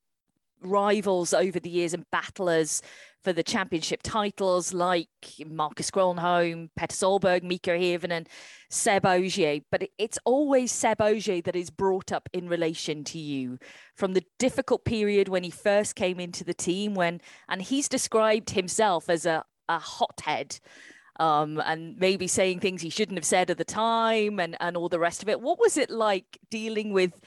rivals 0.63 1.33
over 1.33 1.61
the 1.61 1.71
years 1.71 1.95
and 1.95 2.05
battlers 2.11 2.83
for 3.25 3.33
the 3.33 3.43
championship 3.43 4.01
titles 4.03 4.73
like 4.73 5.09
Marcus 5.45 5.91
Grönholm, 5.91 6.71
Petter 6.77 6.95
Solberg, 6.95 7.43
Mikko 7.43 7.77
Hirvonen, 7.77 8.13
and 8.13 8.29
Seb 8.71 9.05
Ogier. 9.05 9.61
But 9.71 9.89
it's 9.99 10.19
always 10.25 10.71
Seb 10.71 11.01
Ogier 11.01 11.43
that 11.43 11.57
is 11.57 11.71
brought 11.71 12.13
up 12.13 12.29
in 12.33 12.49
relation 12.49 13.05
to 13.05 13.19
you 13.19 13.59
from 13.95 14.15
the 14.15 14.25
difficult 14.39 14.85
period 14.85 15.29
when 15.29 15.43
he 15.43 15.51
first 15.51 15.97
came 15.97 16.21
into 16.21 16.45
the 16.45 16.55
team 16.55 16.95
when 16.95 17.21
and 17.49 17.61
he's 17.63 17.89
described 17.89 18.51
himself 18.51 19.11
as 19.11 19.27
a, 19.27 19.45
a 19.69 19.79
hothead. 19.79 20.59
Um, 21.21 21.61
and 21.65 21.97
maybe 21.99 22.29
saying 22.29 22.61
things 22.61 22.81
he 22.81 22.91
shouldn't 22.91 23.19
have 23.19 23.25
said 23.25 23.51
at 23.51 23.59
the 23.59 23.65
time 23.65 24.39
and, 24.39 24.57
and 24.61 24.77
all 24.77 24.89
the 24.89 25.01
rest 25.01 25.21
of 25.21 25.29
it. 25.29 25.41
What 25.41 25.59
was 25.59 25.77
it 25.77 25.91
like 25.91 26.39
dealing 26.49 26.93
with 26.93 27.21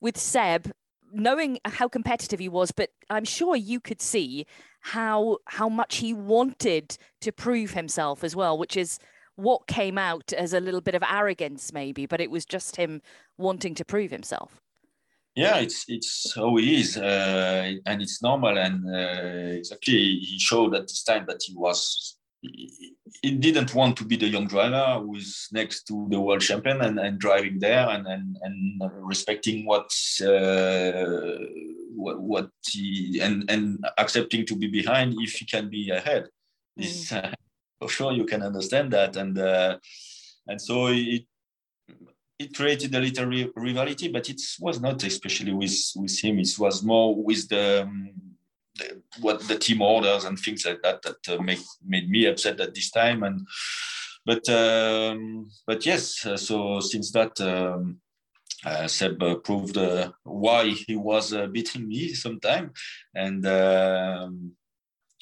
with 0.00 0.18
Seb 0.18 0.72
knowing 1.12 1.58
how 1.64 1.88
competitive 1.88 2.40
he 2.40 2.48
was, 2.48 2.72
but 2.72 2.90
I'm 3.10 3.24
sure 3.24 3.56
you 3.56 3.80
could 3.80 4.00
see 4.00 4.46
how 4.80 5.38
how 5.46 5.68
much 5.68 5.96
he 5.96 6.12
wanted 6.12 6.96
to 7.20 7.32
prove 7.32 7.72
himself 7.72 8.22
as 8.24 8.36
well, 8.36 8.56
which 8.58 8.76
is 8.76 8.98
what 9.36 9.66
came 9.66 9.98
out 9.98 10.32
as 10.32 10.52
a 10.52 10.60
little 10.60 10.80
bit 10.80 10.94
of 10.94 11.02
arrogance, 11.08 11.72
maybe, 11.72 12.06
but 12.06 12.20
it 12.20 12.30
was 12.30 12.44
just 12.44 12.76
him 12.76 13.00
wanting 13.36 13.74
to 13.76 13.84
prove 13.84 14.10
himself. 14.10 14.60
Yeah, 15.38 15.58
it's 15.58 15.84
it's 15.86 16.34
how 16.34 16.56
he 16.56 16.80
is, 16.80 16.96
uh, 16.96 17.72
and 17.86 18.02
it's 18.02 18.20
normal. 18.20 18.58
And 18.58 18.78
uh, 18.92 19.58
exactly, 19.60 20.18
he 20.28 20.36
showed 20.40 20.74
at 20.74 20.88
this 20.88 21.04
time 21.04 21.26
that 21.28 21.40
he 21.46 21.54
was 21.54 22.18
he 22.42 23.30
didn't 23.30 23.72
want 23.74 23.96
to 23.98 24.04
be 24.04 24.16
the 24.16 24.26
young 24.26 24.48
driver 24.48 25.00
who 25.00 25.14
is 25.14 25.48
next 25.52 25.84
to 25.84 26.08
the 26.10 26.20
world 26.20 26.40
champion 26.40 26.80
and, 26.82 26.98
and 26.98 27.18
driving 27.18 27.58
there 27.58 27.88
and, 27.88 28.06
and, 28.06 28.36
and 28.42 28.80
respecting 29.12 29.66
what, 29.66 29.90
uh, 30.22 31.38
what, 31.94 32.20
what 32.20 32.50
he 32.70 33.20
and, 33.20 33.50
and 33.50 33.84
accepting 33.98 34.46
to 34.46 34.56
be 34.56 34.68
behind 34.68 35.14
if 35.18 35.32
he 35.34 35.44
can 35.44 35.68
be 35.68 35.90
ahead. 35.90 36.28
Mm. 36.78 37.34
For 37.80 37.88
sure, 37.88 38.12
you 38.12 38.24
can 38.24 38.42
understand 38.42 38.92
that. 38.92 39.16
And, 39.16 39.38
uh, 39.38 39.78
and 40.46 40.60
so 40.60 40.88
it, 40.88 41.24
it 42.38 42.54
created 42.54 42.94
a 42.94 43.00
little 43.00 43.26
rivalry, 43.26 44.08
but 44.12 44.28
it 44.30 44.40
was 44.60 44.80
not 44.80 45.02
especially 45.02 45.52
with, 45.52 45.76
with 45.96 46.18
him. 46.22 46.38
It 46.38 46.54
was 46.58 46.82
more 46.82 47.14
with 47.14 47.48
the, 47.48 47.82
um, 47.82 48.12
what 49.20 49.46
the 49.48 49.58
team 49.58 49.82
orders 49.82 50.24
and 50.24 50.38
things 50.38 50.64
like 50.64 50.82
that 50.82 51.02
that 51.02 51.28
uh, 51.28 51.42
make, 51.42 51.60
made 51.84 52.08
me 52.08 52.26
upset 52.26 52.60
at 52.60 52.74
this 52.74 52.90
time 52.90 53.22
and 53.22 53.46
but 54.24 54.48
um, 54.50 55.50
but 55.66 55.84
yes 55.86 56.24
uh, 56.26 56.36
so 56.36 56.80
since 56.80 57.10
that 57.12 57.40
um, 57.40 57.98
uh, 58.64 58.86
Seb 58.86 59.22
proved 59.44 59.76
uh, 59.76 60.10
why 60.24 60.68
he 60.68 60.96
was 60.96 61.32
uh, 61.32 61.46
beating 61.46 61.88
me 61.88 62.12
sometime 62.14 62.72
and 63.14 63.46
um, 63.46 64.52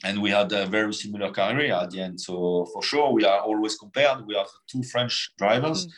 and 0.04 0.20
we 0.20 0.30
had 0.30 0.52
a 0.52 0.66
very 0.66 0.92
similar 0.92 1.30
career 1.30 1.72
at 1.74 1.90
the 1.90 2.00
end 2.00 2.20
so 2.20 2.66
for 2.72 2.82
sure 2.82 3.12
we 3.12 3.24
are 3.24 3.40
always 3.40 3.76
compared 3.76 4.26
we 4.26 4.34
are 4.34 4.46
two 4.66 4.82
French 4.82 5.32
drivers 5.38 5.86
mm. 5.86 5.90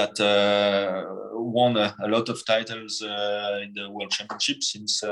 That 0.00 1.06
won 1.32 1.76
a, 1.76 1.94
a, 2.04 2.08
lot 2.08 2.28
of 2.28 2.44
titles 2.46 3.02
in 3.02 3.72
the 3.74 3.88
World 3.90 4.10
Championship 4.10 4.62
since 4.62 5.02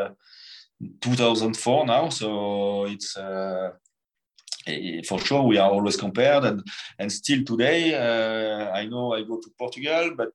2004 1.01 1.87
now, 1.87 2.09
so 2.09 2.85
it's 2.87 3.17
uh, 3.17 3.71
eh, 4.67 5.03
for 5.07 5.19
sure 5.21 5.43
we 5.43 5.59
are 5.59 5.71
always 5.71 5.97
compared, 5.97 6.45
and 6.45 6.63
and 6.99 7.11
still 7.11 7.45
today 7.45 7.95
uh, 7.95 8.71
I 8.71 8.87
know 8.87 9.13
I 9.13 9.23
go 9.23 9.41
to 9.41 9.51
Portugal, 9.59 10.13
but 10.17 10.31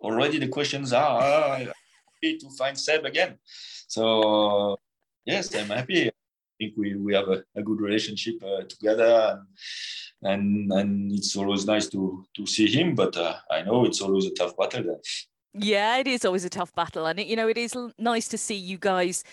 already 0.00 0.38
the 0.38 0.48
questions 0.48 0.92
are 0.92 1.20
uh, 1.20 1.58
happy 1.58 2.38
to 2.38 2.50
find 2.58 2.78
Seb 2.78 3.04
again. 3.04 3.38
So 3.86 4.78
yes, 5.24 5.54
I'm 5.54 5.68
happy. 5.68 6.08
I 6.08 6.12
think 6.58 6.74
we, 6.76 6.96
we 6.96 7.14
have 7.14 7.28
a, 7.28 7.44
a 7.54 7.62
good 7.62 7.80
relationship 7.80 8.36
uh, 8.42 8.62
together, 8.68 9.38
and, 9.38 9.46
and 10.26 10.72
and 10.72 11.12
it's 11.12 11.36
always 11.36 11.66
nice 11.66 11.88
to 11.88 12.24
to 12.34 12.46
see 12.46 12.66
him. 12.66 12.94
But 12.94 13.16
uh, 13.16 13.36
I 13.50 13.62
know 13.62 13.84
it's 13.84 14.00
always 14.00 14.26
a 14.26 14.34
tough 14.34 14.56
battle. 14.56 14.82
There. 14.82 15.00
Yeah, 15.54 15.98
it 15.98 16.06
is 16.06 16.24
always 16.24 16.44
a 16.44 16.50
tough 16.50 16.74
battle, 16.74 17.06
and 17.06 17.18
it, 17.20 17.26
you 17.26 17.36
know 17.36 17.48
it 17.48 17.58
is 17.58 17.74
nice 17.98 18.28
to 18.28 18.38
see 18.38 18.56
you 18.56 18.78
guys 18.78 19.24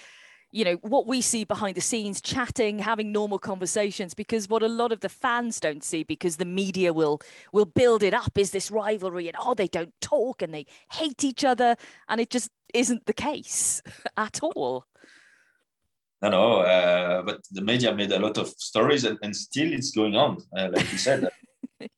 you 0.54 0.64
know 0.64 0.76
what 0.84 1.08
we 1.08 1.20
see 1.20 1.44
behind 1.44 1.76
the 1.76 1.82
scenes 1.82 2.22
chatting 2.22 2.78
having 2.78 3.12
normal 3.12 3.39
conversations 3.39 4.14
because 4.14 4.48
what 4.48 4.62
a 4.62 4.68
lot 4.68 4.91
of 4.91 5.00
the 5.00 5.10
fans 5.10 5.60
don't 5.60 5.84
see 5.84 6.04
because 6.04 6.38
the 6.38 6.46
media 6.46 6.94
will 6.94 7.20
will 7.52 7.66
build 7.66 8.04
it 8.04 8.14
up 8.14 8.38
is 8.38 8.52
this 8.52 8.70
rivalry 8.70 9.28
and 9.28 9.36
oh 9.39 9.56
they 9.56 9.68
don't 9.68 9.94
talk 10.00 10.41
and 10.41 10.54
they 10.54 10.66
hate 10.91 11.24
each 11.24 11.44
other 11.44 11.76
and 12.08 12.22
it 12.22 12.30
just 12.30 12.50
isn't 12.74 13.06
the 13.08 13.14
case 13.14 13.82
at 14.18 14.39
all 14.44 14.86
no 16.24 16.30
no 16.30 16.45
uh, 16.74 17.21
but 17.21 17.39
the 17.51 17.61
media 17.61 17.93
made 17.93 18.11
a 18.11 18.19
lot 18.19 18.38
of 18.38 18.47
stories 18.71 19.03
and, 19.03 19.17
and 19.21 19.36
still 19.36 19.71
it's 19.71 19.91
going 19.91 20.15
on 20.15 20.38
uh, 20.57 20.69
like 20.74 20.91
you 20.91 20.97
said 20.97 21.30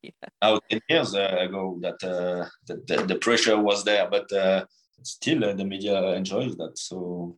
yeah. 0.01 0.11
now 0.41 0.59
10 0.69 0.81
years 0.89 1.15
uh, 1.15 1.37
ago 1.39 1.79
that, 1.81 1.99
uh, 2.03 2.45
that 2.67 2.85
the, 2.87 2.95
the, 3.05 3.15
pressure 3.15 3.57
was 3.57 3.83
there 3.83 4.09
but 4.09 4.31
uh, 4.33 4.65
still 5.03 5.45
uh, 5.45 5.53
the 5.53 5.63
media 5.63 5.95
enjoys 6.13 6.55
that 6.57 6.77
so 6.77 7.37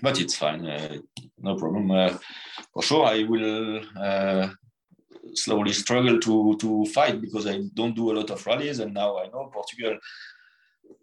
but 0.00 0.20
it's 0.20 0.36
fine, 0.36 0.66
uh, 0.66 0.98
no 1.40 1.56
problem. 1.56 1.90
Uh, 1.90 2.16
for 2.72 2.82
sure, 2.82 3.04
I 3.04 3.22
will 3.24 3.82
uh, 3.96 4.48
slowly 5.34 5.72
struggle 5.72 6.18
to 6.20 6.56
to 6.58 6.86
fight 6.86 7.20
because 7.20 7.46
I 7.46 7.60
don't 7.74 7.94
do 7.94 8.10
a 8.10 8.16
lot 8.18 8.30
of 8.30 8.46
rallies, 8.46 8.78
and 8.80 8.94
now 8.94 9.18
I 9.18 9.26
know 9.28 9.50
Portugal. 9.52 9.98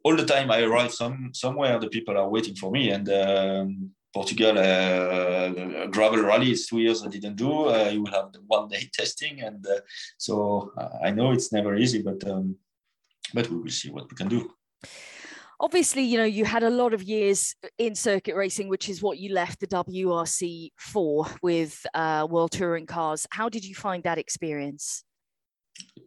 All 0.04 0.16
the 0.16 0.26
time 0.26 0.52
I 0.52 0.62
arrive 0.62 0.94
some 0.94 1.32
somewhere, 1.34 1.80
the 1.80 1.90
people 1.90 2.18
are 2.18 2.30
waiting 2.30 2.56
for 2.56 2.72
me, 2.72 2.90
and 2.90 3.08
um, 3.10 3.92
Portugal 4.14 4.58
uh, 4.58 5.88
gravel 5.88 6.22
rallies 6.24 6.68
two 6.68 6.80
years 6.80 7.04
I 7.04 7.08
didn't 7.08 7.36
do. 7.36 7.70
Uh, 7.70 7.90
you 7.94 8.04
will 8.04 8.12
have 8.12 8.32
the 8.34 8.40
one 8.48 8.68
day 8.68 8.90
testing, 8.94 9.42
and 9.42 9.66
uh, 9.66 9.80
so 10.18 10.72
I 11.04 11.12
know 11.12 11.32
it's 11.32 11.52
never 11.52 11.76
easy, 11.76 12.02
but 12.02 12.28
um, 12.28 12.56
but 13.34 13.50
we 13.50 13.58
will 13.58 13.70
see 13.70 13.90
what 13.90 14.10
we 14.10 14.16
can 14.16 14.28
do 14.28 14.52
obviously, 15.62 16.02
you 16.02 16.18
know, 16.18 16.26
you 16.26 16.44
had 16.44 16.64
a 16.64 16.70
lot 16.70 16.94
of 16.94 17.04
years 17.04 17.56
in 17.78 17.96
circuit 17.96 18.36
racing, 18.36 18.68
which 18.68 18.90
is 18.90 19.02
what 19.02 19.20
you 19.20 19.32
left 19.32 19.60
the 19.60 19.68
WRC 19.68 20.72
for 20.78 21.28
with 21.42 21.86
uh, 21.94 22.28
World 22.30 22.52
Touring 22.52 22.88
Cars. 22.88 23.28
How 23.32 23.48
did 23.48 23.64
you 23.64 23.76
find 23.76 24.04
that 24.04 24.18
experience? 24.18 25.04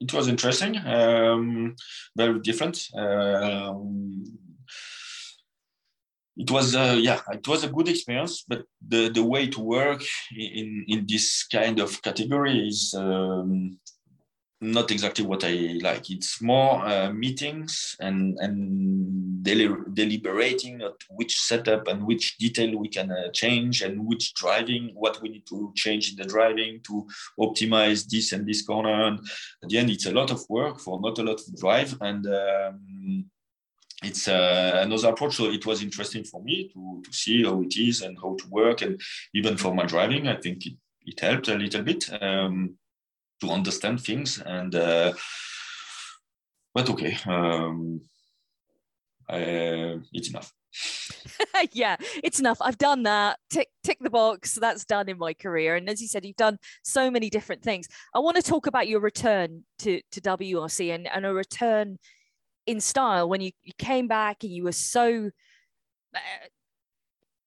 It 0.00 0.12
was 0.12 0.28
interesting, 0.28 0.76
um, 0.84 1.74
very 2.16 2.38
different. 2.40 2.86
Um, 2.94 4.24
it 6.36 6.50
was 6.50 6.74
uh, 6.74 6.98
yeah 7.00 7.20
it 7.32 7.46
was 7.46 7.64
a 7.64 7.68
good 7.68 7.88
experience 7.88 8.44
but 8.46 8.64
the 8.88 9.08
the 9.10 9.22
way 9.22 9.46
to 9.46 9.60
work 9.60 10.02
in 10.36 10.84
in 10.88 11.06
this 11.08 11.46
kind 11.46 11.80
of 11.80 12.00
category 12.02 12.68
is 12.68 12.94
um, 12.96 13.78
not 14.64 14.90
exactly 14.90 15.24
what 15.24 15.44
I 15.44 15.78
like. 15.82 16.10
It's 16.10 16.40
more 16.40 16.84
uh, 16.84 17.12
meetings 17.12 17.96
and 18.00 18.38
and 18.40 19.42
deli- 19.42 19.84
deliberating 19.92 20.80
at 20.82 20.94
which 21.10 21.38
setup 21.38 21.86
and 21.88 22.06
which 22.06 22.38
detail 22.38 22.76
we 22.78 22.88
can 22.88 23.10
uh, 23.10 23.30
change 23.32 23.82
and 23.82 24.06
which 24.06 24.32
driving, 24.34 24.92
what 24.94 25.20
we 25.20 25.28
need 25.28 25.46
to 25.48 25.72
change 25.76 26.10
in 26.10 26.16
the 26.16 26.24
driving 26.24 26.80
to 26.86 27.06
optimize 27.38 28.08
this 28.08 28.32
and 28.32 28.46
this 28.46 28.62
corner. 28.62 29.04
And 29.06 29.18
at 29.62 29.68
the 29.68 29.78
end, 29.78 29.90
it's 29.90 30.06
a 30.06 30.12
lot 30.12 30.30
of 30.30 30.40
work 30.48 30.80
for 30.80 31.00
not 31.00 31.18
a 31.18 31.22
lot 31.22 31.40
of 31.40 31.56
drive 31.56 31.96
and. 32.00 32.26
Um, 32.26 33.30
it's 34.04 34.28
uh, 34.28 34.80
another 34.82 35.08
approach. 35.08 35.36
So 35.36 35.50
it 35.50 35.64
was 35.66 35.82
interesting 35.82 36.24
for 36.24 36.42
me 36.42 36.70
to, 36.72 37.02
to 37.04 37.12
see 37.12 37.44
how 37.44 37.62
it 37.62 37.76
is 37.76 38.02
and 38.02 38.16
how 38.20 38.36
to 38.36 38.48
work. 38.48 38.82
And 38.82 39.00
even 39.34 39.56
for 39.56 39.74
my 39.74 39.84
driving, 39.84 40.28
I 40.28 40.36
think 40.36 40.66
it, 40.66 40.74
it 41.06 41.20
helped 41.20 41.48
a 41.48 41.54
little 41.54 41.82
bit. 41.82 42.10
Um, 42.22 42.76
to 43.40 43.50
understand 43.50 44.00
things 44.00 44.40
and 44.40 44.74
uh, 44.74 45.12
but 46.72 46.88
okay 46.88 47.16
um, 47.26 48.00
uh, 49.28 49.96
it's 50.12 50.28
enough. 50.28 50.52
yeah, 51.72 51.96
it's 52.22 52.40
enough. 52.40 52.58
I've 52.60 52.76
done 52.76 53.04
that. 53.04 53.38
Tick 53.48 53.68
tick 53.84 53.98
the 54.00 54.10
box. 54.10 54.54
That's 54.54 54.84
done 54.84 55.08
in 55.08 55.18
my 55.18 55.32
career. 55.32 55.76
And 55.76 55.88
as 55.88 56.02
you 56.02 56.08
said, 56.08 56.26
you've 56.26 56.36
done 56.36 56.58
so 56.82 57.10
many 57.10 57.30
different 57.30 57.62
things. 57.62 57.88
I 58.14 58.18
want 58.18 58.36
to 58.36 58.42
talk 58.42 58.66
about 58.66 58.88
your 58.88 59.00
return 59.00 59.64
to 59.78 60.02
to 60.12 60.20
WRC 60.20 60.94
and, 60.94 61.08
and 61.08 61.24
a 61.24 61.32
return 61.32 61.98
in 62.66 62.80
style 62.80 63.28
when 63.28 63.40
you, 63.40 63.50
you 63.62 63.72
came 63.78 64.08
back 64.08 64.42
and 64.42 64.52
you 64.52 64.64
were 64.64 64.72
so 64.72 65.30
uh, 66.14 66.18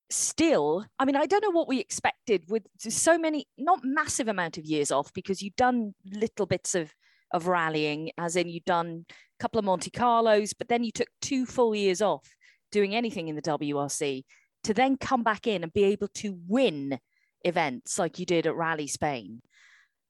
still 0.09 0.86
i 0.99 1.05
mean 1.05 1.18
i 1.18 1.26
don't 1.26 1.43
know 1.43 1.51
what 1.51 1.68
we 1.68 1.80
expected 1.80 2.43
with 2.49 2.63
so 2.80 3.18
many 3.18 3.45
not 3.57 3.80
massive 3.84 4.30
amount 4.30 4.57
of 4.57 4.63
years 4.65 4.89
off 4.89 5.11
because 5.13 5.41
you've 5.41 5.55
done 5.55 5.93
little 6.13 6.45
bits 6.45 6.76
of 6.76 6.93
of 7.34 7.47
rallying 7.47 8.09
as 8.18 8.38
in 8.38 8.47
you've 8.47 8.63
done 8.63 9.05
a 9.09 9.13
couple 9.41 9.59
of 9.59 9.65
monte 9.65 9.89
carlos 9.89 10.53
but 10.53 10.70
then 10.70 10.84
you 10.84 10.91
took 10.91 11.09
two 11.22 11.45
full 11.45 11.76
years 11.76 12.01
off 12.01 12.26
doing 12.72 12.95
anything 12.95 13.28
in 13.28 13.36
the 13.36 13.41
wrc 13.41 14.24
to 14.63 14.74
then 14.74 14.95
come 14.95 15.24
back 15.24 15.45
in 15.45 15.63
and 15.63 15.74
be 15.74 15.84
able 15.84 16.07
to 16.09 16.38
win 16.47 16.97
events 17.43 17.99
like 17.99 18.18
you 18.18 18.26
did 18.26 18.47
at 18.47 18.55
rally 18.55 18.88
spain 18.88 19.41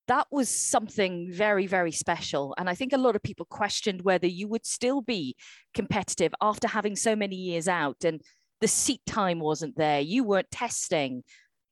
that 0.07 0.27
was 0.31 0.49
something 0.49 1.29
very 1.31 1.67
very 1.67 1.91
special 1.91 2.55
and 2.57 2.69
i 2.69 2.75
think 2.75 2.93
a 2.93 2.97
lot 2.97 3.15
of 3.15 3.23
people 3.23 3.45
questioned 3.49 4.01
whether 4.01 4.27
you 4.27 4.47
would 4.47 4.65
still 4.65 5.01
be 5.01 5.35
competitive 5.73 6.33
after 6.41 6.67
having 6.67 6.95
so 6.95 7.15
many 7.15 7.35
years 7.35 7.67
out 7.67 8.03
and 8.03 8.21
the 8.59 8.67
seat 8.67 9.01
time 9.05 9.39
wasn't 9.39 9.77
there, 9.77 9.99
you 9.99 10.23
weren't 10.23 10.51
testing, 10.51 11.23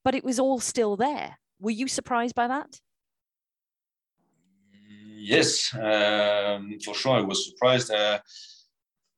but 0.04 0.16
it 0.16 0.24
was 0.24 0.40
all 0.40 0.60
still 0.60 0.96
there. 0.96 1.38
Were 1.60 1.72
you 1.72 1.88
surprised 1.88 2.36
by 2.36 2.48
that? 2.48 2.80
Yes, 5.18 5.74
um, 5.74 6.78
for 6.84 6.94
sure. 6.94 7.18
I 7.18 7.22
was 7.22 7.50
surprised. 7.50 7.92
Uh, 7.92 8.20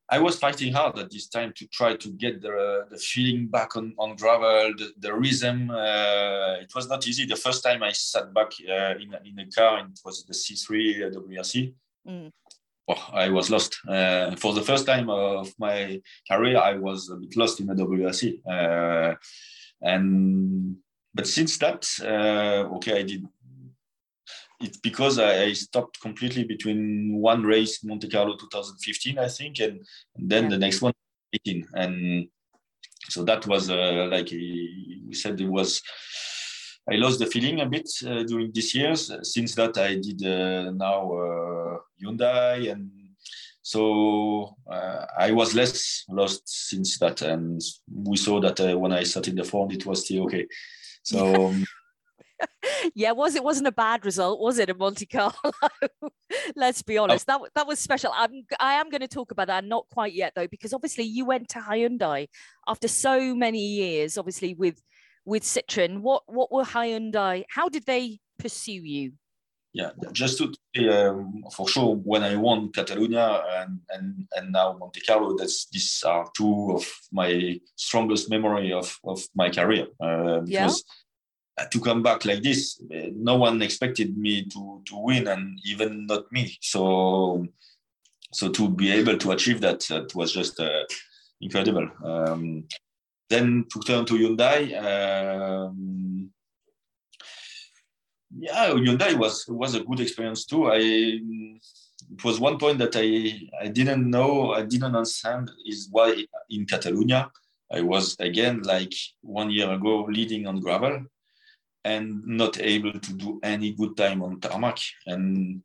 I 0.09 0.19
was 0.19 0.39
fighting 0.39 0.73
hard 0.73 0.97
at 0.99 1.11
this 1.11 1.27
time 1.27 1.51
to 1.57 1.67
try 1.67 1.95
to 1.95 2.09
get 2.09 2.41
the, 2.41 2.85
the 2.89 2.97
feeling 2.97 3.47
back 3.47 3.75
on, 3.75 3.93
on 3.99 4.15
gravel, 4.15 4.73
the, 4.77 4.91
the 4.99 5.13
rhythm. 5.13 5.69
Uh, 5.69 6.61
it 6.61 6.73
was 6.73 6.87
not 6.87 7.05
easy. 7.07 7.25
The 7.25 7.35
first 7.35 7.61
time 7.63 7.83
I 7.83 7.91
sat 7.91 8.33
back 8.33 8.51
uh, 8.69 8.95
in, 9.01 9.13
in 9.25 9.39
a 9.39 9.45
car, 9.51 9.79
and 9.79 9.91
it 9.91 9.99
was 10.05 10.23
the 10.23 10.33
C3 10.33 11.13
WRC. 11.13 11.73
Mm 12.07 12.31
oh, 12.87 13.09
I 13.13 13.29
was 13.29 13.49
lost. 13.49 13.79
Uh, 13.87 14.35
for 14.35 14.53
the 14.53 14.61
first 14.61 14.85
time 14.85 15.09
of 15.09 15.53
my 15.57 16.01
career, 16.29 16.57
I 16.57 16.75
was 16.75 17.09
a 17.09 17.15
bit 17.15 17.35
lost 17.35 17.59
in 17.59 17.67
the 17.67 17.73
WRC. 17.75 18.41
Uh, 18.49 19.15
and 19.81 20.77
but 21.13 21.27
since 21.27 21.57
that, 21.57 21.87
uh, 22.01 22.75
okay, 22.75 22.99
I 22.99 23.03
did. 23.03 23.25
It's 24.59 24.77
because 24.77 25.19
I, 25.19 25.53
stopped 25.53 26.01
completely 26.01 26.43
between 26.43 27.17
one 27.19 27.43
race, 27.43 27.83
Monte 27.83 28.09
Carlo 28.09 28.35
2015, 28.35 29.19
I 29.19 29.27
think, 29.27 29.59
and, 29.59 29.85
and 30.15 30.29
then 30.29 30.45
yeah. 30.45 30.49
the 30.49 30.57
next 30.57 30.81
one, 30.81 30.93
18, 31.33 31.67
and 31.73 32.27
so 33.09 33.23
that 33.23 33.45
was 33.47 33.69
uh, 33.69 34.07
like 34.11 34.31
we 34.31 35.13
said, 35.13 35.39
it 35.39 35.47
was 35.47 35.81
I 36.89 36.95
lost 36.95 37.19
the 37.19 37.25
feeling 37.25 37.59
a 37.59 37.65
bit 37.65 37.89
uh, 38.05 38.23
during 38.23 38.51
these 38.51 38.73
years. 38.73 39.11
Since 39.23 39.55
that, 39.55 39.77
I 39.77 39.95
did 39.95 40.25
uh, 40.25 40.71
now 40.71 41.11
uh, 41.11 41.77
Hyundai, 42.01 42.71
and 42.71 42.89
so 43.61 44.55
uh, 44.71 45.05
I 45.17 45.31
was 45.31 45.53
less 45.53 46.05
lost 46.09 46.47
since 46.47 46.97
that. 46.99 47.21
And 47.21 47.61
we 47.91 48.15
saw 48.15 48.39
that 48.39 48.59
uh, 48.61 48.77
when 48.77 48.93
I 48.93 49.03
started 49.03 49.35
the 49.35 49.43
phone, 49.43 49.71
it 49.71 49.85
was 49.85 50.05
still 50.05 50.23
okay. 50.23 50.47
So. 51.03 51.53
Yeah, 52.95 53.11
was 53.11 53.35
it 53.35 53.43
wasn't 53.43 53.67
a 53.67 53.71
bad 53.71 54.05
result, 54.05 54.39
was 54.39 54.59
it, 54.59 54.69
in 54.69 54.77
Monte 54.77 55.05
Carlo? 55.05 55.33
Let's 56.55 56.81
be 56.81 56.97
honest. 56.97 57.25
Oh. 57.29 57.39
That 57.39 57.51
that 57.55 57.67
was 57.67 57.79
special. 57.79 58.11
I'm 58.13 58.45
I 58.59 58.73
am 58.73 58.89
going 58.89 59.01
to 59.01 59.07
talk 59.07 59.31
about 59.31 59.47
that, 59.47 59.65
not 59.65 59.85
quite 59.91 60.13
yet 60.13 60.33
though, 60.35 60.47
because 60.47 60.73
obviously 60.73 61.03
you 61.03 61.25
went 61.25 61.49
to 61.49 61.59
Hyundai 61.59 62.27
after 62.67 62.87
so 62.87 63.33
many 63.35 63.59
years, 63.59 64.17
obviously 64.17 64.53
with 64.53 64.81
with 65.25 65.43
Citroen. 65.43 66.01
What 66.01 66.23
what 66.27 66.51
were 66.51 66.63
Hyundai? 66.63 67.45
How 67.49 67.69
did 67.69 67.85
they 67.85 68.19
pursue 68.37 68.71
you? 68.83 69.13
Yeah, 69.73 69.91
just 70.11 70.39
to 70.39 71.09
um, 71.09 71.43
for 71.55 71.67
sure, 71.67 71.95
when 71.95 72.23
I 72.23 72.35
won 72.35 72.71
Catalonia 72.71 73.43
and, 73.59 73.79
and 73.89 74.27
and 74.35 74.51
now 74.51 74.75
Monte 74.79 75.01
Carlo, 75.01 75.35
that's 75.37 75.67
these 75.69 76.03
are 76.05 76.27
two 76.35 76.71
of 76.71 76.85
my 77.11 77.59
strongest 77.75 78.29
memory 78.29 78.73
of, 78.73 78.97
of 79.03 79.21
my 79.35 79.49
career. 79.49 79.87
Uh, 79.99 80.39
because 80.39 80.49
yeah. 80.49 80.69
To 81.65 81.79
come 81.81 82.03
back 82.03 82.25
like 82.25 82.43
this, 82.43 82.81
no 83.15 83.35
one 83.37 83.61
expected 83.61 84.17
me 84.17 84.45
to 84.45 84.81
to 84.85 84.97
win, 84.97 85.27
and 85.27 85.59
even 85.65 86.05
not 86.05 86.31
me. 86.31 86.57
So 86.61 87.47
so 88.31 88.49
to 88.49 88.69
be 88.69 88.91
able 88.91 89.17
to 89.17 89.31
achieve 89.31 89.61
that, 89.61 89.81
that 89.89 90.13
was 90.13 90.33
just 90.33 90.59
uh, 90.59 90.83
incredible. 91.41 91.89
Um, 92.03 92.65
then 93.29 93.65
to 93.71 93.79
turn 93.81 94.05
to 94.05 94.13
Hyundai. 94.13 94.59
Um, 94.77 96.31
yeah, 98.37 98.69
Hyundai 98.69 99.17
was 99.17 99.45
was 99.47 99.75
a 99.75 99.83
good 99.83 99.99
experience 99.99 100.45
too. 100.45 100.71
I 100.71 100.77
it 100.79 102.23
was 102.23 102.39
one 102.39 102.57
point 102.57 102.77
that 102.79 102.95
I 102.95 103.65
I 103.65 103.67
didn't 103.69 104.09
know 104.09 104.53
I 104.53 104.63
didn't 104.63 104.95
understand 104.95 105.51
is 105.65 105.87
why 105.91 106.25
in 106.49 106.65
Catalonia 106.65 107.31
I 107.71 107.81
was 107.81 108.15
again 108.19 108.61
like 108.63 108.93
one 109.21 109.49
year 109.49 109.71
ago 109.71 110.07
leading 110.09 110.47
on 110.47 110.59
gravel 110.59 111.05
and 111.91 112.03
not 112.41 112.53
able 112.73 112.95
to 113.05 113.11
do 113.23 113.29
any 113.53 113.69
good 113.79 113.93
time 114.03 114.19
on 114.25 114.39
tarmac 114.39 114.79
and 115.11 115.61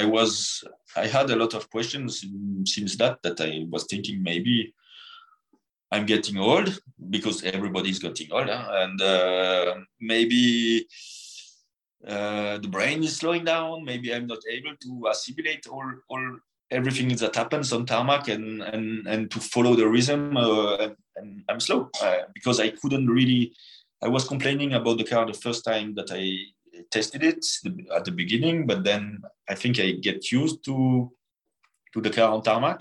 I 0.00 0.04
was 0.04 0.64
I 0.96 1.06
had 1.16 1.28
a 1.30 1.36
lot 1.42 1.54
of 1.54 1.70
questions 1.70 2.24
since 2.74 2.96
that 2.96 3.22
that 3.24 3.40
I 3.40 3.50
was 3.72 3.84
thinking 3.90 4.22
maybe 4.22 4.74
I'm 5.92 6.06
getting 6.06 6.36
old 6.38 6.80
because 7.10 7.44
everybody's 7.44 7.98
getting 7.98 8.32
old, 8.32 8.48
huh? 8.48 8.68
and 8.82 9.00
uh, 9.00 9.74
maybe 10.00 10.86
uh, 12.06 12.58
the 12.58 12.68
brain 12.68 13.04
is 13.04 13.16
slowing 13.16 13.44
down. 13.44 13.84
Maybe 13.84 14.12
I'm 14.12 14.26
not 14.26 14.40
able 14.50 14.74
to 14.82 15.08
assimilate 15.10 15.66
all, 15.68 15.88
all 16.08 16.38
everything 16.70 17.08
that 17.16 17.36
happens 17.36 17.72
on 17.72 17.86
tarmac 17.86 18.28
and 18.28 18.62
and 18.62 19.06
and 19.06 19.30
to 19.30 19.38
follow 19.38 19.74
the 19.74 19.88
rhythm. 19.88 20.36
Uh, 20.36 20.88
and 21.16 21.44
I'm 21.48 21.60
slow 21.60 21.88
uh, 22.02 22.22
because 22.34 22.60
I 22.60 22.70
couldn't 22.70 23.08
really. 23.08 23.52
I 24.02 24.08
was 24.08 24.28
complaining 24.28 24.74
about 24.74 24.98
the 24.98 25.04
car 25.04 25.26
the 25.26 25.32
first 25.32 25.64
time 25.64 25.94
that 25.94 26.10
I 26.10 26.82
tested 26.90 27.22
it 27.22 27.44
at 27.94 28.04
the 28.04 28.12
beginning, 28.12 28.66
but 28.66 28.84
then 28.84 29.20
I 29.48 29.54
think 29.54 29.78
I 29.80 29.92
get 29.92 30.30
used 30.30 30.64
to 30.66 31.10
to 31.94 32.00
the 32.00 32.10
car 32.10 32.32
on 32.32 32.42
tarmac. 32.42 32.80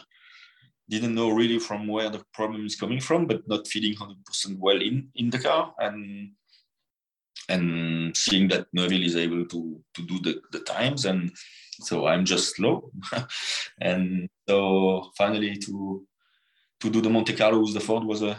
Didn't 0.89 1.16
know 1.16 1.30
really 1.30 1.59
from 1.59 1.88
where 1.88 2.09
the 2.09 2.24
problem 2.34 2.66
is 2.66 2.76
coming 2.76 2.99
from, 2.99 3.26
but 3.26 3.47
not 3.47 3.68
feeling 3.68 3.95
100% 3.95 4.57
well 4.57 4.82
in, 4.82 5.07
in 5.16 5.30
the 5.30 5.39
car. 5.39 5.74
And 5.80 6.32
and 7.47 8.16
seeing 8.18 8.47
that 8.49 8.68
Neuville 8.74 9.05
is 9.05 9.16
able 9.16 9.45
to 9.45 9.82
to 9.93 10.01
do 10.01 10.20
the, 10.20 10.41
the 10.51 10.59
times 10.59 11.05
and 11.05 11.32
so 11.80 12.07
I'm 12.07 12.26
just 12.26 12.55
slow. 12.55 12.91
And 13.82 14.30
so 14.47 15.11
finally 15.18 15.57
to 15.66 16.05
to 16.82 16.89
do 16.89 17.01
the 17.01 17.09
Monte 17.09 17.34
Carlo 17.34 17.59
with 17.59 17.74
the 17.74 17.80
Ford 17.80 18.03
was 18.03 18.22
a 18.22 18.38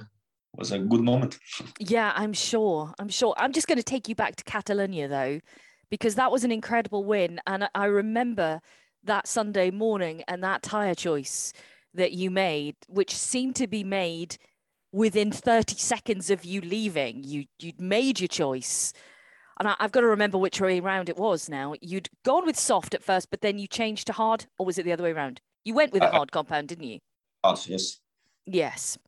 was 0.58 0.72
a 0.72 0.78
good 0.78 1.00
moment. 1.00 1.38
yeah, 1.78 2.12
I'm 2.14 2.32
sure. 2.32 2.92
I'm 2.98 3.08
sure. 3.08 3.34
I'm 3.36 3.52
just 3.52 3.68
going 3.68 3.78
to 3.78 3.84
take 3.84 4.08
you 4.08 4.14
back 4.14 4.36
to 4.36 4.44
Catalonia 4.44 5.08
though, 5.08 5.40
because 5.90 6.14
that 6.16 6.32
was 6.32 6.44
an 6.44 6.52
incredible 6.52 7.04
win, 7.04 7.40
and 7.46 7.68
I 7.74 7.86
remember 7.86 8.60
that 9.04 9.26
Sunday 9.28 9.70
morning 9.70 10.22
and 10.26 10.42
that 10.42 10.62
tire 10.62 10.94
choice 10.94 11.52
that 11.94 12.12
you 12.12 12.30
made, 12.30 12.76
which 12.88 13.14
seemed 13.14 13.56
to 13.56 13.66
be 13.66 13.84
made 13.84 14.36
within 14.92 15.30
30 15.30 15.76
seconds 15.76 16.30
of 16.30 16.44
you 16.44 16.60
leaving. 16.60 17.24
You 17.24 17.44
you'd 17.58 17.80
made 17.80 18.20
your 18.20 18.28
choice. 18.28 18.92
And 19.58 19.68
I, 19.68 19.74
have 19.80 19.92
got 19.92 20.02
to 20.02 20.06
remember 20.06 20.36
which 20.36 20.60
way 20.60 20.80
around 20.80 21.08
it 21.08 21.16
was 21.16 21.48
now. 21.48 21.74
You'd 21.80 22.10
gone 22.24 22.44
with 22.44 22.58
soft 22.58 22.94
at 22.94 23.02
first, 23.02 23.30
but 23.30 23.40
then 23.40 23.58
you 23.58 23.66
changed 23.66 24.06
to 24.08 24.12
hard, 24.12 24.44
or 24.58 24.66
was 24.66 24.78
it 24.78 24.84
the 24.84 24.92
other 24.92 25.04
way 25.04 25.12
around? 25.12 25.40
You 25.64 25.72
went 25.72 25.92
with 25.92 26.02
a 26.02 26.08
uh, 26.08 26.12
hard 26.12 26.30
compound, 26.30 26.68
didn't 26.68 26.84
you? 26.84 26.98
Hard, 27.42 27.58
yes. 27.66 28.00
Yes. 28.44 28.98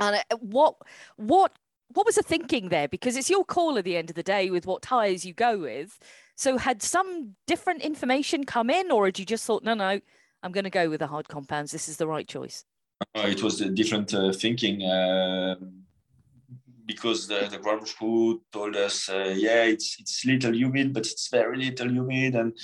And 0.00 0.16
uh, 0.16 0.36
what 0.38 0.76
what 1.16 1.52
what 1.92 2.06
was 2.06 2.14
the 2.14 2.22
thinking 2.22 2.68
there? 2.68 2.88
Because 2.88 3.16
it's 3.16 3.30
your 3.30 3.44
call 3.44 3.76
at 3.78 3.84
the 3.84 3.96
end 3.96 4.10
of 4.10 4.16
the 4.16 4.22
day 4.22 4.50
with 4.50 4.66
what 4.66 4.82
tires 4.82 5.24
you 5.24 5.34
go 5.34 5.58
with. 5.58 5.98
So 6.36 6.56
had 6.56 6.82
some 6.82 7.36
different 7.46 7.82
information 7.82 8.44
come 8.44 8.70
in, 8.70 8.90
or 8.90 9.04
had 9.06 9.18
you 9.18 9.26
just 9.26 9.44
thought, 9.44 9.62
no, 9.62 9.74
no, 9.74 10.00
I'm 10.42 10.52
going 10.52 10.64
to 10.64 10.70
go 10.70 10.88
with 10.88 11.00
the 11.00 11.06
hard 11.06 11.28
compounds. 11.28 11.72
This 11.72 11.88
is 11.88 11.98
the 11.98 12.06
right 12.06 12.26
choice. 12.26 12.64
Uh, 13.14 13.26
it 13.28 13.42
was 13.42 13.60
a 13.60 13.68
different 13.70 14.14
uh, 14.14 14.32
thinking 14.32 14.82
uh, 14.82 15.56
because 16.86 17.26
the, 17.26 17.48
the 17.50 17.58
gravel 17.58 17.86
crew 17.86 18.42
told 18.52 18.76
us, 18.76 19.08
uh, 19.08 19.34
yeah, 19.36 19.64
it's 19.64 19.96
it's 19.98 20.24
little 20.24 20.54
humid, 20.54 20.94
but 20.94 21.06
it's 21.06 21.28
very 21.28 21.56
little 21.56 21.90
humid, 21.90 22.34
and 22.34 22.56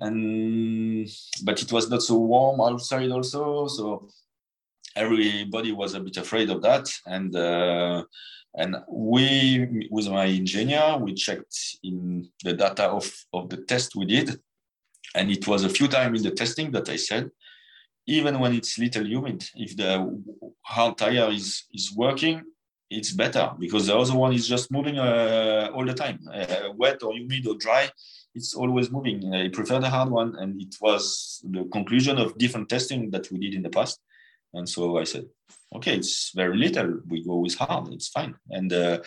and 0.00 1.08
but 1.44 1.60
it 1.62 1.70
was 1.72 1.90
not 1.90 2.02
so 2.02 2.18
warm 2.18 2.60
outside 2.60 3.10
also. 3.10 3.66
So 3.66 4.08
everybody 4.96 5.72
was 5.72 5.94
a 5.94 6.00
bit 6.00 6.16
afraid 6.16 6.50
of 6.50 6.62
that, 6.62 6.88
and 7.06 7.34
uh, 7.34 8.04
and 8.54 8.76
we 8.88 9.88
with 9.90 10.08
my 10.08 10.26
engineer 10.26 10.98
we 10.98 11.14
checked 11.14 11.56
in 11.82 12.28
the 12.44 12.52
data 12.52 12.84
of 12.84 13.10
of 13.32 13.48
the 13.48 13.56
test 13.56 13.96
we 13.96 14.04
did 14.04 14.38
and 15.14 15.30
it 15.30 15.46
was 15.46 15.64
a 15.64 15.68
few 15.68 15.88
times 15.88 16.20
in 16.20 16.28
the 16.28 16.34
testing 16.34 16.70
that 16.72 16.88
I 16.88 16.96
said, 16.96 17.30
even 18.06 18.38
when 18.38 18.54
it's 18.54 18.78
little 18.78 19.06
humid, 19.06 19.44
if 19.54 19.76
the 19.76 20.22
hard 20.62 20.98
tire 20.98 21.30
is 21.30 21.64
is 21.72 21.92
working, 21.94 22.42
it's 22.90 23.12
better 23.12 23.52
because 23.58 23.86
the 23.86 23.96
other 23.96 24.16
one 24.16 24.32
is 24.32 24.48
just 24.48 24.70
moving 24.70 24.98
uh, 24.98 25.70
all 25.74 25.84
the 25.84 25.94
time, 25.94 26.18
uh, 26.32 26.70
wet 26.76 27.02
or 27.02 27.14
humid 27.14 27.46
or 27.46 27.54
dry. 27.56 27.88
It's 28.34 28.54
always 28.54 28.90
moving. 28.90 29.32
I 29.32 29.48
prefer 29.48 29.78
the 29.78 29.90
hard 29.90 30.10
one, 30.10 30.34
and 30.36 30.60
it 30.60 30.74
was 30.80 31.40
the 31.44 31.64
conclusion 31.72 32.18
of 32.18 32.36
different 32.38 32.68
testing 32.68 33.10
that 33.10 33.30
we 33.30 33.38
did 33.38 33.54
in 33.54 33.62
the 33.62 33.70
past. 33.70 34.00
And 34.54 34.68
so 34.68 34.98
I 34.98 35.04
said, 35.04 35.26
okay, 35.74 35.96
it's 35.96 36.32
very 36.34 36.56
little. 36.56 37.00
We 37.08 37.24
go 37.24 37.36
with 37.38 37.56
hard. 37.56 37.92
It's 37.92 38.08
fine. 38.08 38.34
And 38.50 38.72
uh, 38.72 38.98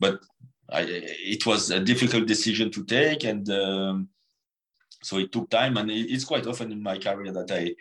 but 0.00 0.20
I, 0.70 0.84
it 0.88 1.46
was 1.46 1.70
a 1.70 1.80
difficult 1.80 2.26
decision 2.26 2.70
to 2.72 2.84
take, 2.84 3.24
and 3.24 3.48
um, 3.50 4.08
so 5.02 5.18
it 5.18 5.32
took 5.32 5.50
time. 5.50 5.76
And 5.76 5.90
it's 5.90 6.24
quite 6.24 6.46
often 6.46 6.72
in 6.72 6.82
my 6.82 6.98
career 6.98 7.32
that 7.32 7.50
I 7.50 7.74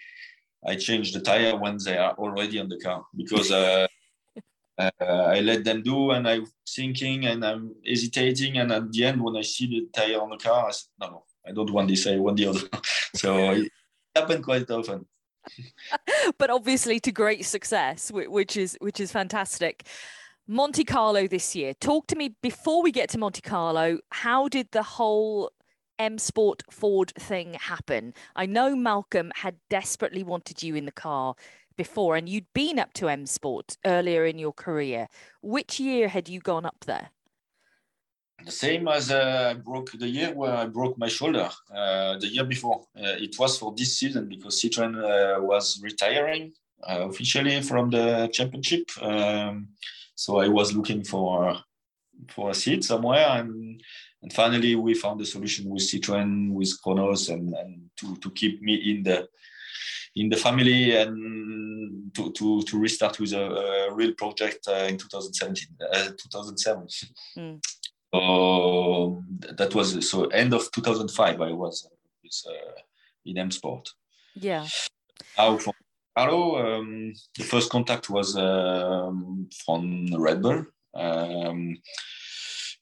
I 0.65 0.75
change 0.75 1.13
the 1.13 1.21
tire 1.21 1.55
when 1.55 1.77
they 1.83 1.97
are 1.97 2.13
already 2.13 2.59
on 2.59 2.69
the 2.69 2.79
car 2.79 3.05
because 3.15 3.51
uh, 3.51 3.87
uh, 4.77 4.91
I 5.05 5.39
let 5.41 5.63
them 5.63 5.83
do 5.83 6.11
and 6.11 6.27
I'm 6.27 6.47
thinking 6.67 7.25
and 7.27 7.45
I'm 7.45 7.75
hesitating. 7.85 8.57
And 8.57 8.71
at 8.71 8.91
the 8.91 9.05
end, 9.05 9.21
when 9.21 9.35
I 9.35 9.41
see 9.41 9.67
the 9.67 9.87
tire 9.93 10.19
on 10.19 10.31
the 10.31 10.37
car, 10.37 10.67
I 10.67 10.71
said, 10.71 10.87
no, 10.99 11.07
no, 11.07 11.23
I 11.47 11.51
don't 11.51 11.71
want 11.71 11.89
this, 11.89 12.07
I 12.07 12.17
want 12.17 12.37
the 12.37 12.47
other. 12.47 12.67
so 13.15 13.51
it 13.51 13.71
happened 14.15 14.43
quite 14.43 14.69
often. 14.71 15.05
But 16.37 16.49
obviously 16.49 16.99
to 17.01 17.11
great 17.11 17.45
success, 17.45 18.11
which 18.11 18.57
is 18.57 18.77
which 18.81 18.99
is 18.99 19.11
fantastic. 19.11 19.87
Monte 20.47 20.83
Carlo 20.83 21.27
this 21.27 21.55
year. 21.55 21.73
Talk 21.73 22.05
to 22.07 22.15
me 22.15 22.35
before 22.41 22.83
we 22.83 22.91
get 22.91 23.09
to 23.09 23.17
Monte 23.17 23.41
Carlo. 23.41 23.99
How 24.11 24.47
did 24.47 24.69
the 24.71 24.83
whole 24.83 25.51
M 25.97 26.17
Sport 26.19 26.61
Ford 26.69 27.11
thing 27.17 27.55
happen? 27.55 28.13
I 28.35 28.45
know 28.45 28.75
Malcolm 28.75 29.31
had 29.35 29.55
desperately 29.69 30.23
wanted 30.23 30.61
you 30.61 30.75
in 30.75 30.85
the 30.85 30.91
car 30.91 31.35
before, 31.77 32.15
and 32.15 32.29
you'd 32.29 32.53
been 32.53 32.77
up 32.77 32.93
to 32.93 33.09
M 33.09 33.25
Sport 33.25 33.77
earlier 33.85 34.25
in 34.25 34.37
your 34.37 34.53
career. 34.53 35.07
Which 35.41 35.79
year 35.79 36.09
had 36.09 36.29
you 36.29 36.39
gone 36.39 36.65
up 36.65 36.85
there? 36.85 37.09
The 38.45 38.51
same 38.51 38.87
as 38.87 39.09
uh, 39.09 39.53
I 39.55 39.59
broke 39.59 39.91
the 39.93 40.07
year 40.07 40.31
where 40.31 40.53
I 40.53 40.67
broke 40.67 40.99
my 40.99 41.07
shoulder. 41.07 41.49
Uh, 41.73 42.19
the 42.19 42.27
year 42.27 42.43
before, 42.43 42.85
uh, 42.95 43.17
it 43.17 43.35
was 43.39 43.57
for 43.57 43.73
this 43.75 43.97
season 43.97 44.29
because 44.29 44.61
Citroen 44.61 44.95
uh, 44.95 45.41
was 45.41 45.81
retiring 45.81 46.53
uh, 46.87 47.07
officially 47.09 47.59
from 47.63 47.89
the 47.89 48.29
championship. 48.31 48.87
Um, 49.01 49.69
so 50.13 50.37
I 50.39 50.47
was 50.47 50.75
looking 50.75 51.03
for 51.03 51.57
for 52.29 52.51
a 52.51 52.53
seat 52.53 52.83
somewhere, 52.83 53.27
and 53.29 53.81
and 54.21 54.31
finally 54.31 54.75
we 54.75 54.93
found 54.93 55.19
a 55.21 55.25
solution 55.25 55.67
with 55.67 55.81
Citroen, 55.81 56.53
with 56.53 56.71
Kronos, 56.83 57.29
and, 57.29 57.51
and 57.55 57.89
to 57.97 58.15
to 58.17 58.29
keep 58.29 58.61
me 58.61 58.75
in 58.75 59.01
the 59.01 59.27
in 60.15 60.29
the 60.29 60.37
family 60.37 60.95
and 60.95 62.13
to, 62.13 62.31
to, 62.31 62.61
to 62.63 62.79
restart 62.79 63.19
with 63.19 63.33
a, 63.33 63.89
a 63.89 63.93
real 63.93 64.13
project 64.13 64.65
uh, 64.67 64.87
in 64.87 64.97
2017, 64.97 65.67
uh, 65.91 66.09
2007. 66.17 66.87
Mm. 67.37 67.59
So 68.13 69.23
that 69.57 69.75
was 69.75 70.09
so 70.09 70.25
end 70.25 70.53
of 70.53 70.71
2005. 70.71 71.41
I 71.41 71.51
was 71.51 71.87
with, 72.23 72.41
uh, 72.47 72.81
in 73.25 73.37
M 73.37 73.51
Sport. 73.51 73.89
Yeah. 74.35 74.67
Now 75.37 75.57
from 75.57 75.73
Carlo, 76.17 76.57
um, 76.57 77.13
the 77.37 77.43
first 77.43 77.69
contact 77.69 78.09
was 78.09 78.37
um, 78.37 79.49
from 79.65 80.07
Red 80.15 80.41
Bull, 80.41 80.65
um, 80.93 81.77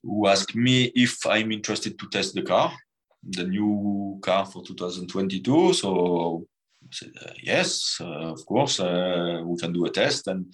who 0.03 0.27
asked 0.27 0.55
me 0.55 0.91
if 0.95 1.25
I'm 1.25 1.51
interested 1.51 1.97
to 1.97 2.09
test 2.09 2.35
the 2.35 2.43
car, 2.43 2.71
the 3.23 3.45
new 3.45 4.19
car 4.21 4.45
for 4.45 4.63
2022. 4.63 5.73
So 5.73 6.45
I 6.83 6.87
said, 6.91 7.11
uh, 7.25 7.31
yes, 7.41 7.97
uh, 8.01 8.33
of 8.33 8.45
course, 8.45 8.79
uh, 8.79 9.41
we 9.43 9.57
can 9.57 9.73
do 9.73 9.85
a 9.85 9.89
test. 9.89 10.27
And 10.27 10.53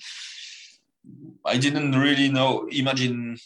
I 1.45 1.57
didn't 1.57 1.99
really 1.99 2.29
know, 2.29 2.67
imagine 2.71 3.37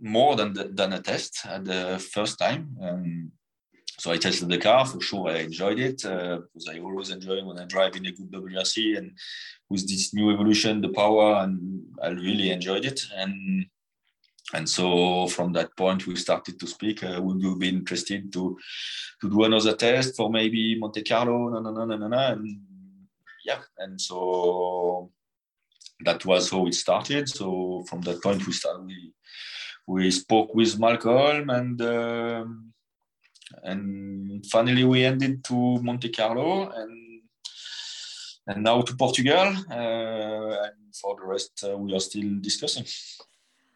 more 0.00 0.36
than, 0.36 0.52
the, 0.52 0.64
than 0.64 0.92
a 0.92 1.00
test 1.00 1.46
at 1.46 1.64
the 1.64 1.98
first 2.12 2.38
time. 2.38 2.76
Um, 2.80 3.32
so 3.98 4.12
I 4.12 4.16
tested 4.16 4.48
the 4.48 4.58
car 4.58 4.86
for 4.86 5.00
sure. 5.00 5.28
I 5.28 5.38
enjoyed 5.38 5.80
it 5.80 6.04
uh, 6.04 6.38
because 6.38 6.68
I 6.68 6.78
always 6.78 7.10
enjoy 7.10 7.44
when 7.44 7.58
I 7.58 7.64
drive 7.64 7.96
in 7.96 8.06
a 8.06 8.12
good 8.12 8.30
WRC 8.30 8.96
and 8.96 9.10
with 9.68 9.88
this 9.88 10.14
new 10.14 10.30
evolution, 10.30 10.80
the 10.80 10.90
power, 10.90 11.42
and 11.42 11.82
I 12.00 12.10
really 12.10 12.50
enjoyed 12.50 12.84
it. 12.84 13.00
And 13.16 13.66
and 14.54 14.68
so 14.68 15.26
from 15.28 15.52
that 15.52 15.76
point 15.76 16.06
we 16.06 16.16
started 16.16 16.58
to 16.58 16.66
speak 16.66 17.04
uh, 17.04 17.20
would 17.20 17.40
you 17.40 17.56
be 17.56 17.68
interested 17.68 18.32
to 18.32 18.58
to 19.20 19.28
do 19.28 19.44
another 19.44 19.74
test 19.74 20.16
for 20.16 20.30
maybe 20.30 20.78
monte 20.78 21.02
carlo 21.02 21.50
no 21.50 21.60
no 21.60 21.70
no 21.70 21.84
no 21.84 21.96
no, 21.96 22.08
no. 22.08 22.18
and 22.18 22.58
yeah 23.44 23.60
and 23.78 24.00
so 24.00 25.10
that 26.04 26.24
was 26.24 26.50
how 26.50 26.66
it 26.66 26.74
started 26.74 27.28
so 27.28 27.84
from 27.88 28.00
that 28.02 28.22
point 28.22 28.46
we 28.46 28.52
started 28.52 28.84
we 28.84 29.12
we 29.86 30.10
spoke 30.10 30.54
with 30.54 30.78
malcolm 30.78 31.50
and 31.50 31.80
um, 31.82 32.72
and 33.64 34.44
finally 34.46 34.84
we 34.84 35.04
ended 35.04 35.42
to 35.44 35.80
monte 35.82 36.10
carlo 36.10 36.70
and 36.70 37.22
and 38.46 38.62
now 38.62 38.80
to 38.80 38.94
portugal 38.96 39.54
uh, 39.70 40.64
and 40.66 40.94
for 41.00 41.16
the 41.16 41.24
rest 41.24 41.64
uh, 41.64 41.76
we 41.76 41.94
are 41.94 42.00
still 42.00 42.30
discussing 42.40 42.84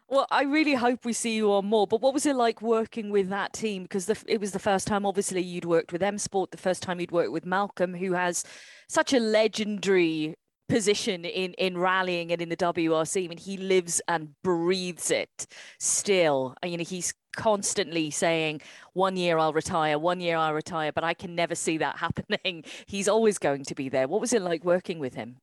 well, 0.09 0.27
I 0.29 0.43
really 0.43 0.75
hope 0.75 1.05
we 1.05 1.13
see 1.13 1.35
you 1.35 1.51
on 1.53 1.65
more. 1.65 1.87
But 1.87 2.01
what 2.01 2.13
was 2.13 2.27
it 2.27 2.35
like 2.35 2.61
working 2.61 3.09
with 3.09 3.29
that 3.29 3.51
team? 3.51 3.81
Because 3.81 4.05
the, 4.05 4.21
it 4.27 4.39
was 4.39 4.51
the 4.51 4.59
first 4.59 4.85
time, 4.85 5.07
obviously, 5.07 5.41
you'd 5.41 5.65
worked 5.65 5.91
with 5.91 6.03
M 6.03 6.19
Sport, 6.19 6.51
the 6.51 6.57
first 6.57 6.83
time 6.83 6.99
you'd 6.99 7.11
worked 7.11 7.31
with 7.31 7.47
Malcolm, 7.47 7.95
who 7.95 8.13
has 8.13 8.43
such 8.87 9.11
a 9.13 9.19
legendary 9.19 10.35
position 10.73 11.23
in 11.23 11.53
in 11.53 11.77
rallying 11.77 12.31
and 12.31 12.41
in 12.41 12.49
the 12.49 12.57
WRC. 12.57 13.25
I 13.25 13.27
mean, 13.27 13.37
he 13.37 13.57
lives 13.57 14.01
and 14.07 14.29
breathes 14.43 15.11
it 15.11 15.45
still. 15.79 16.55
You 16.65 16.77
know, 16.77 16.83
he's 16.83 17.13
constantly 17.35 18.09
saying, 18.09 18.61
"One 18.93 19.15
year 19.15 19.37
I'll 19.37 19.53
retire, 19.53 19.99
one 19.99 20.19
year 20.19 20.37
I'll 20.37 20.53
retire," 20.53 20.91
but 20.91 21.03
I 21.03 21.13
can 21.13 21.35
never 21.35 21.55
see 21.55 21.77
that 21.77 21.97
happening. 22.05 22.63
He's 22.87 23.07
always 23.07 23.37
going 23.37 23.63
to 23.65 23.75
be 23.75 23.87
there. 23.89 24.07
What 24.07 24.21
was 24.21 24.33
it 24.33 24.41
like 24.41 24.63
working 24.65 24.99
with 24.99 25.13
him? 25.13 25.37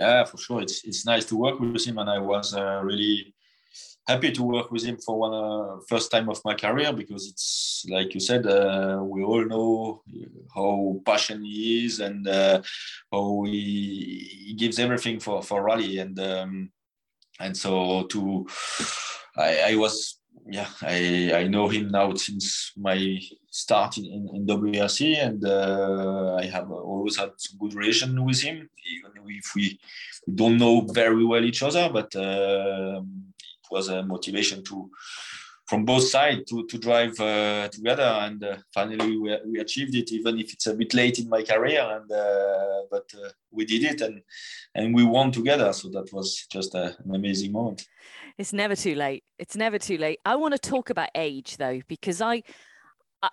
Yeah, 0.00 0.24
for 0.24 0.38
sure. 0.38 0.60
It's 0.62 0.84
it's 0.84 1.06
nice 1.06 1.24
to 1.26 1.36
work 1.36 1.60
with 1.60 1.86
him, 1.86 1.98
and 1.98 2.10
I 2.10 2.18
was 2.18 2.54
uh, 2.54 2.80
really 2.82 3.34
happy 4.06 4.30
to 4.30 4.42
work 4.42 4.70
with 4.70 4.84
him 4.84 4.96
for 4.98 5.18
one 5.18 5.34
uh, 5.34 5.80
first 5.88 6.10
time 6.10 6.28
of 6.28 6.40
my 6.44 6.54
career 6.54 6.92
because 6.92 7.26
it's 7.28 7.84
like 7.88 8.14
you 8.14 8.20
said 8.20 8.46
uh, 8.46 9.00
we 9.02 9.22
all 9.22 9.44
know 9.44 10.02
how 10.54 11.00
passionate 11.04 11.44
he 11.44 11.84
is 11.84 12.00
and 12.00 12.26
uh, 12.28 12.62
how 13.12 13.42
he, 13.44 14.44
he, 14.46 14.54
gives 14.54 14.78
everything 14.78 15.18
for 15.18 15.42
for 15.42 15.64
rally. 15.64 15.98
And 15.98 16.18
um, 16.20 16.70
and 17.40 17.56
so 17.56 18.04
to 18.04 18.46
I, 19.36 19.72
I 19.72 19.76
was 19.76 20.18
yeah 20.48 20.68
I, 20.82 21.32
I 21.34 21.44
know 21.48 21.68
him 21.68 21.88
now 21.88 22.14
since 22.14 22.72
my 22.76 23.18
start 23.50 23.98
in, 23.98 24.28
in, 24.34 24.46
WRC 24.46 25.16
and 25.26 25.44
uh, 25.44 26.36
I 26.36 26.46
have 26.46 26.70
always 26.70 27.16
had 27.16 27.30
some 27.36 27.58
good 27.58 27.74
relation 27.74 28.24
with 28.24 28.42
him 28.42 28.68
even 28.94 29.10
if 29.28 29.54
we, 29.54 29.78
we 30.26 30.34
don't 30.34 30.58
know 30.58 30.82
very 30.82 31.24
well 31.24 31.44
each 31.44 31.62
other 31.62 31.88
but 31.92 32.14
um, 32.16 33.34
was 33.70 33.88
a 33.88 34.02
motivation 34.02 34.62
to 34.64 34.90
from 35.66 35.84
both 35.84 36.04
sides 36.04 36.44
to, 36.48 36.64
to 36.66 36.78
drive 36.78 37.18
uh, 37.20 37.68
together. 37.68 38.02
And 38.02 38.42
uh, 38.42 38.56
finally 38.72 39.18
we, 39.18 39.38
we 39.46 39.58
achieved 39.58 39.94
it 39.94 40.12
even 40.12 40.38
if 40.38 40.52
it's 40.52 40.66
a 40.66 40.74
bit 40.74 40.94
late 40.94 41.18
in 41.18 41.28
my 41.28 41.42
career. 41.42 41.82
And 41.82 42.10
uh, 42.10 42.82
but 42.90 43.10
uh, 43.14 43.30
we 43.50 43.64
did 43.64 43.82
it 43.84 44.00
and 44.00 44.22
and 44.74 44.94
we 44.94 45.04
won 45.04 45.32
together. 45.32 45.72
So 45.72 45.88
that 45.90 46.12
was 46.12 46.46
just 46.50 46.74
a, 46.74 46.96
an 47.04 47.14
amazing 47.14 47.52
moment. 47.52 47.86
It's 48.38 48.52
never 48.52 48.76
too 48.76 48.94
late. 48.94 49.24
It's 49.38 49.56
never 49.56 49.78
too 49.78 49.98
late. 49.98 50.20
I 50.24 50.36
want 50.36 50.52
to 50.54 50.58
talk 50.58 50.90
about 50.90 51.08
age 51.14 51.56
though 51.56 51.80
because 51.88 52.20
i 52.20 52.42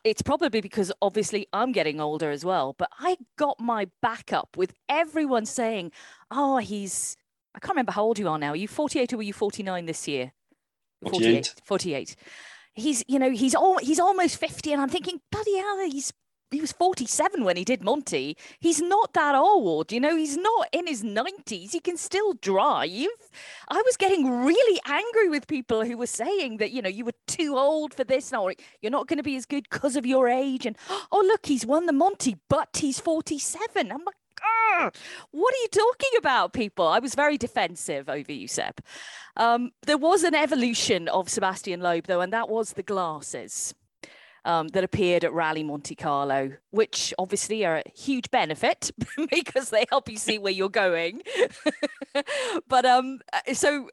it's 0.04 0.22
probably 0.22 0.62
because 0.62 0.92
obviously 1.02 1.46
I'm 1.54 1.72
getting 1.72 2.00
older 2.00 2.32
as 2.32 2.44
well, 2.44 2.74
but 2.80 2.90
I 2.98 3.18
got 3.38 3.60
my 3.60 3.90
back 4.02 4.34
up 4.34 4.56
with 4.56 4.74
everyone 4.90 5.46
saying, 5.46 5.92
"Oh, 6.32 6.58
he's 6.58 7.16
I 7.56 7.60
can't 7.60 7.74
remember 7.74 7.92
how 7.92 8.04
old 8.04 8.20
you 8.20 8.28
are 8.28 8.40
now. 8.40 8.52
Are 8.52 8.56
you 8.56 8.68
48 8.68 9.14
or 9.14 9.18
were 9.18 9.24
you 9.24 9.34
49 9.34 9.86
this 9.86 10.08
year? 10.08 10.32
48. 11.08 11.56
48. 11.64 12.16
He's, 12.74 13.04
you 13.08 13.20
know, 13.20 13.30
he's 13.30 13.54
all, 13.54 13.78
he's 13.78 14.00
almost 14.00 14.38
50 14.38 14.74
and 14.74 14.82
I'm 14.82 14.90
thinking, 14.90 15.20
bloody 15.32 15.58
hell, 15.58 15.80
he's 15.86 16.12
he 16.54 16.62
was 16.62 16.72
47 16.72 17.44
when 17.44 17.58
he 17.58 17.66
did 17.66 17.84
Monty. 17.84 18.38
He's 18.60 18.80
not 18.80 19.14
that 19.14 19.36
old, 19.36 19.92
you 19.92 20.00
know, 20.00 20.16
he's 20.16 20.38
not 20.38 20.70
in 20.72 20.88
his 20.88 21.04
90s. 21.04 21.72
He 21.72 21.80
can 21.80 21.98
still 21.98 22.34
drive. 22.34 23.08
I 23.70 23.82
was 23.84 23.98
getting 23.98 24.46
really 24.46 24.80
angry 24.86 25.30
with 25.30 25.48
people 25.48 25.84
who 25.84 25.98
were 25.98 26.08
saying 26.08 26.58
that, 26.58 26.72
you 26.72 26.82
know, 26.82 26.90
you 26.90 27.06
were 27.06 27.16
too 27.28 27.58
old 27.58 27.94
for 27.94 28.04
this 28.04 28.32
or 28.32 28.52
oh, 28.52 28.54
you're 28.82 28.92
not 28.92 29.08
going 29.08 29.18
to 29.18 29.24
be 29.24 29.36
as 29.36 29.46
good 29.46 29.68
because 29.70 29.96
of 29.96 30.06
your 30.06 30.30
age. 30.30 30.66
And, 30.66 30.78
oh, 31.12 31.24
look, 31.26 31.48
he's 31.48 31.66
won 31.66 31.88
the 31.88 31.94
Monty, 31.94 32.38
but 32.50 32.70
he's 32.78 33.00
47. 33.00 33.92
I'm 33.92 34.04
like, 34.06 34.16
what 35.32 35.54
are 35.54 35.62
you 35.62 35.68
talking 35.72 36.12
about, 36.18 36.54
people? 36.54 36.88
I 36.88 37.00
was 37.00 37.16
very 37.16 37.38
defensive 37.38 38.10
over 38.10 38.32
you, 38.32 38.48
Seb. 38.48 38.80
Um, 39.38 39.72
there 39.86 39.98
was 39.98 40.24
an 40.24 40.36
evolution 40.36 41.08
of 41.08 41.28
Sébastien 41.28 41.82
Loeb, 41.82 42.08
though, 42.08 42.22
and 42.22 42.34
that 42.34 42.50
was 42.50 42.74
the 42.74 42.84
glasses. 42.84 43.74
um, 44.46 44.68
that 44.70 44.84
appeared 44.84 45.24
at 45.24 45.34
Rally 45.34 45.64
Monte 45.64 45.96
Carlo, 45.96 46.52
which 46.72 47.14
obviously 47.18 47.66
are 47.66 47.78
a 47.78 47.84
huge 47.96 48.30
benefit 48.30 48.92
because 49.30 49.70
they 49.70 49.86
help 49.90 50.10
you 50.10 50.18
see 50.18 50.38
where 50.38 50.52
you're 50.52 50.70
going. 50.70 51.22
but 52.68 52.86
um, 52.86 53.20
uh, 53.32 53.54
so 53.54 53.90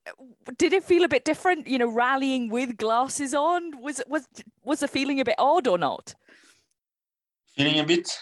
did 0.59 0.73
it 0.73 0.85
feel 0.85 1.05
a 1.05 1.09
bit 1.09 1.25
different? 1.25 1.67
You 1.67 1.79
know, 1.79 1.91
rallying 1.91 2.51
with 2.51 2.77
glasses 2.77 3.35
on 3.35 3.81
was 3.81 4.03
was 4.09 4.27
was 4.65 4.81
the 4.81 4.89
feeling 4.89 5.21
a 5.21 5.25
bit 5.25 5.37
odd 5.39 5.67
or 5.67 5.79
not? 5.79 6.15
Feeling 7.57 7.79
a 7.79 7.85
bit 7.85 8.19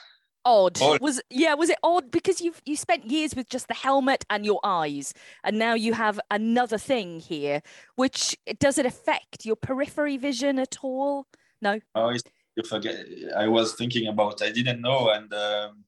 odd. 0.48 0.80
odd. 0.80 1.00
Was 1.00 1.20
yeah, 1.30 1.54
was 1.54 1.70
it 1.70 1.78
odd 1.82 2.10
because 2.10 2.40
you've 2.40 2.60
you 2.64 2.76
spent 2.76 3.04
years 3.04 3.34
with 3.36 3.48
just 3.48 3.68
the 3.68 3.74
helmet 3.74 4.24
and 4.30 4.44
your 4.44 4.60
eyes, 4.64 5.12
and 5.44 5.58
now 5.58 5.74
you 5.74 5.92
have 5.92 6.18
another 6.30 6.78
thing 6.78 7.20
here. 7.20 7.62
Which 7.96 8.36
does 8.58 8.78
it 8.78 8.86
affect 8.86 9.44
your 9.44 9.56
periphery 9.56 10.16
vision 10.16 10.58
at 10.58 10.78
all? 10.82 11.26
No. 11.60 11.80
Oh, 11.94 12.10
you 12.56 12.62
forget. 12.64 12.96
I 13.36 13.48
was 13.48 13.74
thinking 13.74 14.08
about. 14.08 14.42
I 14.42 14.50
didn't 14.50 14.80
know, 14.80 15.10
and 15.10 15.32
um, 15.32 15.84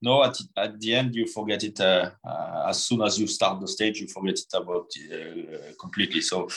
no, 0.00 0.22
at 0.24 0.36
at 0.56 0.80
the 0.80 0.94
end 0.94 1.14
you 1.14 1.26
forget 1.26 1.64
it. 1.64 1.80
Uh, 1.80 2.10
uh, 2.24 2.66
as 2.68 2.84
soon 2.84 3.02
as 3.02 3.18
you 3.18 3.26
start 3.26 3.60
the 3.60 3.68
stage, 3.68 4.00
you 4.00 4.08
forget 4.08 4.38
it 4.38 4.52
about 4.54 4.88
uh, 5.12 5.72
completely. 5.80 6.20
So, 6.20 6.48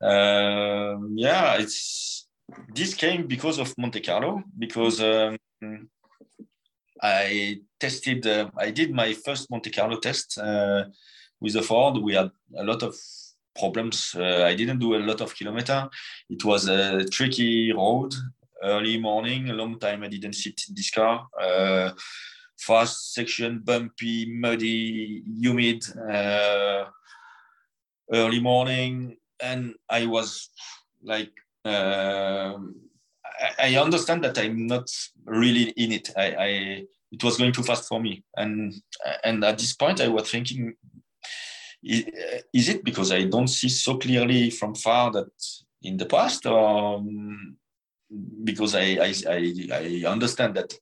um, 0.00 1.14
yeah, 1.16 1.56
it's 1.58 2.28
this 2.74 2.94
came 2.94 3.26
because 3.26 3.58
of 3.58 3.76
Monte 3.78 4.00
Carlo 4.00 4.42
because. 4.58 5.00
Um, 5.00 5.36
I 7.02 7.60
tested. 7.78 8.26
Uh, 8.26 8.50
I 8.58 8.70
did 8.70 8.92
my 8.92 9.12
first 9.12 9.50
Monte 9.50 9.70
Carlo 9.70 9.98
test 9.98 10.38
uh, 10.38 10.84
with 11.40 11.54
the 11.54 11.62
Ford. 11.62 11.98
We 11.98 12.14
had 12.14 12.30
a 12.56 12.64
lot 12.64 12.82
of 12.82 12.94
problems. 13.58 14.14
Uh, 14.14 14.44
I 14.44 14.54
didn't 14.54 14.78
do 14.78 14.94
a 14.94 14.98
lot 14.98 15.20
of 15.20 15.34
kilometer. 15.34 15.88
It 16.28 16.44
was 16.44 16.68
a 16.68 17.04
tricky 17.04 17.72
road, 17.72 18.14
early 18.62 18.98
morning, 18.98 19.50
a 19.50 19.54
long 19.54 19.78
time 19.78 20.02
I 20.02 20.08
didn't 20.08 20.34
sit 20.34 20.60
in 20.68 20.74
this 20.74 20.90
car. 20.90 21.26
Uh, 21.40 21.92
fast 22.58 23.14
section, 23.14 23.60
bumpy, 23.60 24.26
muddy, 24.26 25.22
humid, 25.26 25.84
uh, 26.10 26.84
early 28.12 28.40
morning. 28.40 29.16
And 29.40 29.74
I 29.88 30.06
was 30.06 30.50
like, 31.02 31.32
uh, 31.64 32.54
I, 33.58 33.76
understand 33.76 34.24
that 34.24 34.38
I'm 34.38 34.66
not 34.66 34.90
really 35.24 35.70
in 35.70 35.92
it. 35.92 36.10
I, 36.16 36.26
I 36.34 36.48
it 37.12 37.22
was 37.22 37.36
going 37.36 37.52
too 37.52 37.62
fast 37.62 37.88
for 37.88 38.00
me. 38.00 38.24
And 38.36 38.74
and 39.24 39.44
at 39.44 39.58
this 39.58 39.74
point 39.74 40.00
I 40.00 40.08
was 40.08 40.30
thinking 40.30 40.74
is 41.82 42.68
it 42.68 42.84
because 42.84 43.12
I 43.12 43.24
don't 43.24 43.48
see 43.48 43.68
so 43.68 43.96
clearly 43.96 44.50
from 44.50 44.74
far 44.74 45.10
that 45.12 45.30
in 45.82 45.96
the 45.96 46.06
past, 46.06 46.46
or 46.46 46.96
um, 46.96 47.56
because 48.44 48.74
I, 48.74 48.98
I, 49.00 49.14
I, 49.28 49.68
I, 49.72 50.10
understand 50.10 50.54
that 50.56 50.74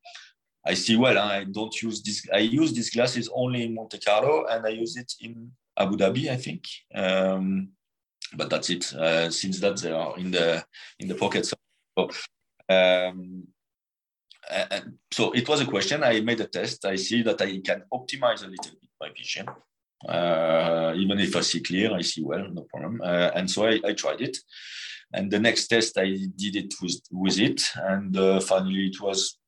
I 0.67 0.75
see 0.75 0.97
well. 0.97 1.19
I 1.19 1.45
don't 1.45 1.75
use 1.83 2.03
this. 2.03 2.27
I 2.33 2.39
use 2.39 2.73
these 2.73 2.91
glasses 2.91 3.29
only 3.35 3.65
in 3.65 3.75
Monte 3.75 3.99
Carlo, 3.99 4.47
and 4.47 4.65
I 4.65 4.71
use 4.71 4.97
it 4.97 5.13
in 5.21 5.51
Abu 5.77 5.97
Dhabi, 5.97 6.31
I 6.31 6.37
think. 6.37 6.65
Um, 6.95 7.71
but 8.35 8.51
that's 8.51 8.71
it. 8.71 8.93
Uh, 8.95 9.31
since 9.31 9.61
that 9.61 9.77
they 9.79 9.93
are 9.93 10.17
in 10.19 10.31
the 10.31 10.65
in 10.99 11.09
the 11.09 11.15
pockets. 11.15 11.53
So, 11.99 12.11
um, 12.69 13.47
and 14.51 14.99
so 15.11 15.33
it 15.33 15.49
was 15.49 15.61
a 15.61 15.67
question. 15.67 16.03
I 16.03 16.21
made 16.21 16.41
a 16.41 16.47
test. 16.47 16.85
I 16.85 16.97
see 16.97 17.23
that 17.23 17.41
I 17.41 17.61
can 17.61 17.83
optimize 17.93 18.45
a 18.45 18.49
little 18.49 18.73
bit 18.81 18.91
my 19.01 19.11
vision. 19.17 19.47
Uh, 20.09 20.93
even 20.97 21.19
if 21.19 21.35
I 21.35 21.41
see 21.41 21.61
clear, 21.61 21.95
I 21.95 22.03
see 22.03 22.23
well, 22.23 22.47
no 22.49 22.63
problem. 22.63 23.01
Uh, 23.03 23.31
and 23.35 23.51
so 23.51 23.67
I, 23.67 23.81
I, 23.85 23.93
tried 23.95 24.21
it. 24.21 24.37
And 25.13 25.31
the 25.31 25.39
next 25.39 25.69
test, 25.69 25.97
I 25.97 26.17
did 26.37 26.57
it 26.57 26.75
with, 26.83 27.01
with 27.11 27.39
it. 27.39 27.63
And 27.77 28.17
uh, 28.17 28.41
finally, 28.41 28.87
it 28.87 29.01
was 29.01 29.39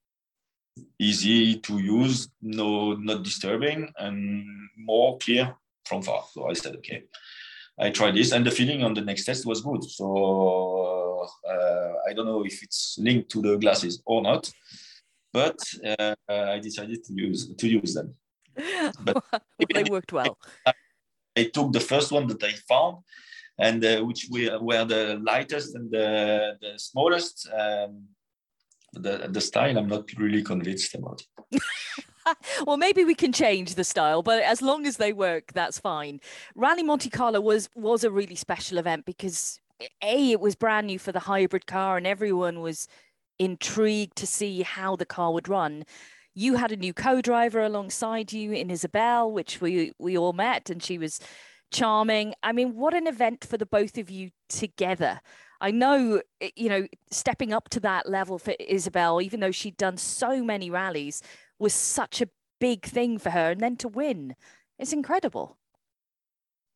easy 0.99 1.59
to 1.59 1.79
use, 1.79 2.29
no, 2.41 2.95
not 2.95 3.23
disturbing, 3.23 3.93
and 3.99 4.45
more 4.79 5.19
clear 5.19 5.55
from 5.85 6.03
far. 6.03 6.25
So 6.33 6.49
I 6.49 6.55
said, 6.55 6.77
okay, 6.77 7.05
I 7.79 7.91
tried 7.91 8.15
this. 8.15 8.33
And 8.33 8.47
the 8.47 8.51
feeling 8.51 8.83
on 8.83 8.95
the 8.95 9.03
next 9.03 9.25
test 9.25 9.47
was 9.47 9.61
good. 9.61 9.85
So 9.85 11.27
uh, 11.49 11.93
I 12.09 12.13
don't 12.13 12.27
know 12.27 12.45
if 12.45 12.63
it's 12.63 12.99
linked 13.01 13.31
to 13.31 13.43
the 13.43 13.57
glasses 13.57 14.03
or 14.07 14.23
not, 14.23 14.51
but 15.33 15.59
uh, 15.85 16.15
I 16.29 16.59
decided 16.59 17.05
to 17.05 17.13
use 17.13 17.55
to 17.55 17.69
use 17.69 17.95
them. 17.95 18.15
But 19.05 19.23
well, 19.33 19.43
they 19.75 19.85
worked 19.85 20.13
well. 20.13 20.39
I 21.37 21.45
took 21.45 21.73
the 21.73 21.81
first 21.81 22.13
one 22.13 22.27
that 22.29 22.43
I 22.43 22.53
found, 22.69 22.99
and 23.59 23.85
uh, 23.85 24.01
which 24.03 24.29
were, 24.31 24.59
were 24.59 24.85
the 24.85 25.21
lightest 25.23 25.75
and 25.75 25.91
the, 25.91 26.57
the 26.61 26.79
smallest. 26.79 27.49
Um, 27.53 28.05
the 28.93 29.29
the 29.29 29.41
style, 29.41 29.77
I'm 29.77 29.89
not 29.89 30.11
really 30.17 30.43
convinced 30.43 30.95
about 30.95 31.21
it. 31.21 31.63
well, 32.67 32.77
maybe 32.77 33.05
we 33.05 33.15
can 33.15 33.33
change 33.33 33.75
the 33.75 33.85
style, 33.85 34.23
but 34.23 34.43
as 34.43 34.63
long 34.63 34.87
as 34.87 34.97
they 34.97 35.13
work, 35.13 35.53
that's 35.53 35.79
fine. 35.79 36.21
Rally 36.55 36.83
Monte 36.83 37.11
Carlo 37.11 37.41
was 37.41 37.69
was 37.75 38.05
a 38.05 38.11
really 38.11 38.37
special 38.37 38.79
event 38.79 39.05
because 39.05 39.61
a 40.03 40.33
it 40.33 40.41
was 40.41 40.55
brand 40.55 40.87
new 40.87 40.99
for 40.99 41.13
the 41.13 41.21
hybrid 41.21 41.67
car, 41.67 41.97
and 41.97 42.07
everyone 42.07 42.61
was 42.61 42.89
intrigued 43.39 44.17
to 44.17 44.27
see 44.27 44.63
how 44.63 44.97
the 44.97 45.05
car 45.07 45.33
would 45.33 45.49
run 45.49 45.85
you 46.37 46.57
had 46.57 46.71
a 46.71 46.77
new 46.77 46.93
co-driver 46.93 47.63
alongside 47.63 48.31
you 48.31 48.53
in 48.53 48.71
Isabelle, 48.71 49.33
which 49.33 49.61
we 49.61 49.93
we 49.99 50.17
all 50.19 50.35
met, 50.35 50.69
and 50.69 50.83
she 50.83 50.99
was 50.99 51.19
charming. 51.73 52.35
I 52.43 52.53
mean, 52.53 52.77
what 52.77 52.95
an 52.95 53.07
event 53.07 53.45
for 53.45 53.57
the 53.57 53.67
both 53.67 53.97
of 53.97 54.11
you 54.11 54.31
together. 54.49 55.21
I 55.63 55.71
know, 55.71 56.21
eh, 56.43 56.51
you 56.55 56.69
know, 56.69 56.87
stepping 57.11 57.55
up 57.55 57.71
to 57.71 57.81
that 57.81 58.09
level 58.09 58.39
for 58.39 58.55
Isabelle, 58.61 59.23
even 59.23 59.41
though 59.41 59.51
she'd 59.51 59.79
done 59.79 59.97
so 59.97 60.45
many 60.45 60.69
rallies, 60.71 61.23
was 61.59 61.75
such 61.75 62.21
a 62.21 62.29
big 62.61 62.85
thing 62.85 63.19
for 63.19 63.31
her. 63.31 63.51
And 63.51 63.61
then 63.61 63.77
to 63.77 63.89
win, 63.89 64.35
it's 64.79 64.93
incredible. 64.93 65.59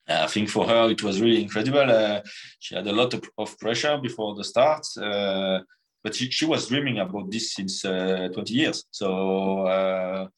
I 0.08 0.26
think 0.26 0.48
for 0.48 0.66
her, 0.66 0.90
it 0.90 1.02
was 1.02 1.20
really 1.20 1.42
incredible. 1.42 1.88
Uh, 1.88 2.20
she 2.58 2.74
had 2.74 2.86
a 2.86 2.92
lot 2.92 3.14
of, 3.14 3.22
of 3.38 3.58
pressure 3.58 3.98
before 3.98 4.34
the 4.34 4.44
start. 4.44 4.86
Uh, 5.00 5.60
but 6.02 6.14
she, 6.14 6.30
she 6.30 6.46
was 6.46 6.68
dreaming 6.68 6.98
about 6.98 7.30
this 7.30 7.54
since 7.54 7.84
uh, 7.84 8.28
20 8.32 8.52
years. 8.52 8.84
So 8.90 9.66
uh, 9.66 10.28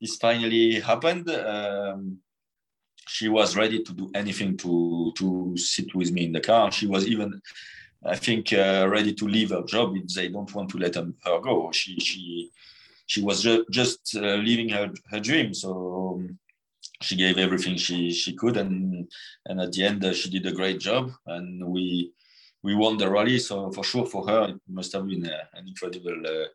this 0.00 0.16
finally 0.16 0.80
happened. 0.80 1.30
Um, 1.30 2.18
she 3.06 3.28
was 3.28 3.56
ready 3.56 3.82
to 3.82 3.92
do 3.92 4.10
anything 4.14 4.56
to 4.58 5.12
to 5.16 5.56
sit 5.56 5.94
with 5.94 6.12
me 6.12 6.26
in 6.26 6.32
the 6.32 6.40
car. 6.40 6.70
She 6.70 6.86
was 6.86 7.06
even, 7.06 7.40
I 8.04 8.16
think, 8.16 8.52
uh, 8.52 8.86
ready 8.88 9.12
to 9.14 9.26
leave 9.26 9.50
her 9.50 9.64
job 9.64 9.96
if 9.96 10.14
they 10.14 10.28
don't 10.28 10.54
want 10.54 10.70
to 10.70 10.78
let 10.78 10.94
her 10.94 11.40
go. 11.40 11.70
She 11.72 11.98
she 11.98 12.50
she 13.10 13.20
was 13.28 13.42
ju- 13.42 13.66
just 13.80 14.00
uh, 14.16 14.36
living 14.50 14.70
her 14.76 14.86
her 15.10 15.20
dream. 15.28 15.48
So. 15.62 15.70
Um, 15.70 16.38
she 17.02 17.16
gave 17.16 17.38
everything 17.38 17.76
she 17.86 17.98
she 18.12 18.32
could, 18.40 18.56
and 18.62 19.10
and 19.46 19.60
at 19.64 19.72
the 19.72 19.82
end 19.88 20.04
uh, 20.04 20.12
she 20.12 20.28
did 20.34 20.46
a 20.46 20.56
great 20.60 20.78
job. 20.88 21.04
And 21.26 21.48
we 21.74 21.84
we 22.62 22.74
won 22.74 22.98
the 22.98 23.08
rally. 23.16 23.38
So 23.38 23.54
for 23.72 23.84
sure, 23.90 24.06
for 24.06 24.22
her, 24.30 24.42
it 24.50 24.60
must 24.68 24.92
have 24.92 25.06
been 25.06 25.24
a, 25.26 25.38
an 25.56 25.64
incredible 25.66 26.18
uh, 26.34 26.48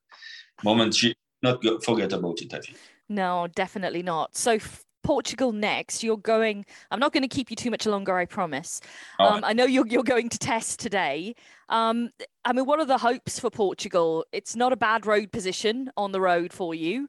moment. 0.64 0.94
She 0.94 1.16
not 1.42 1.58
forget 1.84 2.14
about 2.14 2.42
it. 2.44 2.54
I 2.54 2.60
think. 2.60 2.78
No, 3.10 3.48
definitely 3.64 4.04
not. 4.04 4.38
So 4.38 4.60
Portugal 5.06 5.52
next. 5.52 6.04
You're 6.04 6.18
going. 6.18 6.66
I'm 6.92 7.00
not 7.00 7.14
going 7.14 7.24
to 7.24 7.30
keep 7.30 7.50
you 7.50 7.56
too 7.56 7.70
much 7.70 7.86
longer. 7.86 8.18
I 8.18 8.26
promise. 8.26 8.82
Um, 9.20 9.44
I 9.44 9.54
know 9.54 9.66
you're 9.66 9.88
you're 9.88 10.04
going 10.04 10.30
to 10.30 10.40
test 10.40 10.80
today. 10.80 11.36
Um, 11.70 12.10
I 12.44 12.54
mean, 12.54 12.66
what 12.66 12.80
are 12.80 12.86
the 12.86 12.98
hopes 12.98 13.40
for 13.40 13.50
Portugal? 13.50 14.26
It's 14.32 14.56
not 14.56 14.74
a 14.74 14.76
bad 14.76 15.06
road 15.06 15.32
position 15.32 15.92
on 15.96 16.12
the 16.12 16.20
road 16.20 16.52
for 16.52 16.74
you, 16.74 17.08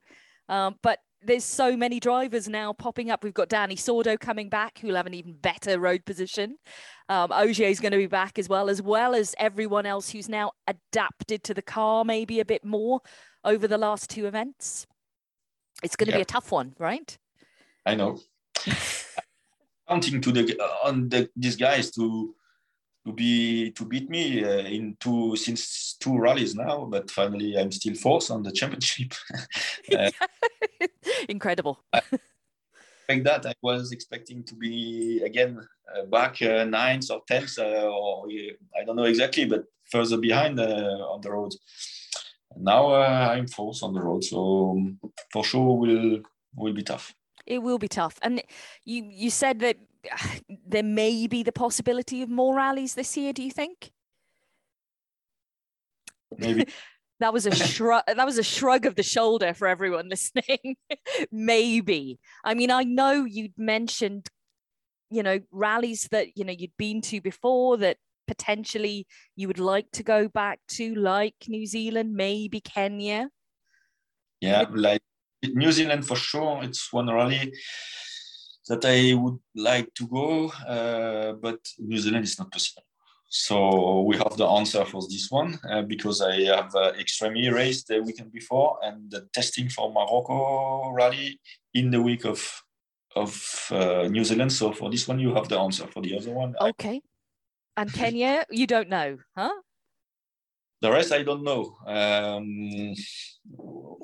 um, 0.49 0.77
but 0.83 1.01
there's 1.23 1.45
so 1.45 1.77
many 1.77 1.99
drivers 1.99 2.49
now 2.49 2.73
popping 2.73 3.11
up. 3.11 3.25
We've 3.25 3.35
got 3.35 3.49
Dani 3.49 3.73
Sordo 3.73 4.21
coming 4.21 4.49
back, 4.49 4.79
who'll 4.79 4.95
have 4.95 5.07
an 5.07 5.15
even 5.15 5.33
better 5.33 5.81
road 5.81 6.05
position. 6.05 6.57
Um, 7.09 7.33
Ogier 7.33 7.69
is 7.69 7.81
going 7.81 7.93
to 7.93 7.99
be 7.99 8.07
back 8.07 8.39
as 8.39 8.49
well, 8.49 8.69
as 8.69 8.83
well 8.83 9.15
as 9.15 9.35
everyone 9.39 9.87
else 9.87 10.11
who's 10.11 10.29
now 10.29 10.53
adapted 10.67 11.43
to 11.45 11.55
the 11.55 11.63
car 11.63 12.05
maybe 12.05 12.41
a 12.41 12.45
bit 12.45 12.65
more 12.65 13.01
over 13.45 13.67
the 13.67 13.79
last 13.79 14.11
two 14.11 14.27
events. 14.27 14.87
It's 15.83 15.97
going 15.97 16.11
to 16.11 16.17
be 16.17 16.23
a 16.23 16.27
tough 16.27 16.53
one, 16.53 16.75
right? 16.79 17.17
I 17.87 17.95
know. 17.95 18.19
Counting 19.89 20.21
to 20.21 20.33
the 20.33 20.59
on 20.85 21.09
the, 21.09 21.31
these 21.37 21.57
guys 21.57 21.93
to 21.93 22.35
to 23.07 23.13
be 23.13 23.71
to 23.71 23.85
beat 23.85 24.11
me 24.11 24.45
uh, 24.45 24.67
in 24.67 24.97
two 24.99 25.37
since 25.37 25.97
two 26.01 26.19
rallies 26.19 26.57
now, 26.57 26.85
but 26.85 27.09
finally 27.11 27.57
I'm 27.57 27.71
still 27.71 27.95
fourth 27.95 28.31
on 28.33 28.43
the 28.43 28.51
championship. 28.51 29.15
uh, 29.97 30.11
Incredible. 31.29 31.79
like 33.09 33.23
that, 33.23 33.47
I 33.47 33.55
was 33.63 33.93
expecting 33.93 34.43
to 34.45 34.57
be 34.57 35.23
again 35.25 35.61
uh, 35.95 36.07
back 36.07 36.43
uh, 36.43 36.65
ninth 36.65 37.09
or 37.13 37.23
tenth, 37.29 37.57
uh, 37.61 37.89
or 37.89 38.27
I 38.77 38.85
don't 38.85 38.97
know 38.97 39.05
exactly, 39.05 39.45
but 39.45 39.65
further 39.85 40.17
behind 40.17 40.59
uh, 40.59 41.13
on 41.13 41.21
the 41.21 41.31
road. 41.31 41.55
Now 42.57 42.91
uh, 42.91 43.29
I'm 43.33 43.47
fourth 43.47 43.85
on 43.85 43.95
the 43.95 44.01
road, 44.01 44.25
so 44.25 44.71
um, 44.71 44.99
for 45.33 45.45
sure 45.45 45.79
will 45.79 46.23
will 46.57 46.73
be 46.73 46.83
tough. 46.83 47.15
It 47.47 47.63
will 47.63 47.79
be 47.79 47.89
tough, 47.89 48.19
and 48.23 48.43
you 48.85 49.09
you 49.11 49.31
said 49.31 49.61
that 49.61 49.77
there 50.67 50.83
may 50.83 51.27
be 51.27 51.43
the 51.43 51.53
possibility 51.53 52.23
of 52.23 52.29
more 52.29 52.57
rallies 52.57 52.95
this 52.95 53.17
year. 53.17 53.33
Do 53.33 53.43
you 53.43 53.51
think? 53.51 53.93
maybe. 56.39 56.67
that 57.21 57.33
was 57.33 57.47
a 57.47 57.55
shrug. 57.55 58.03
that 58.07 58.27
was 58.27 58.39
a 58.39 58.43
shrug 58.43 58.87
of 58.87 58.95
the 58.95 59.03
shoulder 59.03 59.55
for 59.55 59.69
everyone 59.69 60.09
listening. 60.11 60.77
maybe. 61.33 62.19
I 62.45 62.55
mean, 62.55 62.71
I 62.71 62.85
know 62.85 63.25
you'd 63.25 63.59
mentioned, 63.59 64.29
you 65.11 65.23
know, 65.23 65.41
rallies 65.51 66.09
that 66.11 66.37
you 66.37 66.45
know 66.45 66.55
you'd 66.57 66.77
been 66.77 67.01
to 67.03 67.21
before 67.21 67.77
that 67.79 67.99
potentially 68.27 69.07
you 69.37 69.47
would 69.47 69.59
like 69.59 69.91
to 69.93 70.03
go 70.03 70.29
back 70.29 70.61
to, 70.69 70.95
like 70.95 71.35
New 71.49 71.67
Zealand, 71.67 72.15
maybe 72.15 72.61
Kenya. 72.61 73.31
Yeah, 74.41 74.65
like 74.71 75.03
New 75.43 75.73
Zealand 75.73 76.07
for 76.07 76.17
sure. 76.17 76.63
It's 76.63 76.93
one 76.93 77.09
rally 77.09 77.53
that 78.69 78.85
I 78.85 79.15
would 79.15 79.39
like 79.55 79.93
to 79.95 80.07
go, 80.07 80.49
uh, 80.49 81.33
but 81.35 81.59
New 81.79 81.99
Zealand 81.99 82.25
is 82.25 82.39
not 82.39 82.51
possible. 82.51 82.83
So 83.29 84.03
we 84.03 84.17
have 84.17 84.37
the 84.37 84.47
answer 84.47 84.85
for 84.85 85.03
this 85.03 85.29
one 85.31 85.59
uh, 85.69 85.83
because 85.83 86.23
I 86.23 86.43
have 86.45 86.75
uh, 86.75 86.93
extremely 86.99 87.49
race 87.51 87.85
the 87.85 88.01
weekend 88.01 88.33
before 88.33 88.79
and 88.83 89.11
the 89.11 89.29
testing 89.33 89.69
for 89.69 89.93
Morocco 89.93 90.91
rally 90.93 91.41
in 91.75 91.91
the 91.91 92.01
week 92.01 92.25
of 92.25 92.63
of 93.17 93.69
uh, 93.71 94.09
New 94.09 94.25
Zealand. 94.25 94.53
So 94.53 94.73
for 94.73 94.91
this 94.91 95.09
one, 95.09 95.19
you 95.19 95.35
have 95.35 95.49
the 95.49 95.59
answer. 95.59 95.87
For 95.87 96.03
the 96.03 96.17
other 96.17 96.31
one, 96.31 96.55
okay. 96.61 97.01
I... 97.77 97.81
And 97.81 97.93
Kenya, 97.93 98.45
you 98.51 98.67
don't 98.67 98.89
know, 98.89 99.19
huh? 99.37 99.53
The 100.83 100.91
rest 100.91 101.13
I 101.13 101.23
don't 101.23 101.43
know. 101.43 101.77
Um, 101.87 102.95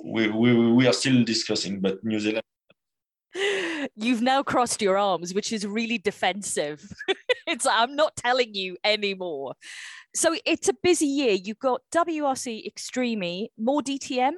we, 0.05 0.29
we 0.29 0.73
we 0.73 0.87
are 0.87 0.93
still 0.93 1.23
discussing, 1.25 1.81
but 1.81 2.03
New 2.03 2.19
Zealand 2.19 2.43
You've 3.97 4.23
now 4.23 4.43
crossed 4.43 4.83
your 4.83 4.99
arms, 4.99 5.35
which 5.35 5.53
is 5.53 5.67
really 5.67 5.99
defensive. 5.99 6.87
it's 7.47 7.67
I'm 7.67 7.97
not 7.97 8.17
telling 8.17 8.55
you 8.55 8.77
anymore. 8.85 9.55
So 10.15 10.37
it's 10.45 10.69
a 10.69 10.75
busy 10.83 11.07
year. 11.07 11.33
You've 11.33 11.59
got 11.59 11.81
WRC 11.95 12.67
Extreme, 12.67 13.49
more 13.59 13.81
DTM? 13.81 14.33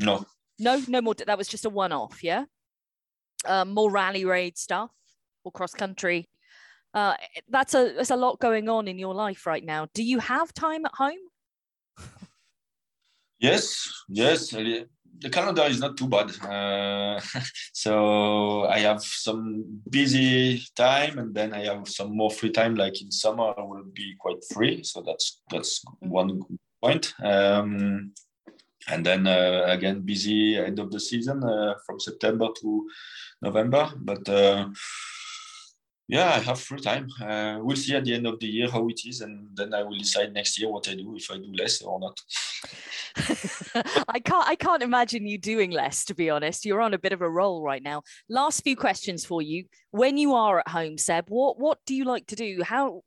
No. 0.00 0.26
No, 0.58 0.82
no 0.88 1.00
more. 1.00 1.14
That 1.14 1.38
was 1.38 1.48
just 1.48 1.64
a 1.64 1.70
one-off, 1.70 2.24
yeah. 2.24 2.44
Um, 3.44 3.72
more 3.72 3.90
rally 3.90 4.24
raid 4.24 4.58
stuff 4.58 4.90
or 5.44 5.52
cross 5.52 5.72
country. 5.72 6.28
Uh, 6.96 7.14
that's 7.50 7.74
a 7.74 7.92
there's 7.94 8.10
a 8.10 8.16
lot 8.16 8.40
going 8.40 8.70
on 8.70 8.88
in 8.88 8.98
your 8.98 9.14
life 9.14 9.46
right 9.46 9.62
now. 9.62 9.86
Do 9.92 10.02
you 10.02 10.18
have 10.18 10.52
time 10.54 10.86
at 10.86 10.94
home? 10.94 11.24
Yes, 13.38 13.92
yes 14.08 14.54
the 15.20 15.30
calendar 15.30 15.64
is 15.64 15.80
not 15.80 15.96
too 15.96 16.08
bad. 16.08 16.30
Uh, 16.42 17.20
so 17.72 18.64
I 18.64 18.78
have 18.80 19.02
some 19.02 19.80
busy 19.88 20.62
time, 20.74 21.18
and 21.18 21.34
then 21.34 21.52
I 21.52 21.64
have 21.64 21.88
some 21.88 22.16
more 22.16 22.30
free 22.30 22.50
time. 22.50 22.74
Like 22.74 23.00
in 23.00 23.10
summer, 23.10 23.54
I 23.56 23.62
will 23.62 23.84
be 23.92 24.14
quite 24.18 24.42
free. 24.52 24.82
So 24.82 25.02
that's 25.02 25.40
that's 25.50 25.84
one 26.00 26.42
point. 26.82 27.14
Um, 27.22 28.12
and 28.88 29.04
then 29.04 29.26
uh, 29.26 29.64
again, 29.66 30.00
busy 30.00 30.56
end 30.56 30.78
of 30.78 30.90
the 30.90 31.00
season 31.00 31.42
uh, 31.42 31.74
from 31.84 31.98
September 31.98 32.48
to 32.60 32.88
November. 33.42 33.90
But 33.96 34.28
uh, 34.28 34.68
yeah, 36.08 36.34
I 36.34 36.38
have 36.38 36.60
free 36.60 36.80
time. 36.80 37.08
Uh, 37.20 37.58
we'll 37.60 37.76
see 37.76 37.94
at 37.96 38.04
the 38.04 38.14
end 38.14 38.26
of 38.26 38.38
the 38.38 38.46
year 38.46 38.70
how 38.70 38.88
it 38.88 39.00
is, 39.04 39.22
and 39.22 39.48
then 39.54 39.74
I 39.74 39.82
will 39.82 39.98
decide 39.98 40.32
next 40.32 40.58
year 40.58 40.70
what 40.70 40.88
I 40.88 40.94
do 40.94 41.16
if 41.16 41.30
I 41.30 41.36
do 41.36 41.52
less 41.52 41.82
or 41.82 41.98
not. 41.98 42.20
I 44.08 44.20
can't. 44.20 44.48
I 44.48 44.54
can't 44.54 44.82
imagine 44.82 45.26
you 45.26 45.38
doing 45.38 45.72
less. 45.72 46.04
To 46.04 46.14
be 46.14 46.30
honest, 46.30 46.64
you're 46.64 46.80
on 46.80 46.94
a 46.94 46.98
bit 46.98 47.12
of 47.12 47.22
a 47.22 47.30
roll 47.30 47.62
right 47.62 47.82
now. 47.82 48.02
Last 48.28 48.62
few 48.62 48.76
questions 48.76 49.24
for 49.24 49.42
you. 49.42 49.64
When 49.90 50.16
you 50.16 50.34
are 50.34 50.60
at 50.60 50.68
home, 50.68 50.96
Seb, 50.96 51.26
what 51.28 51.58
what 51.58 51.78
do 51.86 51.94
you 51.94 52.04
like 52.04 52.26
to 52.28 52.36
do? 52.36 52.62
How 52.62 53.02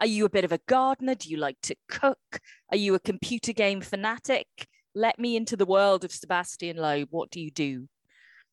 are 0.00 0.06
you 0.06 0.24
a 0.24 0.30
bit 0.30 0.44
of 0.44 0.52
a 0.52 0.60
gardener? 0.66 1.14
Do 1.14 1.28
you 1.28 1.36
like 1.36 1.58
to 1.64 1.76
cook? 1.88 2.40
Are 2.70 2.76
you 2.76 2.94
a 2.94 3.00
computer 3.00 3.52
game 3.52 3.82
fanatic? 3.82 4.46
Let 4.94 5.18
me 5.18 5.36
into 5.36 5.56
the 5.56 5.66
world 5.66 6.04
of 6.04 6.10
Sébastien 6.10 6.76
Loeb. 6.76 7.08
What 7.10 7.30
do 7.30 7.40
you 7.40 7.50
do? 7.50 7.88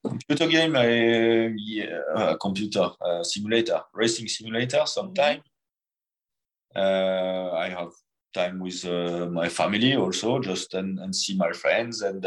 Computer 0.04 0.48
game, 0.48 0.76
uh, 0.76 1.54
yeah, 1.58 2.00
uh, 2.16 2.38
computer 2.38 2.90
uh, 3.02 3.24
simulator, 3.24 3.82
racing 3.94 4.28
simulator. 4.28 4.84
Sometime 4.86 5.42
mm-hmm. 6.76 7.56
I 7.56 7.70
have 7.70 7.92
time 8.34 8.60
with 8.60 8.86
my 9.32 9.50
family 9.50 9.96
also, 9.96 10.40
just 10.40 10.74
and, 10.74 11.00
and 11.00 11.16
see 11.16 11.36
my 11.36 11.52
friends 11.52 12.02
and 12.02 12.26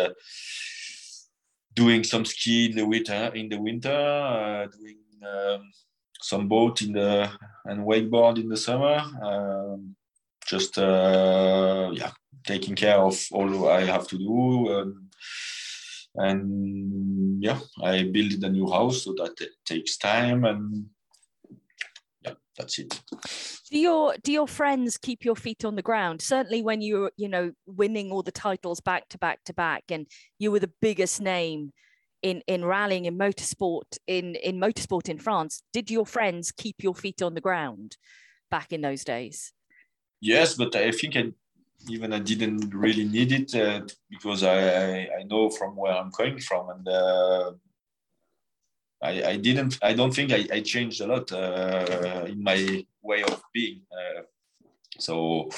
doing 1.75 2.05
some 2.05 2.25
ski 2.25 2.67
in 2.71 2.77
the 2.77 2.87
winter. 2.87 3.31
In 3.35 3.49
the 3.49 3.61
winter, 3.61 4.69
doing 4.77 4.99
um, 5.23 5.71
some 6.21 6.49
boat 6.49 6.83
in 6.83 6.93
the 6.93 7.31
and 7.65 7.87
wakeboard 7.87 8.39
in 8.39 8.49
the 8.49 8.57
summer. 8.57 9.03
Um, 9.23 9.95
just 10.47 10.79
uh, 10.79 11.91
yeah, 11.93 12.11
taking 12.45 12.75
care 12.75 12.99
of 12.99 13.17
all 13.33 13.69
I 13.69 13.85
have 13.85 14.09
to 14.09 14.19
do. 14.19 14.73
Um, 14.75 15.11
and 16.17 17.43
yeah 17.43 17.59
i 17.83 18.03
built 18.03 18.43
a 18.43 18.49
new 18.49 18.71
house 18.71 19.05
so 19.05 19.13
that 19.13 19.41
it 19.41 19.53
takes 19.65 19.97
time 19.97 20.45
and 20.45 20.87
yeah 22.23 22.33
that's 22.57 22.79
it. 22.79 23.01
Do 23.71 23.79
your 23.79 24.15
do 24.23 24.33
your 24.33 24.49
friends 24.49 24.99
keep 24.99 25.25
your 25.25 25.37
feet 25.37 25.65
on 25.65 25.77
the 25.77 25.83
ground? 25.83 26.21
Certainly 26.21 26.63
when 26.63 26.83
you're 26.83 27.13
you 27.17 27.29
know 27.29 27.53
winning 27.67 28.11
all 28.11 28.25
the 28.25 28.33
titles 28.33 28.81
back 28.81 29.09
to 29.11 29.19
back 29.19 29.45
to 29.45 29.55
back 29.55 29.85
and 29.91 30.07
you 30.41 30.51
were 30.51 30.59
the 30.59 30.73
biggest 30.81 31.21
name 31.21 31.73
in 32.23 32.43
in 32.47 32.65
rallying 32.65 33.07
in 33.07 33.19
motorsport 33.19 33.99
in 34.07 34.35
in 34.37 34.61
motorsport 34.61 35.09
in 35.09 35.19
france 35.19 35.63
did 35.73 35.91
your 35.91 36.07
friends 36.07 36.53
keep 36.53 36.83
your 36.83 36.95
feet 36.95 37.23
on 37.23 37.35
the 37.35 37.41
ground 37.41 37.97
back 38.51 38.73
in 38.73 38.81
those 38.81 39.05
days? 39.05 39.53
Yes 40.21 40.55
but 40.55 40.75
i 40.77 40.91
think 40.91 41.17
i 41.17 41.33
even 41.89 42.13
I 42.13 42.19
didn't 42.19 42.75
really 42.75 43.05
need 43.05 43.33
it 43.33 43.55
uh, 43.55 43.83
because 44.09 44.43
I, 44.43 45.09
I 45.19 45.23
know 45.25 45.51
from 45.51 45.77
where 45.77 45.93
I'm 45.93 46.11
coming 46.13 46.39
from 46.39 46.71
and 46.71 46.89
uh, 46.89 47.53
I, 49.03 49.23
I 49.31 49.37
didn't 49.37 49.79
I 49.83 49.95
don't 49.95 50.15
think 50.15 50.33
I, 50.33 50.47
I 50.53 50.61
changed 50.61 51.01
a 51.01 51.07
lot 51.07 51.33
uh, 51.33 52.27
in 52.29 52.43
my 52.43 52.85
way 53.03 53.23
of 53.23 53.43
being 53.53 53.83
uh, 53.93 54.23
so 54.99 55.49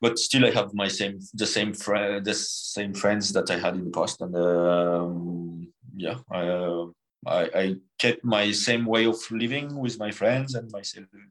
but 0.00 0.18
still 0.18 0.46
I 0.46 0.50
have 0.50 0.72
my 0.74 0.88
same 0.88 1.18
the 1.34 1.46
same 1.46 1.74
friend 1.74 2.24
the 2.24 2.34
same 2.34 2.94
friends 2.94 3.32
that 3.32 3.50
I 3.50 3.58
had 3.58 3.74
in 3.74 3.84
the 3.86 3.90
past 3.90 4.20
and 4.20 4.36
um, 4.36 5.72
yeah 5.96 6.18
I, 6.30 6.86
I, 7.26 7.40
I 7.54 7.76
kept 7.98 8.24
my 8.24 8.52
same 8.52 8.84
way 8.84 9.06
of 9.06 9.18
living 9.30 9.76
with 9.76 9.98
my 9.98 10.10
friends 10.10 10.54
and 10.54 10.70
my 10.70 10.82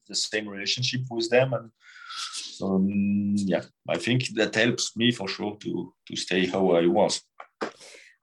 the 0.07 0.15
same 0.15 0.49
relationship 0.49 1.01
with 1.09 1.29
them 1.29 1.53
and 1.53 1.71
um, 2.61 3.33
yeah, 3.35 3.63
I 3.89 3.97
think 3.97 4.29
that 4.35 4.55
helps 4.55 4.95
me 4.95 5.11
for 5.11 5.27
sure 5.27 5.57
to 5.61 5.93
to 6.07 6.15
stay 6.15 6.45
how 6.45 6.71
I 6.71 6.87
was. 6.87 7.21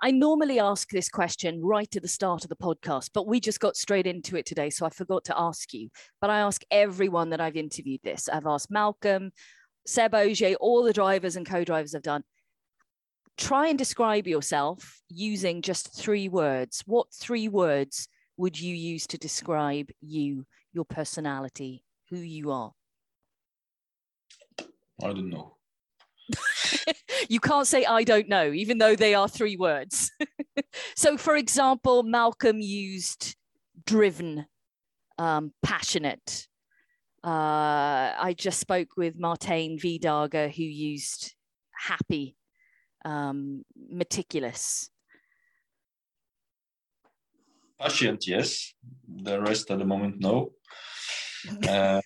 I 0.03 0.11
normally 0.11 0.59
ask 0.59 0.89
this 0.89 1.11
question 1.11 1.61
right 1.63 1.95
at 1.95 2.01
the 2.01 2.09
start 2.09 2.45
of 2.45 2.49
the 2.49 2.57
podcast, 2.57 3.11
but 3.13 3.27
we 3.27 3.39
just 3.39 3.61
got 3.61 3.77
straight 3.77 4.07
into 4.07 4.37
it 4.37 4.47
today, 4.47 4.71
so 4.71 4.87
I 4.87 4.91
forgot 4.91 5.25
to 5.25 5.39
ask 5.39 5.75
you. 5.75 5.91
But 6.23 6.31
I 6.31 6.41
ask 6.41 6.63
everyone 6.71 7.31
that 7.31 7.41
I've 7.41 7.57
interviewed 7.57 8.01
this. 8.03 8.27
I've 8.27 8.47
asked 8.47 8.71
Malcolm, 8.71 9.31
Seb 9.87 10.15
Ogier, 10.15 10.55
all 10.55 10.83
the 10.85 10.95
drivers 10.95 11.37
and 11.37 11.45
co-drivers 11.45 11.95
I've 11.95 12.03
done. 12.03 12.25
Try 13.37 13.69
and 13.69 13.79
describe 13.79 14.27
yourself 14.27 15.03
using 15.11 15.61
just 15.61 15.95
three 15.95 16.31
words. 16.31 16.83
What 16.87 17.09
three 17.13 17.49
words 17.49 18.09
would 18.39 18.59
you 18.59 18.75
use 18.75 19.07
to 19.09 19.19
describe 19.19 19.91
you, 20.01 20.47
your 20.73 20.87
personality, 20.87 21.85
who 22.09 22.17
you 22.17 22.51
are? 22.53 22.73
I 25.03 25.09
don't 25.09 25.31
know. 25.31 25.57
you 27.29 27.41
can't 27.41 27.67
say 27.67 27.85
I 27.85 28.05
don't 28.05 28.29
know, 28.29 28.53
even 28.53 28.79
though 28.79 28.95
they 28.95 29.15
are 29.15 29.29
three 29.29 29.57
words. 29.57 30.11
so, 30.97 31.17
for 31.17 31.37
example, 31.37 32.03
Malcolm 32.03 32.61
used 32.61 33.37
driven, 33.87 34.47
um, 35.19 35.53
passionate. 35.63 36.47
Uh, 37.23 38.17
I 38.19 38.35
just 38.37 38.61
spoke 38.61 38.97
with 38.97 39.21
Martijn 39.21 39.79
Wydaeghe, 39.81 40.55
who 40.55 40.63
used 40.63 41.35
happy, 41.73 42.37
um, 43.05 43.63
meticulous. 43.91 44.91
Patient, 47.81 48.27
yes. 48.27 48.75
The 49.09 49.41
rest 49.41 49.71
at 49.71 49.79
the 49.79 49.85
moment, 49.85 50.21
no. 50.21 50.53
Uh, 51.67 52.03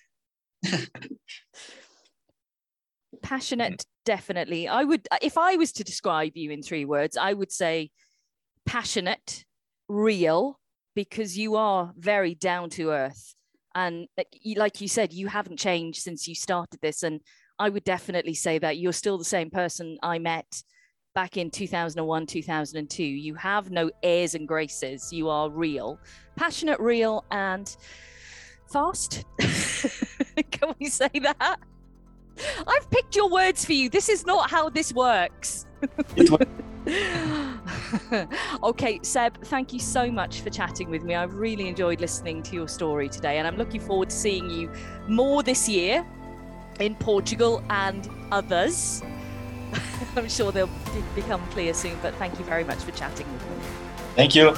passionate 3.24 3.78
mm. 3.78 3.84
definitely. 4.04 4.68
I 4.68 4.84
would 4.84 5.08
uh, 5.10 5.18
if 5.22 5.36
i 5.36 5.56
was 5.56 5.72
to 5.72 5.84
describe 5.84 6.32
you 6.36 6.50
in 6.50 6.62
three 6.62 6.84
words 6.84 7.16
i 7.16 7.32
would 7.32 7.50
say 7.50 7.90
passionate 8.66 9.44
real 9.88 10.60
because 10.94 11.36
you 11.36 11.56
are 11.56 11.92
very 11.98 12.34
down 12.34 12.70
to 12.70 12.90
earth. 12.90 13.34
And 13.74 14.06
like 14.56 14.80
you 14.80 14.88
said 14.88 15.12
you 15.12 15.26
haven't 15.26 15.58
changed 15.58 16.02
since 16.02 16.28
you 16.28 16.34
started 16.34 16.80
this. 16.80 17.02
And 17.02 17.20
i 17.58 17.68
would 17.68 17.84
definitely 17.84 18.34
say 18.34 18.58
that 18.58 18.78
you're 18.78 18.92
still 18.92 19.18
the 19.18 19.24
same 19.36 19.50
person 19.50 19.98
i 20.02 20.18
met 20.18 20.62
back 21.14 21.36
in 21.36 21.48
2001 21.48 22.26
2002 22.26 23.04
you 23.04 23.34
have 23.36 23.70
no 23.70 23.90
airs 24.02 24.34
and 24.34 24.46
graces. 24.46 25.12
You 25.12 25.28
are 25.28 25.48
real. 25.48 25.98
Passionate 26.36 26.80
real 26.80 27.24
and 27.30 27.74
fast. 28.72 29.24
Can 30.50 30.74
we 30.78 30.86
say 30.86 31.10
that 31.22 31.58
I've 32.66 32.88
picked 32.90 33.16
your 33.16 33.28
words 33.28 33.64
for 33.64 33.72
you. 33.72 33.88
This 33.88 34.08
is 34.08 34.26
not 34.26 34.50
how 34.50 34.68
this 34.68 34.92
works. 34.92 35.66
okay, 38.62 39.00
Seb, 39.02 39.42
thank 39.44 39.72
you 39.72 39.78
so 39.78 40.10
much 40.10 40.40
for 40.40 40.50
chatting 40.50 40.90
with 40.90 41.02
me. 41.02 41.14
I've 41.14 41.34
really 41.34 41.68
enjoyed 41.68 42.00
listening 42.00 42.42
to 42.44 42.54
your 42.54 42.68
story 42.68 43.08
today, 43.08 43.38
and 43.38 43.46
I'm 43.46 43.56
looking 43.56 43.80
forward 43.80 44.10
to 44.10 44.16
seeing 44.16 44.50
you 44.50 44.70
more 45.08 45.42
this 45.42 45.68
year 45.68 46.04
in 46.80 46.94
Portugal 46.96 47.62
and 47.70 48.08
others. 48.30 49.02
I'm 50.16 50.28
sure 50.28 50.52
they'll 50.52 50.70
become 51.14 51.44
clear 51.48 51.74
soon, 51.74 51.96
but 52.02 52.14
thank 52.16 52.38
you 52.38 52.44
very 52.44 52.64
much 52.64 52.78
for 52.78 52.92
chatting 52.92 53.30
with 53.32 53.42
me. 53.42 53.56
Thank 54.14 54.34
you. 54.34 54.54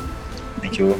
Thank 0.61 0.79
you. 0.79 0.95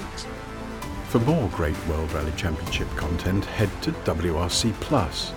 For 1.09 1.21
more 1.21 1.49
great 1.51 1.77
World 1.87 2.13
Rally 2.13 2.33
Championship 2.37 2.89
content, 2.97 3.45
head 3.45 3.71
to 3.83 3.93
WRC 3.93 4.73
Plus 4.75 5.33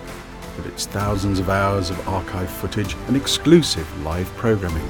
with 0.60 0.72
its 0.72 0.84
thousands 0.84 1.38
of 1.38 1.48
hours 1.48 1.88
of 1.88 2.08
archive 2.08 2.50
footage 2.50 2.94
and 3.06 3.16
exclusive 3.16 4.02
live 4.02 4.28
programming, 4.36 4.84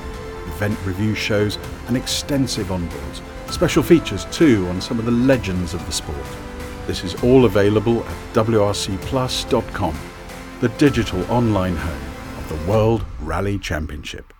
event 0.47 0.77
review 0.85 1.15
shows, 1.15 1.59
and 1.87 1.97
extensive 1.97 2.69
onboards. 2.69 3.23
Special 3.53 3.83
features 3.83 4.25
too 4.27 4.67
on 4.69 4.81
some 4.81 4.99
of 4.99 5.05
the 5.05 5.13
legends 5.13 5.73
of 5.73 5.85
the 5.87 5.93
sport. 5.93 6.17
This 6.89 7.05
is 7.05 7.15
all 7.23 7.45
available 7.45 8.05
at 8.05 8.35
WRCPlus.com, 8.35 9.97
the 10.61 10.69
digital 10.71 11.31
online 11.31 11.77
home 11.77 12.03
of 12.39 12.49
the 12.49 12.71
World 12.71 13.05
Rally 13.21 13.57
Championship. 13.59 14.35